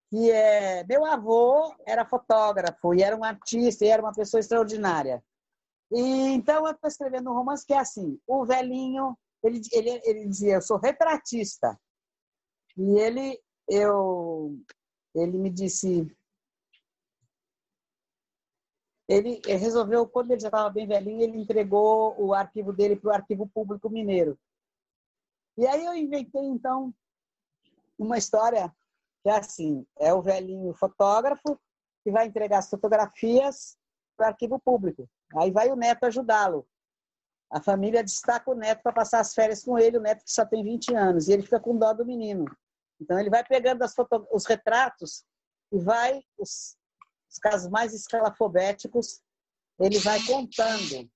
[0.09, 5.23] Que é, meu avô era fotógrafo e era um artista e era uma pessoa extraordinária.
[5.91, 6.01] E,
[6.33, 10.55] então, eu estou escrevendo um romance que é assim: o velhinho, ele, ele, ele dizia,
[10.55, 11.79] eu sou retratista.
[12.77, 14.57] E ele, eu,
[15.15, 16.07] ele me disse,
[19.11, 23.13] ele resolveu, quando ele já estava bem velhinho, ele entregou o arquivo dele para o
[23.13, 24.39] Arquivo Público Mineiro.
[25.59, 26.95] E aí eu inventei, então,
[27.99, 28.73] uma história
[29.21, 31.59] que é assim, é o velhinho fotógrafo
[32.05, 33.77] que vai entregar as fotografias
[34.17, 35.11] para o arquivo público.
[35.37, 36.65] Aí vai o neto ajudá-lo.
[37.51, 40.47] A família destaca o neto para passar as férias com ele, o neto que só
[40.47, 42.45] tem 20 anos, e ele fica com dó do menino.
[43.01, 44.25] Então ele vai pegando foto...
[44.31, 45.25] os retratos
[45.73, 46.77] e vai, os,
[47.31, 49.21] os casos mais escalafobéticos,
[49.79, 51.09] ele vai contando.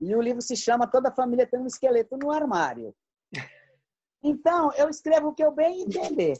[0.00, 2.94] E o livro se chama Toda Família Tem um Esqueleto no Armário.
[4.22, 6.36] Então, eu escrevo o que eu bem entender.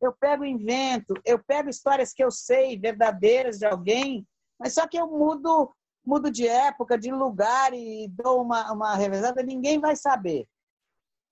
[0.00, 4.26] Eu pego invento, eu pego histórias que eu sei, verdadeiras de alguém,
[4.58, 5.72] mas só que eu mudo
[6.04, 10.46] mudo de época, de lugar e dou uma, uma revezada, ninguém vai saber.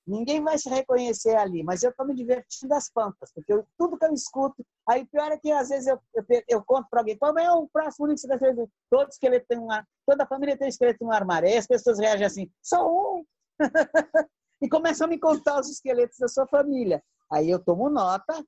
[0.07, 3.99] Ninguém vai se reconhecer ali, mas eu estou me divertindo das pampas, porque eu, tudo
[3.99, 4.65] que eu escuto.
[4.89, 7.69] Aí pior é que às vezes eu, eu, eu conto para alguém, qual é o
[7.69, 8.71] próximo livro que você está escrevendo?
[8.91, 9.69] Todo esqueleto tem um
[10.07, 11.49] toda a família tem um esqueleto no armário.
[11.49, 13.25] Aí as pessoas reagem assim, só um.
[14.63, 17.03] e começam a me contar os esqueletos da sua família.
[17.31, 18.45] Aí eu tomo nota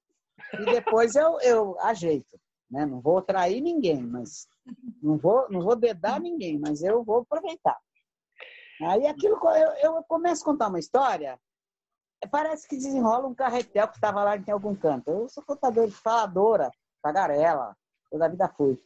[0.54, 2.40] e depois eu, eu ajeito.
[2.70, 2.86] Né?
[2.86, 4.48] Não vou trair ninguém, mas
[5.02, 7.78] não vou, não vou dedar ninguém, mas eu vou aproveitar.
[8.84, 11.38] Aí aquilo eu, eu começo a contar uma história,
[12.30, 15.10] parece que desenrola um carretel que estava lá em algum canto.
[15.10, 16.70] Eu sou contador de faladora,
[17.02, 17.76] tagarela,
[18.10, 18.78] toda a vida fui.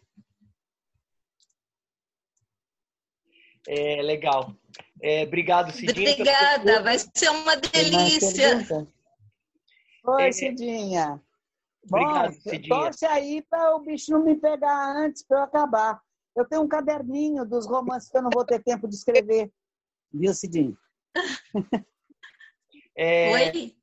[3.69, 4.55] É, legal.
[5.03, 6.13] É, obrigado, Cidinha.
[6.13, 8.89] Obrigada, vai ser uma delícia.
[10.05, 11.21] Oi, é, Cidinha.
[11.85, 12.69] Obrigado, Bom, Cidinha.
[12.69, 16.01] Torce aí para o bicho não me pegar antes para eu acabar.
[16.37, 19.51] Eu tenho um caderninho dos romances que eu não vou ter tempo de escrever.
[20.19, 20.77] Viu, Cidinho?
[22.99, 23.77] É, Oi?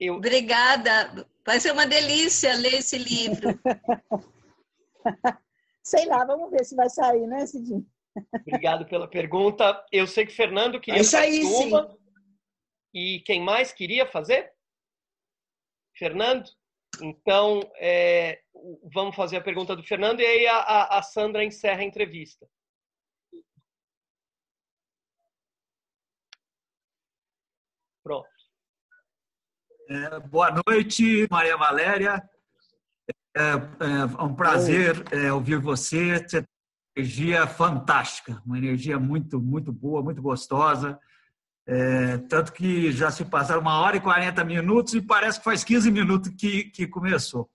[0.00, 0.14] Eu...
[0.16, 1.24] Obrigada.
[1.46, 3.56] Vai ser uma delícia ler esse livro.
[5.80, 7.86] Sei lá, vamos ver se vai sair, né, Cidinho?
[8.34, 9.86] Obrigado pela pergunta.
[9.92, 11.70] Eu sei que Fernando queria vai sair, sim.
[12.92, 14.52] E quem mais queria fazer?
[15.96, 16.50] Fernando?
[17.00, 18.40] Então, é,
[18.92, 22.48] vamos fazer a pergunta do Fernando e aí a, a Sandra encerra a entrevista.
[28.08, 28.26] Pronto.
[29.90, 32.22] É, boa noite, Maria Valéria.
[33.36, 36.16] É, é um prazer é, ouvir você.
[36.16, 36.48] Você tem
[36.96, 40.98] energia fantástica, uma energia muito, muito boa, muito gostosa.
[41.66, 45.62] É, tanto que já se passaram uma hora e 40 minutos e parece que faz
[45.62, 47.50] 15 minutos que, que começou.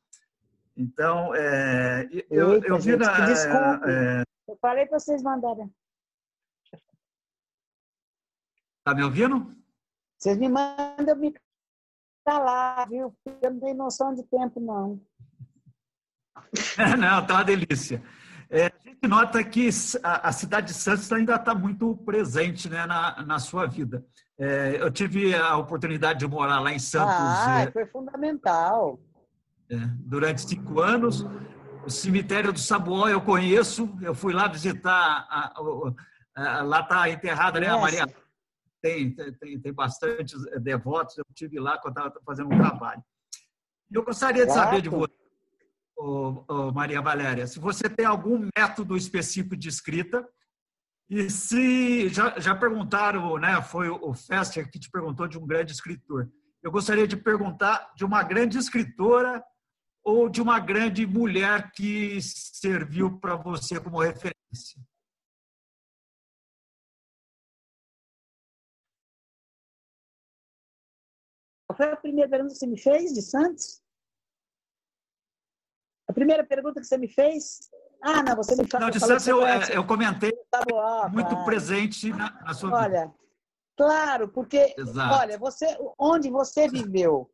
[0.77, 3.25] Então, é, eu, Eita, eu vi gente, na.
[3.25, 3.81] Desculpa.
[3.88, 5.73] É, eu falei para vocês mandarem.
[8.77, 9.62] Está me ouvindo?
[10.24, 11.36] Vocês me mandam me
[12.26, 13.14] calar, viu?
[13.41, 15.02] Eu não tenho noção de tempo, não.
[16.98, 18.02] não, tá uma delícia.
[18.50, 19.68] É, a gente nota que
[20.02, 24.06] a, a cidade de Santos ainda está muito presente né, na, na sua vida.
[24.40, 27.14] É, eu tive a oportunidade de morar lá em Santos.
[27.14, 29.02] Ah, é, foi fundamental.
[29.70, 29.76] É,
[30.06, 31.28] durante cinco anos.
[31.86, 33.94] O cemitério do Sabuó eu conheço.
[34.02, 35.28] Eu fui lá visitar.
[35.30, 35.54] A,
[36.34, 38.23] a, lá está enterrada né, a Maria.
[38.84, 41.18] Tem, tem, tem bastante devotos.
[41.18, 43.01] Eu tive lá quando estava fazendo um trabalho.
[43.89, 45.23] Eu gostaria de saber de você
[45.97, 50.27] ô, ô, Maria Valéria, se você tem algum método específico de escrita
[51.10, 53.61] e se já, já perguntaram, né?
[53.61, 56.30] Foi o Fester que te perguntou de um grande escritor.
[56.61, 59.43] Eu gostaria de perguntar de uma grande escritora
[60.03, 64.81] ou de uma grande mulher que serviu para você como referência.
[71.68, 73.81] Qual foi a primeira pergunta que você me fez de Santos?
[76.07, 77.60] A primeira pergunta que você me fez.
[78.02, 78.88] Ah, não, você me falou.
[78.88, 81.45] Não, de Santos eu, é, eu comentei tá bom, muito claro.
[81.45, 82.99] presente na, na, sua olha, vida.
[82.99, 83.14] Olha,
[83.77, 85.15] claro, porque, Exato.
[85.15, 87.31] olha, você, onde você viveu,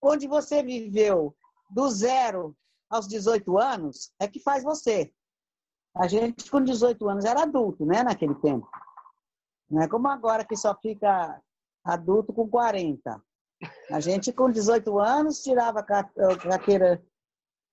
[0.00, 1.36] onde você viveu
[1.70, 2.56] do zero
[2.88, 5.12] aos 18 anos, é que faz você.
[5.94, 8.68] A gente, com 18 anos, era adulto, né, naquele tempo.
[9.68, 11.40] Não é como agora que só fica
[11.84, 13.22] adulto com 40.
[13.90, 17.02] A gente, com 18 anos, tirava a carteira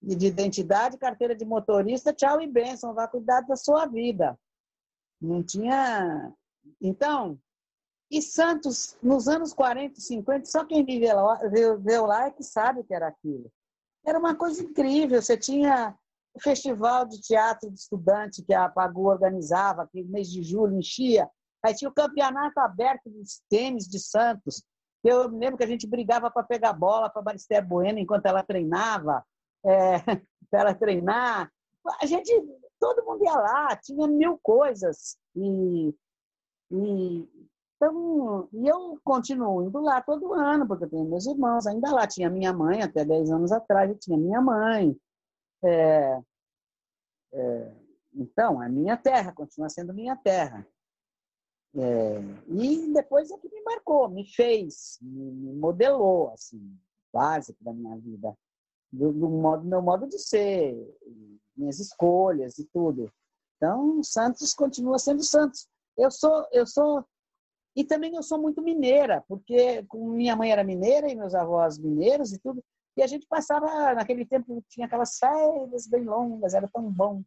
[0.02, 4.38] de identidade, carteira de motorista, tchau e benção, vá cuidar da sua vida.
[5.22, 6.34] Não tinha.
[6.82, 7.40] Então,
[8.12, 12.44] e Santos, nos anos 40 e 50, só quem viveu lá, viveu lá é que
[12.44, 13.52] sabe o que era aquilo.
[14.06, 15.22] Era uma coisa incrível.
[15.22, 15.98] Você tinha
[16.34, 20.78] o festival de teatro de estudante que a Pagu organizava, que no mês de julho
[20.78, 21.30] enchia.
[21.64, 24.64] Aí tinha o campeonato aberto de tênis de Santos.
[25.04, 29.24] Eu lembro que a gente brigava para pegar bola para Baristé Bueno enquanto ela treinava
[29.66, 29.98] é,
[30.50, 31.52] para ela treinar.
[32.02, 32.32] A gente,
[32.80, 35.18] todo mundo ia lá, tinha mil coisas.
[35.36, 35.94] E,
[36.72, 37.30] e,
[37.76, 42.08] então, e eu continuo indo lá todo ano, porque eu tenho meus irmãos ainda lá.
[42.08, 44.96] Tinha minha mãe, até 10 anos atrás, eu tinha minha mãe.
[45.66, 46.22] É,
[47.34, 47.72] é,
[48.14, 50.66] então, é minha terra, continua sendo minha terra.
[51.76, 56.78] É, e depois é que me marcou, me fez, me modelou, assim,
[57.12, 58.36] básico da minha vida
[58.94, 60.78] do, do modo, meu modo de ser,
[61.58, 63.12] minhas escolhas e tudo.
[63.58, 65.68] Então, Santos continua sendo Santos.
[65.98, 67.04] Eu sou, eu sou
[67.76, 72.32] e também eu sou muito mineira, porque minha mãe era mineira e meus avós mineiros
[72.32, 72.64] e tudo.
[72.96, 77.24] E a gente passava, naquele tempo, tinha aquelas férias bem longas, era tão bom.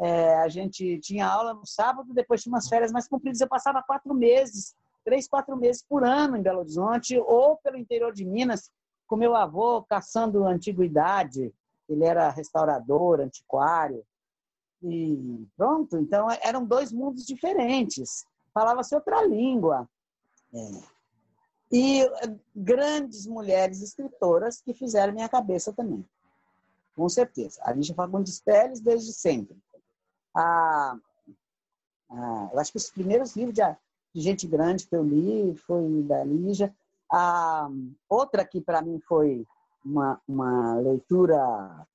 [0.00, 3.40] É, a gente tinha aula no sábado, depois tinha umas férias mais compridas.
[3.40, 8.12] Eu passava quatro meses, três, quatro meses por ano em Belo Horizonte ou pelo interior
[8.12, 8.70] de Minas
[9.06, 11.52] com meu avô caçando antiguidade.
[11.88, 14.04] Ele era restaurador, antiquário.
[14.82, 18.24] E pronto, então eram dois mundos diferentes.
[18.54, 19.88] Falava-se outra língua.
[20.54, 20.98] É.
[21.72, 22.10] E
[22.54, 26.04] grandes mulheres escritoras que fizeram minha cabeça também.
[26.94, 27.60] Com certeza.
[27.64, 29.56] A Lígia Fagundes Teles desde sempre.
[30.38, 30.96] A,
[32.10, 33.62] a, eu acho que os primeiros livros de,
[34.14, 36.72] de gente grande que eu li foi da Lígia.
[37.10, 37.68] A
[38.08, 39.44] outra que para mim foi
[39.84, 41.86] uma, uma leitura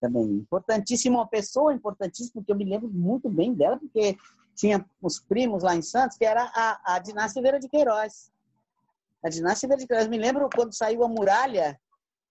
[0.00, 4.16] também importantíssima, uma pessoa importantíssima, porque eu me lembro muito bem dela, porque
[4.54, 8.30] tinha os primos lá em Santos, que era a, a Dinástia Silveira de Queiroz.
[9.24, 11.80] A Dinástia Silveira de Queiroz, me lembro quando saiu a Muralha,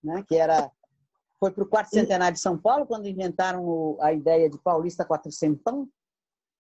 [0.04, 0.72] né, que era
[1.42, 5.90] foi para o quarto centenário de São Paulo, quando inventaram a ideia de Paulista Quatrocentão,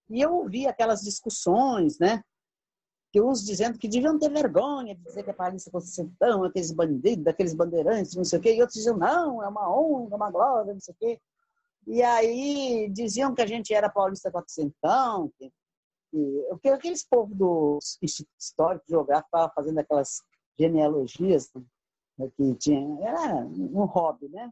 [0.09, 2.23] e eu ouvi aquelas discussões, né?
[3.13, 7.27] Que uns dizendo que deviam ter vergonha de dizer que a Paulista Quatrocentão, aqueles bandidos,
[7.27, 10.73] aqueles bandeirantes, não sei o quê, e outros diziam, não, é uma honra, uma glória,
[10.73, 11.21] não sei o quê.
[11.85, 15.53] E aí diziam que a gente era Paulista Quatrocentão, que,
[16.59, 20.23] que, aqueles povos do Instituto Histórico Geográfico estavam fazendo aquelas
[20.59, 21.51] genealogias
[22.17, 24.51] né, que tinha, era um hobby, né?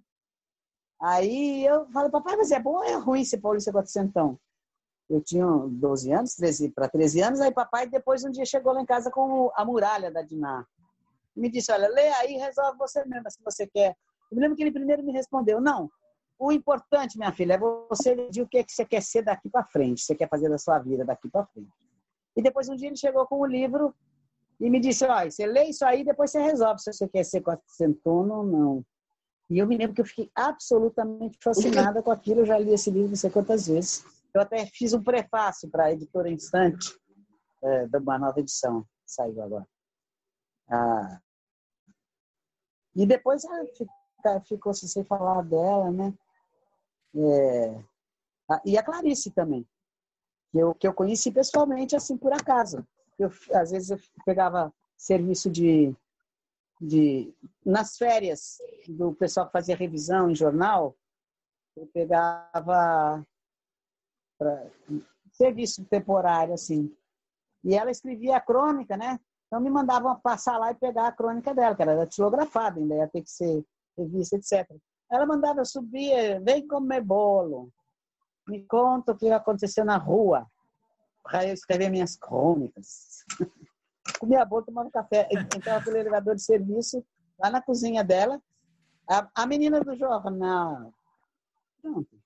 [1.01, 4.37] Aí eu falei, papai, mas é bom ou é ruim ser paulista quatrocentão?
[5.09, 8.81] Eu tinha 12 anos, 13 para 13 anos, aí papai depois um dia chegou lá
[8.81, 10.65] em casa com a muralha da Diná.
[11.35, 13.95] Me disse, olha, lê aí, resolve você mesmo se você quer.
[14.29, 15.89] Eu me lembro que ele primeiro me respondeu, não,
[16.37, 19.49] o importante, minha filha, é você decidir o que, é que você quer ser daqui
[19.49, 21.69] para frente, você quer fazer da sua vida daqui para frente.
[22.35, 23.93] E depois um dia ele chegou com o livro
[24.59, 27.41] e me disse, olha, você lê isso aí, depois você resolve se você quer ser
[27.41, 28.85] quatrocentono ou não.
[29.49, 32.41] E eu me lembro que eu fiquei absolutamente fascinada com aquilo.
[32.41, 34.05] Eu já li esse livro não sei quantas vezes.
[34.33, 36.95] Eu até fiz um prefácio para a editora Instante,
[37.63, 39.67] é, de uma nova edição, que saiu agora.
[40.69, 41.19] Ah,
[42.95, 46.13] e depois ah, ficou sem falar dela, né?
[47.15, 47.83] É,
[48.65, 49.67] e a Clarice também,
[50.51, 52.85] que eu, que eu conheci pessoalmente, assim, por acaso.
[53.17, 55.95] Eu, às vezes eu pegava serviço de
[56.79, 57.33] de
[57.65, 58.57] nas férias
[58.87, 60.95] do pessoal que fazia revisão em jornal,
[61.75, 63.25] eu pegava
[64.37, 64.65] pra,
[65.33, 66.93] serviço temporário assim.
[67.63, 69.19] E ela escrevia a crônica, né?
[69.47, 73.07] Então me mandavam passar lá e pegar a crônica dela, que era datilografada, ainda ia
[73.07, 73.65] ter que ser
[73.97, 74.69] revista, etc.
[75.11, 77.69] Ela mandava subir, vem comer bolo,
[78.47, 80.47] me conta o que aconteceu na rua,
[81.23, 83.25] para eu escrever minhas crônicas.
[84.19, 85.27] comia bolo, tomava café.
[85.55, 87.03] Entrava pelo elevador de serviço,
[87.39, 88.41] lá na cozinha dela.
[89.07, 90.93] A, a menina do jornal.
[91.81, 92.19] Pronto.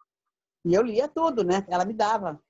[0.66, 1.66] E eu lia tudo, né?
[1.70, 2.42] Ela me dava.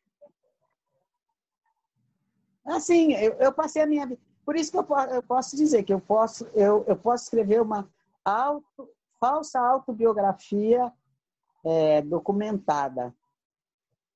[2.65, 4.21] Assim, eu, eu passei a minha vida.
[4.45, 7.89] Por isso que eu, eu posso dizer que eu posso, eu, eu posso escrever uma
[8.23, 8.89] auto,
[9.19, 10.91] falsa autobiografia
[11.65, 13.13] é, documentada.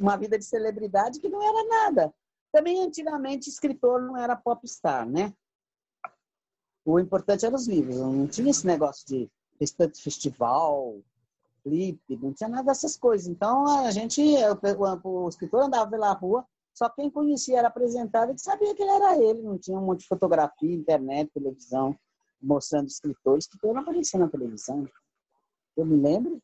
[0.00, 2.14] uma vida de celebridade que não era nada.
[2.54, 5.34] Também, antigamente, escritor não era popstar, né?
[6.84, 7.96] O importante eram os livros.
[7.96, 9.28] Não tinha esse negócio de
[9.58, 11.02] restante festival,
[11.64, 13.26] clipe, não tinha nada dessas coisas.
[13.26, 14.22] Então, a gente,
[15.02, 19.18] o, escritor andava pela rua, só quem conhecia era apresentado e sabia que ele era
[19.20, 19.42] ele.
[19.42, 21.98] Não tinha um monte de fotografia, internet, televisão,
[22.40, 23.46] mostrando escritores.
[23.46, 24.88] Escritor não aparecia na televisão.
[25.76, 26.40] Eu me lembro.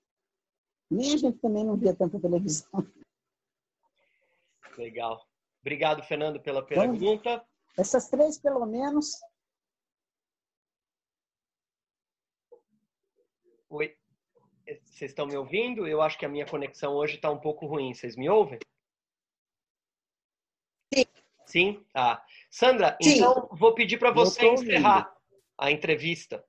[0.91, 2.85] Nem a gente também não via tanta televisão.
[4.77, 5.30] Legal.
[5.61, 7.45] Obrigado, Fernando, pela pergunta.
[7.77, 9.21] essas três, pelo menos.
[13.69, 13.97] Oi.
[14.67, 15.87] Vocês estão me ouvindo?
[15.87, 17.93] Eu acho que a minha conexão hoje está um pouco ruim.
[17.93, 18.59] Vocês me ouvem?
[20.95, 21.07] Sim.
[21.47, 21.87] Sim?
[21.95, 22.25] Ah.
[22.51, 23.17] Sandra, Sim.
[23.17, 25.15] então vou pedir para você encerrar
[25.59, 26.45] a entrevista.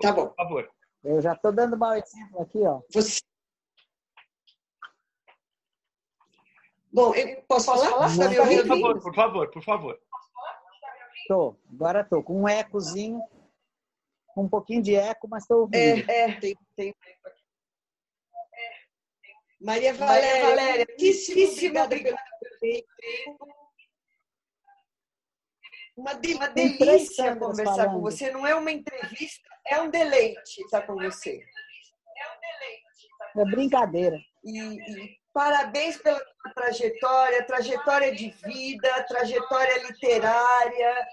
[0.00, 0.28] Tá bom.
[0.28, 0.74] Por favor.
[1.02, 2.82] Eu já estou dando mau exemplo aqui, ó.
[2.92, 3.20] Você
[6.94, 7.90] Bom, eu posso falar?
[7.90, 10.00] Não, tá por favor, por favor, por favor.
[11.26, 13.20] Tô, agora estou com um ecozinho,
[14.36, 16.08] um pouquinho de eco, mas estou ouvindo.
[16.08, 16.94] É, é, tem, tem
[19.60, 23.48] Maria Valéria, Valéria muitíssimo obrigada pelo tempo.
[25.96, 27.94] Uma, uma delícia conversar falando.
[27.94, 28.30] com você.
[28.30, 31.40] Não é uma entrevista, é um deleite estar com você.
[31.40, 33.08] É um deleite.
[33.36, 34.16] É brincadeira.
[34.44, 36.20] E, e Parabéns pela
[36.52, 41.08] trajetória, trajetória de vida, trajetória literária,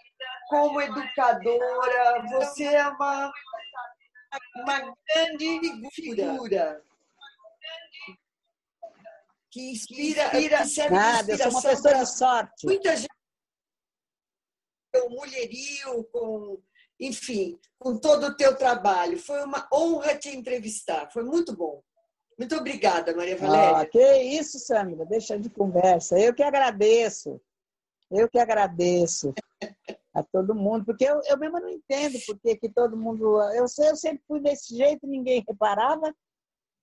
[0.50, 2.24] como educadora.
[2.30, 3.32] Você é uma,
[4.56, 6.84] uma grande figura
[9.52, 12.66] que inspira, que serve Nada, de uma pessoa de sorte.
[12.66, 13.10] Muita gente
[14.94, 16.62] com mulherio, com,
[17.00, 19.18] enfim, com todo o teu trabalho.
[19.18, 21.10] Foi uma honra te entrevistar.
[21.12, 21.82] Foi muito bom.
[22.42, 23.78] Muito obrigada, Maria Valéria.
[23.78, 26.18] Ah, que isso, Sandra, deixa de conversa.
[26.20, 27.40] Eu que agradeço.
[28.10, 29.32] Eu que agradeço
[30.12, 33.40] a todo mundo, porque eu, eu mesmo não entendo porque que todo mundo.
[33.54, 36.12] Eu, eu sempre fui desse jeito, ninguém reparava,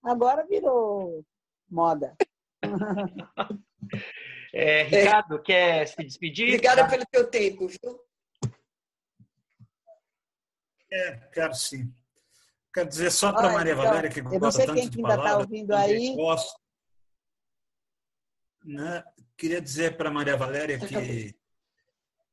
[0.00, 1.24] agora virou
[1.68, 2.16] moda.
[4.50, 5.42] É, Ricardo, é.
[5.42, 6.48] quer se despedir?
[6.48, 8.00] Obrigada pelo teu tempo, viu?
[10.90, 11.92] É, quero sim.
[12.72, 15.74] Quero dizer só para Maria então, Valéria, que gosta tanto quem de ainda está ouvindo
[15.74, 16.14] aí.
[16.14, 16.60] Gosto,
[18.64, 19.02] né?
[19.36, 21.34] Queria dizer para Maria Valéria que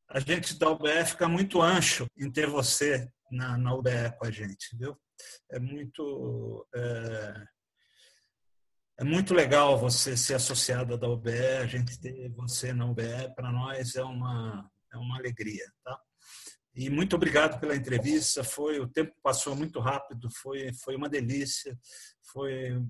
[0.09, 4.31] a gente da UBE fica muito ancho em ter você na, na UBE com a
[4.31, 4.97] gente, viu?
[5.49, 7.45] É muito é,
[8.99, 13.51] é muito legal você ser associada da UBE, a gente ter você na UBE, para
[13.51, 15.99] nós é uma, é uma alegria, tá?
[16.75, 18.43] E muito obrigado pela entrevista.
[18.43, 21.77] Foi o tempo passou muito rápido, foi foi uma delícia.
[22.31, 22.81] Foi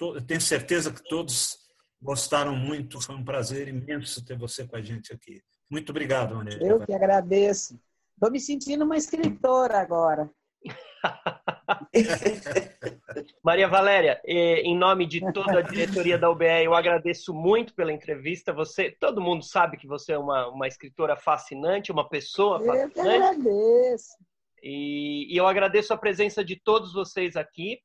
[0.00, 1.58] eu tenho certeza que todos
[2.00, 3.00] gostaram muito.
[3.00, 5.42] Foi um prazer imenso ter você com a gente aqui.
[5.70, 6.58] Muito obrigado, Maria.
[6.60, 7.80] Eu que agradeço.
[8.14, 10.30] Estou me sentindo uma escritora agora.
[13.42, 18.52] Maria Valéria, em nome de toda a diretoria da UBE, eu agradeço muito pela entrevista.
[18.52, 22.98] Você, todo mundo sabe que você é uma, uma escritora fascinante, uma pessoa fascinante.
[22.98, 24.16] Eu que agradeço.
[24.62, 27.80] E, e eu agradeço a presença de todos vocês aqui.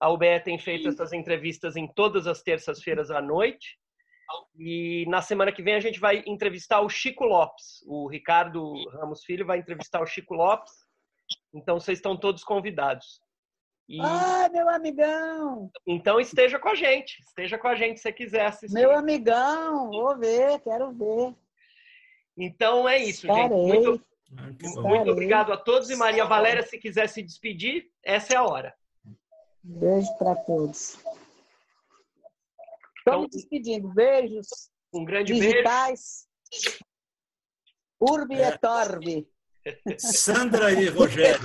[0.00, 3.78] A UBE tem feito essas entrevistas em todas as terças-feiras à noite.
[4.58, 7.82] E na semana que vem a gente vai entrevistar o Chico Lopes.
[7.86, 10.72] O Ricardo Ramos Filho vai entrevistar o Chico Lopes.
[11.54, 13.20] Então vocês estão todos convidados.
[13.88, 14.00] E...
[14.00, 15.70] Ah, meu amigão!
[15.86, 18.74] Então esteja com a gente, esteja com a gente se você quiser assistir.
[18.74, 21.34] Meu amigão, vou ver, quero ver.
[22.36, 23.58] Então é isso, Estarei.
[23.58, 24.02] gente.
[24.28, 25.88] Muito, muito obrigado a todos.
[25.88, 28.74] E Maria Valéria, se quiser se despedir, essa é a hora.
[29.62, 30.98] Beijo para todos.
[32.98, 33.88] Estou me despedindo.
[33.94, 34.70] Beijos.
[34.92, 36.28] Um grande digitais.
[36.50, 36.78] beijo.
[38.00, 38.48] Urbi é.
[38.48, 39.28] et Orbi.
[39.98, 41.40] Sandra e Rogério.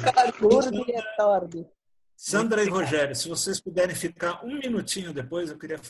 [2.16, 5.90] Sandra e Rogério, se vocês puderem ficar um minutinho depois, eu queria falar.